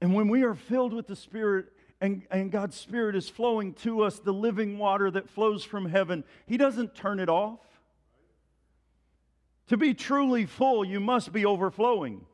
And 0.00 0.14
when 0.14 0.28
we 0.28 0.42
are 0.42 0.54
filled 0.54 0.92
with 0.92 1.06
the 1.06 1.16
Spirit 1.16 1.72
and, 2.00 2.22
and 2.30 2.50
God's 2.50 2.76
Spirit 2.76 3.16
is 3.16 3.28
flowing 3.28 3.72
to 3.74 4.02
us, 4.02 4.18
the 4.18 4.32
living 4.32 4.78
water 4.78 5.10
that 5.10 5.30
flows 5.30 5.64
from 5.64 5.86
heaven, 5.86 6.24
He 6.46 6.56
doesn't 6.56 6.94
turn 6.94 7.20
it 7.20 7.28
off. 7.28 7.60
To 9.68 9.76
be 9.76 9.94
truly 9.94 10.46
full, 10.46 10.84
you 10.84 11.00
must 11.00 11.32
be 11.32 11.44
overflowing. 11.44 12.24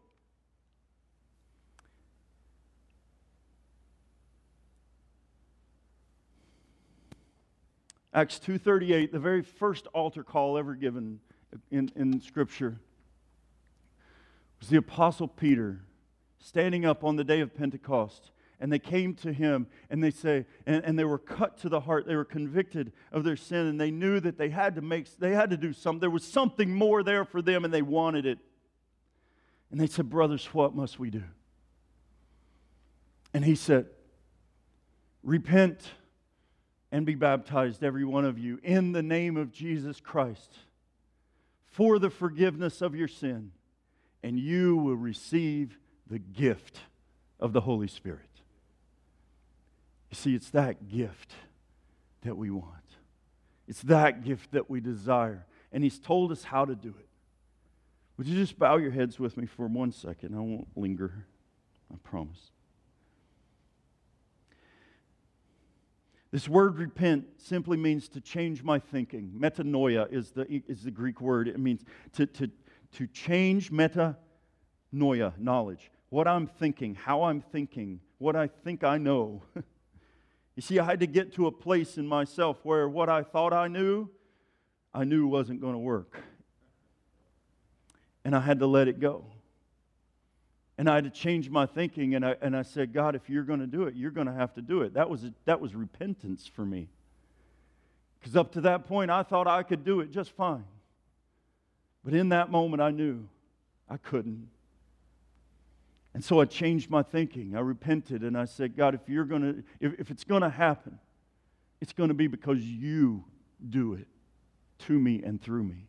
Acts 8.15 8.39
2:38, 8.41 9.11
the 9.11 9.19
very 9.19 9.43
first 9.43 9.87
altar 9.89 10.23
call 10.23 10.59
ever 10.59 10.75
given 10.75 11.21
in, 11.71 11.91
in 11.97 12.21
Scripture, 12.21 12.79
was 14.61 14.69
the 14.69 14.77
Apostle 14.77 15.29
Peter 15.29 15.81
standing 16.43 16.85
up 16.85 17.05
on 17.05 17.17
the 17.17 17.25
day 17.25 17.41
of 17.41 17.55
Pentecost. 17.55 18.31
And 18.61 18.71
they 18.71 18.79
came 18.79 19.15
to 19.17 19.33
him 19.33 19.67
and 19.91 20.03
they 20.03 20.11
say, 20.11 20.47
and, 20.67 20.85
and 20.85 20.99
they 20.99 21.05
were 21.05 21.19
cut 21.19 21.59
to 21.59 21.69
the 21.69 21.81
heart. 21.81 22.07
They 22.07 22.15
were 22.15 22.25
convicted 22.25 22.93
of 23.11 23.25
their 23.25 23.37
sin, 23.37 23.67
and 23.67 23.81
they 23.81 23.91
knew 23.91 24.21
that 24.21 24.39
they 24.39 24.51
had 24.51 24.77
to 24.77 24.83
make, 24.83 25.17
they 25.19 25.33
had 25.33 25.51
to 25.51 25.57
do 25.57 25.73
something. 25.73 26.01
There 26.01 26.11
was 26.11 26.25
something 26.25 26.73
more 26.73 27.03
there 27.03 27.25
for 27.25 27.43
them, 27.43 27.65
and 27.65 27.75
they 27.75 27.83
wanted 27.83 28.25
it. 28.25 28.39
And 29.71 29.81
they 29.81 29.89
said, 29.89 30.09
Brothers, 30.09 30.47
what 30.53 30.77
must 30.77 30.99
we 31.01 31.11
do? 31.11 31.25
And 33.35 33.45
he 33.45 33.57
said, 33.57 33.87
Repent 35.25 35.81
and 36.93 37.07
be 37.07 37.15
baptized, 37.15 37.83
every 37.83 38.05
one 38.05 38.25
of 38.25 38.39
you, 38.39 38.61
in 38.63 38.93
the 38.93 39.03
name 39.03 39.37
of 39.37 39.51
Jesus 39.51 39.99
Christ 39.99 40.59
for 41.73 41.99
the 41.99 42.11
forgiveness 42.11 42.83
of 42.83 42.95
your 42.95 43.09
sin, 43.09 43.51
and 44.23 44.39
you 44.39 44.77
will 44.77 44.95
receive 44.95 45.79
the 46.13 46.19
gift 46.19 46.79
of 47.41 47.55
the 47.55 47.63
Holy 47.63 47.89
Spirit. 47.89 48.21
You 50.11 50.17
see, 50.17 50.35
it's 50.35 50.51
that 50.51 50.91
gift 50.91 51.33
that 52.21 52.37
we 52.37 52.51
want. 52.51 52.69
It's 53.67 53.81
that 53.85 54.23
gift 54.23 54.53
that 54.53 54.69
we 54.69 54.81
desire. 54.81 55.47
And 55.73 55.83
He's 55.83 55.99
told 55.99 56.31
us 56.31 56.45
how 56.45 56.67
to 56.67 56.75
do 56.75 56.91
it. 56.91 57.09
Would 58.19 58.27
you 58.27 58.37
just 58.37 58.59
bow 58.59 58.77
your 58.77 58.91
heads 58.91 59.19
with 59.19 59.39
me 59.39 59.47
for 59.47 59.67
one 59.69 59.91
second? 59.91 60.35
I 60.35 60.41
won't 60.41 60.69
linger, 60.77 61.25
I 61.91 61.97
promise. 62.05 62.51
This 66.31 66.47
word 66.47 66.77
repent 66.77 67.25
simply 67.39 67.79
means 67.79 68.11
to 68.11 68.21
change 68.21 68.63
my 68.63 68.79
thinking. 68.79 69.33
Metanoia 69.35 70.13
is 70.13 70.31
the, 70.33 70.63
is 70.69 70.83
the 70.83 70.91
Greek 70.91 71.23
word. 71.23 71.49
It 71.49 71.59
means 71.59 71.85
to, 72.13 72.27
to, 72.27 72.51
to 72.97 73.07
change 73.07 73.73
metanoia, 73.73 74.17
knowledge. 75.39 75.91
What 76.13 76.29
I'm 76.29 76.47
thinking, 76.47 76.95
how 76.95 77.23
I'm 77.23 77.41
thinking, 77.41 77.99
what 78.19 78.37
I 78.37 78.47
think 78.47 78.85
I 78.85 78.99
know. 78.99 79.45
you 80.55 80.61
see, 80.61 80.79
I 80.79 80.85
had 80.85 81.01
to 81.01 81.07
get 81.07 81.33
to 81.37 81.47
a 81.47 81.51
place 81.51 81.97
in 81.97 82.07
myself 82.07 82.59
where 82.65 82.87
what 82.87 83.09
I 83.09 83.23
thought 83.23 83.55
I 83.55 83.67
knew, 83.67 84.11
I 84.93 85.05
knew 85.05 85.27
wasn't 85.27 85.63
going 85.63 85.73
to 85.73 85.79
work. 85.79 86.21
And 88.27 88.37
I 88.37 88.41
had 88.41 88.59
to 88.59 88.67
let 88.67 88.89
it 88.89 89.01
go. 89.01 89.25
And 90.77 90.87
I 90.87 90.97
had 90.97 91.05
to 91.05 91.11
change 91.11 91.49
my 91.49 91.65
thinking, 91.65 92.15
and 92.15 92.27
I, 92.27 92.37
and 92.43 92.55
I 92.55 92.61
said, 92.61 92.93
God, 92.93 93.15
if 93.15 93.31
you're 93.31 93.45
going 93.45 93.61
to 93.61 93.67
do 93.67 93.85
it, 93.85 93.95
you're 93.95 94.11
going 94.11 94.27
to 94.27 94.35
have 94.35 94.53
to 94.57 94.61
do 94.61 94.83
it. 94.83 94.93
That 94.93 95.09
was, 95.09 95.25
that 95.47 95.63
was 95.63 95.75
repentance 95.75 96.47
for 96.47 96.67
me. 96.67 96.91
Because 98.21 98.37
up 98.37 98.53
to 98.53 98.61
that 98.61 98.87
point, 98.87 99.11
I 99.11 99.23
thought 99.23 99.47
I 99.47 99.63
could 99.63 99.83
do 99.83 100.01
it 100.01 100.11
just 100.11 100.33
fine. 100.33 100.67
But 102.05 102.13
in 102.13 102.29
that 102.29 102.51
moment, 102.51 102.83
I 102.83 102.91
knew 102.91 103.27
I 103.89 103.97
couldn't. 103.97 104.51
And 106.15 106.23
so 106.23 106.41
I 106.41 106.45
changed 106.45 106.91
my 106.91 107.03
thinking. 107.03 107.57
I 107.57 107.61
repented 107.61 108.23
and 108.23 108.37
I 108.37 108.45
said, 108.45 108.77
God, 108.77 108.95
if 108.95 109.09
you're 109.09 109.25
going 109.25 109.43
to, 109.43 109.65
if, 109.81 109.99
if 110.01 110.11
it's 110.11 110.25
going 110.25 110.43
to 110.43 110.51
happen, 110.51 110.99
it's 111.81 111.93
going 111.93 112.09
to 112.09 112.15
be 112.15 112.27
because 112.27 112.63
you 112.63 113.25
do 113.69 113.95
it 113.95 114.07
to 114.81 114.99
me 114.99 115.23
and 115.23 115.41
through 115.41 115.65
me, 115.65 115.87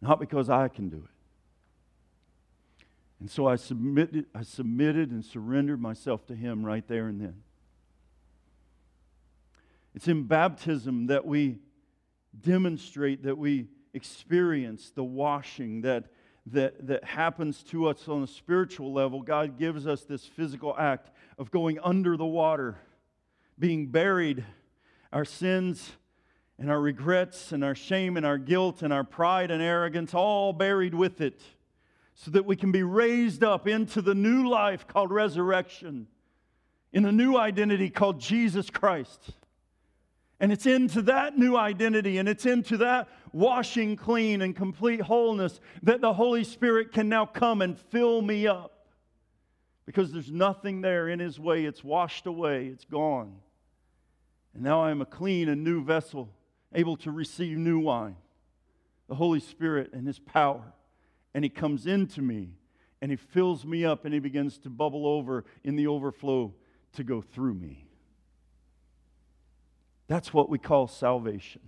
not 0.00 0.20
because 0.20 0.50
I 0.50 0.68
can 0.68 0.88
do 0.88 0.98
it. 0.98 1.10
And 3.20 3.30
so 3.30 3.46
I 3.46 3.56
submitted, 3.56 4.26
I 4.34 4.42
submitted 4.42 5.10
and 5.10 5.24
surrendered 5.24 5.80
myself 5.80 6.26
to 6.26 6.34
Him 6.34 6.64
right 6.64 6.86
there 6.86 7.08
and 7.08 7.20
then. 7.20 7.42
It's 9.94 10.06
in 10.06 10.24
baptism 10.24 11.08
that 11.08 11.26
we 11.26 11.58
demonstrate, 12.40 13.24
that 13.24 13.36
we 13.36 13.66
experience 13.94 14.92
the 14.94 15.02
washing 15.02 15.80
that, 15.80 16.04
that, 16.52 16.86
that 16.86 17.04
happens 17.04 17.62
to 17.64 17.88
us 17.88 18.08
on 18.08 18.22
a 18.22 18.26
spiritual 18.26 18.92
level. 18.92 19.22
God 19.22 19.58
gives 19.58 19.86
us 19.86 20.02
this 20.02 20.24
physical 20.24 20.74
act 20.78 21.10
of 21.38 21.50
going 21.50 21.78
under 21.82 22.16
the 22.16 22.26
water, 22.26 22.76
being 23.58 23.88
buried, 23.88 24.44
our 25.12 25.24
sins 25.24 25.92
and 26.58 26.70
our 26.70 26.80
regrets 26.80 27.52
and 27.52 27.64
our 27.64 27.74
shame 27.74 28.16
and 28.16 28.26
our 28.26 28.38
guilt 28.38 28.82
and 28.82 28.92
our 28.92 29.04
pride 29.04 29.50
and 29.50 29.62
arrogance, 29.62 30.12
all 30.14 30.52
buried 30.52 30.94
with 30.94 31.20
it 31.20 31.40
so 32.14 32.32
that 32.32 32.44
we 32.44 32.56
can 32.56 32.72
be 32.72 32.82
raised 32.82 33.44
up 33.44 33.68
into 33.68 34.02
the 34.02 34.14
new 34.14 34.48
life 34.48 34.88
called 34.88 35.12
resurrection, 35.12 36.08
in 36.92 37.04
a 37.04 37.12
new 37.12 37.36
identity 37.36 37.90
called 37.90 38.20
Jesus 38.20 38.70
Christ. 38.70 39.20
And 40.40 40.52
it's 40.52 40.66
into 40.66 41.02
that 41.02 41.36
new 41.36 41.56
identity 41.56 42.18
and 42.18 42.28
it's 42.28 42.46
into 42.46 42.76
that 42.78 43.08
washing 43.32 43.96
clean 43.96 44.40
and 44.40 44.54
complete 44.54 45.00
wholeness 45.00 45.60
that 45.82 46.00
the 46.00 46.12
Holy 46.12 46.44
Spirit 46.44 46.92
can 46.92 47.08
now 47.08 47.26
come 47.26 47.60
and 47.60 47.78
fill 47.78 48.22
me 48.22 48.46
up. 48.46 48.86
Because 49.84 50.12
there's 50.12 50.30
nothing 50.30 50.80
there 50.80 51.08
in 51.08 51.18
His 51.18 51.40
way, 51.40 51.64
it's 51.64 51.82
washed 51.82 52.26
away, 52.26 52.66
it's 52.66 52.84
gone. 52.84 53.36
And 54.54 54.62
now 54.62 54.82
I 54.82 54.90
am 54.90 55.00
a 55.00 55.06
clean 55.06 55.48
and 55.48 55.64
new 55.64 55.82
vessel, 55.82 56.30
able 56.74 56.96
to 56.98 57.10
receive 57.10 57.56
new 57.56 57.80
wine, 57.80 58.16
the 59.08 59.14
Holy 59.14 59.40
Spirit 59.40 59.92
and 59.92 60.06
His 60.06 60.18
power 60.18 60.72
and 61.34 61.44
He 61.44 61.48
comes 61.48 61.86
into 61.86 62.22
me 62.22 62.50
and 63.00 63.10
He 63.10 63.16
fills 63.16 63.64
me 63.64 63.84
up 63.84 64.04
and 64.04 64.14
He 64.14 64.20
begins 64.20 64.58
to 64.58 64.70
bubble 64.70 65.06
over 65.06 65.44
in 65.64 65.76
the 65.76 65.86
overflow 65.86 66.54
to 66.94 67.04
go 67.04 67.20
through 67.20 67.54
me. 67.54 67.87
That's 70.08 70.32
what 70.32 70.48
we 70.48 70.58
call 70.58 70.88
salvation. 70.88 71.60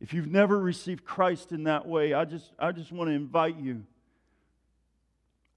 If 0.00 0.14
you've 0.14 0.30
never 0.30 0.58
received 0.58 1.04
Christ 1.04 1.52
in 1.52 1.64
that 1.64 1.86
way, 1.86 2.14
I 2.14 2.24
just, 2.24 2.52
I 2.58 2.72
just 2.72 2.90
want 2.90 3.10
to 3.10 3.14
invite 3.14 3.58
you. 3.58 3.84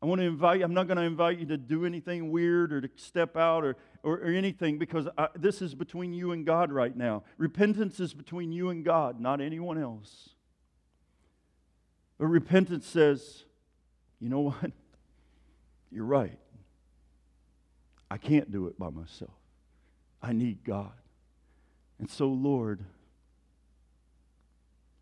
I 0.01 0.07
want 0.07 0.19
to 0.19 0.25
invite 0.25 0.59
you, 0.59 0.65
I'm 0.65 0.73
not 0.73 0.87
going 0.87 0.97
to 0.97 1.03
invite 1.03 1.37
you 1.37 1.45
to 1.47 1.57
do 1.57 1.85
anything 1.85 2.31
weird 2.31 2.73
or 2.73 2.81
to 2.81 2.89
step 2.95 3.37
out 3.37 3.63
or, 3.63 3.77
or, 4.01 4.17
or 4.17 4.25
anything 4.25 4.79
because 4.79 5.07
I, 5.15 5.27
this 5.35 5.61
is 5.61 5.75
between 5.75 6.11
you 6.11 6.31
and 6.31 6.43
God 6.43 6.71
right 6.71 6.95
now. 6.95 7.23
Repentance 7.37 7.99
is 7.99 8.13
between 8.13 8.51
you 8.51 8.69
and 8.69 8.83
God, 8.83 9.19
not 9.21 9.41
anyone 9.41 9.77
else. 9.77 10.29
But 12.17 12.27
repentance 12.27 12.87
says, 12.87 13.43
you 14.19 14.27
know 14.29 14.39
what? 14.39 14.71
You're 15.91 16.05
right. 16.05 16.39
I 18.09 18.17
can't 18.17 18.51
do 18.51 18.67
it 18.67 18.79
by 18.79 18.89
myself. 18.89 19.40
I 20.21 20.33
need 20.33 20.63
God. 20.63 20.91
And 21.99 22.09
so, 22.09 22.27
Lord, 22.27 22.83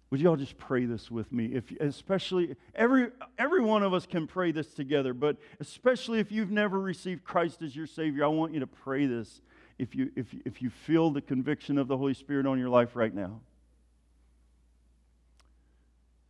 would 0.10 0.20
you 0.20 0.28
all 0.28 0.36
just 0.36 0.58
pray 0.58 0.86
this 0.86 1.12
with 1.12 1.32
me? 1.32 1.46
If 1.54 1.72
especially 1.80 2.56
every 2.74 3.10
every 3.38 3.62
one 3.62 3.84
of 3.84 3.94
us 3.94 4.06
can 4.06 4.26
pray 4.26 4.52
this 4.52 4.74
together, 4.74 5.14
but 5.14 5.38
especially 5.60 6.20
if 6.20 6.32
you've 6.32 6.52
never 6.52 6.80
received 6.80 7.24
Christ 7.24 7.62
as 7.62 7.76
your 7.76 7.86
Savior, 7.86 8.24
I 8.24 8.28
want 8.28 8.54
you 8.54 8.60
to 8.62 8.68
pray 8.68 9.06
this 9.06 9.42
if 9.78 9.94
you 9.94 10.12
if 10.16 10.28
if 10.46 10.62
you 10.62 10.72
feel 10.72 11.12
the 11.12 11.22
conviction 11.22 11.78
of 11.78 11.88
the 11.88 11.98
Holy 11.98 12.16
Spirit 12.16 12.48
on 12.48 12.58
your 12.58 12.70
life 12.70 12.96
right 12.96 13.14
now. 13.14 13.42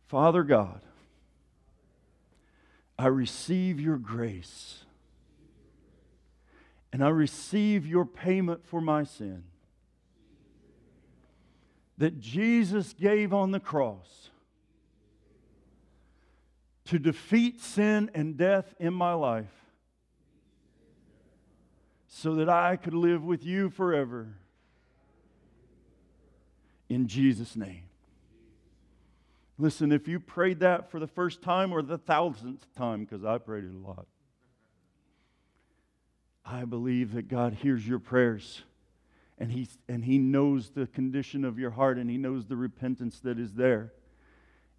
Father 0.08 0.42
God, 0.42 0.82
I 2.98 3.06
receive 3.06 3.80
your 3.80 3.96
grace 3.96 4.84
and 6.92 7.04
I 7.04 7.08
receive 7.08 7.86
your 7.86 8.04
payment 8.04 8.66
for 8.66 8.80
my 8.80 9.04
sin 9.04 9.44
that 11.98 12.18
Jesus 12.18 12.94
gave 12.94 13.34
on 13.34 13.50
the 13.50 13.60
cross 13.60 14.30
to 16.86 16.98
defeat 16.98 17.60
sin 17.60 18.10
and 18.14 18.36
death 18.36 18.74
in 18.80 18.94
my 18.94 19.12
life 19.12 19.52
so 22.08 22.34
that 22.36 22.48
I 22.48 22.76
could 22.76 22.94
live 22.94 23.22
with 23.22 23.44
you 23.44 23.68
forever. 23.68 24.28
In 26.88 27.06
Jesus' 27.06 27.54
name. 27.54 27.84
Listen, 29.58 29.92
if 29.92 30.08
you 30.08 30.18
prayed 30.18 30.60
that 30.60 30.90
for 30.90 30.98
the 30.98 31.06
first 31.06 31.42
time 31.42 31.70
or 31.70 31.82
the 31.82 31.98
thousandth 31.98 32.66
time, 32.74 33.04
because 33.04 33.24
I 33.26 33.36
prayed 33.36 33.64
it 33.64 33.74
a 33.74 33.86
lot, 33.86 34.06
I 36.50 36.64
believe 36.64 37.14
that 37.14 37.28
God 37.28 37.54
hears 37.54 37.86
your 37.86 38.00
prayers 38.00 38.62
and 39.38 39.52
he, 39.52 39.68
and 39.88 40.04
he 40.04 40.18
knows 40.18 40.70
the 40.70 40.86
condition 40.86 41.44
of 41.44 41.58
your 41.58 41.70
heart 41.70 41.96
and 41.96 42.10
He 42.10 42.18
knows 42.18 42.46
the 42.46 42.56
repentance 42.56 43.20
that 43.20 43.38
is 43.38 43.54
there. 43.54 43.92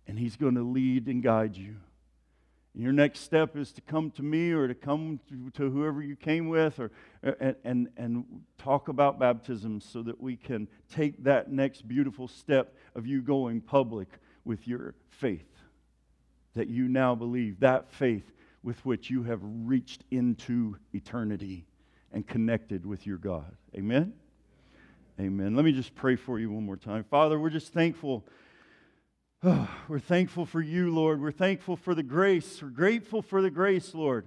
And 0.07 0.19
He's 0.19 0.35
going 0.35 0.55
to 0.55 0.63
lead 0.63 1.07
and 1.07 1.23
guide 1.23 1.57
you. 1.57 1.75
And 2.73 2.83
your 2.83 2.93
next 2.93 3.21
step 3.21 3.57
is 3.57 3.71
to 3.73 3.81
come 3.81 4.11
to 4.11 4.23
me 4.23 4.51
or 4.51 4.67
to 4.67 4.75
come 4.75 5.19
to, 5.29 5.49
to 5.51 5.69
whoever 5.69 6.01
you 6.01 6.15
came 6.15 6.47
with 6.47 6.79
or, 6.79 6.91
er, 7.25 7.35
and, 7.39 7.55
and, 7.63 7.89
and 7.97 8.25
talk 8.57 8.87
about 8.87 9.19
baptism 9.19 9.81
so 9.81 10.03
that 10.03 10.21
we 10.21 10.35
can 10.35 10.67
take 10.93 11.23
that 11.23 11.51
next 11.51 11.87
beautiful 11.87 12.27
step 12.27 12.75
of 12.95 13.07
you 13.07 13.21
going 13.21 13.61
public 13.61 14.07
with 14.45 14.67
your 14.67 14.93
faith 15.09 15.47
that 16.53 16.67
you 16.67 16.87
now 16.87 17.15
believe, 17.15 17.59
that 17.61 17.91
faith 17.91 18.31
with 18.63 18.83
which 18.85 19.09
you 19.09 19.23
have 19.23 19.39
reached 19.41 20.03
into 20.11 20.77
eternity 20.93 21.65
and 22.11 22.27
connected 22.27 22.85
with 22.85 23.07
your 23.07 23.17
God. 23.17 23.55
Amen? 23.75 24.13
Amen. 25.19 25.55
Let 25.55 25.65
me 25.65 25.71
just 25.71 25.95
pray 25.95 26.15
for 26.15 26.39
you 26.39 26.51
one 26.51 26.65
more 26.65 26.77
time. 26.77 27.03
Father, 27.03 27.39
we're 27.39 27.49
just 27.49 27.73
thankful. 27.73 28.25
Oh, 29.43 29.69
we're 29.87 29.99
thankful 29.99 30.45
for 30.45 30.61
you, 30.61 30.93
Lord. 30.93 31.21
We're 31.21 31.31
thankful 31.31 31.75
for 31.75 31.95
the 31.95 32.03
grace. 32.03 32.61
We're 32.61 32.69
grateful 32.69 33.21
for 33.21 33.41
the 33.41 33.51
grace, 33.51 33.93
Lord. 33.93 34.25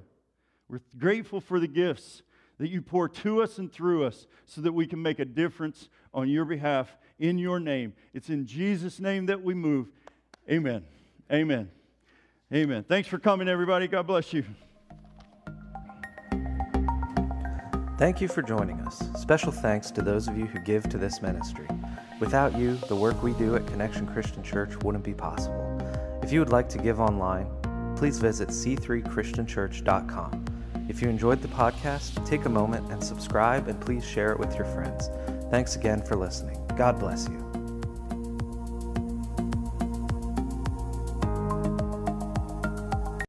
We're 0.68 0.80
grateful 0.98 1.40
for 1.40 1.60
the 1.60 1.68
gifts 1.68 2.22
that 2.58 2.68
you 2.68 2.80
pour 2.80 3.08
to 3.08 3.42
us 3.42 3.58
and 3.58 3.72
through 3.72 4.04
us 4.04 4.26
so 4.46 4.60
that 4.60 4.72
we 4.72 4.86
can 4.86 5.02
make 5.02 5.18
a 5.18 5.24
difference 5.24 5.88
on 6.12 6.28
your 6.28 6.44
behalf 6.44 6.96
in 7.18 7.38
your 7.38 7.60
name. 7.60 7.92
It's 8.12 8.28
in 8.28 8.46
Jesus' 8.46 9.00
name 9.00 9.26
that 9.26 9.42
we 9.42 9.54
move. 9.54 9.88
Amen. 10.48 10.84
Amen. 11.32 11.70
Amen. 12.52 12.84
Thanks 12.84 13.08
for 13.08 13.18
coming, 13.18 13.48
everybody. 13.48 13.88
God 13.88 14.06
bless 14.06 14.32
you. 14.32 14.44
Thank 17.96 18.20
you 18.20 18.28
for 18.28 18.42
joining 18.42 18.80
us. 18.80 19.02
Special 19.16 19.52
thanks 19.52 19.90
to 19.92 20.02
those 20.02 20.28
of 20.28 20.36
you 20.36 20.46
who 20.46 20.58
give 20.60 20.88
to 20.88 20.98
this 20.98 21.22
ministry. 21.22 21.66
Without 22.20 22.56
you, 22.56 22.76
the 22.88 22.96
work 22.96 23.22
we 23.22 23.32
do 23.34 23.54
at 23.56 23.66
Connection 23.68 24.06
Christian 24.06 24.42
Church 24.42 24.76
wouldn't 24.82 25.04
be 25.04 25.14
possible. 25.14 25.78
If 26.22 26.32
you 26.32 26.40
would 26.40 26.50
like 26.50 26.68
to 26.70 26.78
give 26.78 27.00
online, 27.00 27.46
please 27.96 28.18
visit 28.18 28.48
c3christianchurch.com. 28.48 30.44
If 30.88 31.00
you 31.00 31.08
enjoyed 31.08 31.40
the 31.40 31.48
podcast, 31.48 32.26
take 32.26 32.44
a 32.44 32.50
moment 32.50 32.90
and 32.92 33.02
subscribe 33.02 33.68
and 33.68 33.80
please 33.80 34.04
share 34.04 34.32
it 34.32 34.38
with 34.38 34.54
your 34.56 34.66
friends. 34.66 35.08
Thanks 35.50 35.76
again 35.76 36.02
for 36.02 36.16
listening. 36.16 36.60
God 36.76 36.98
bless 36.98 37.28
you. 37.28 37.53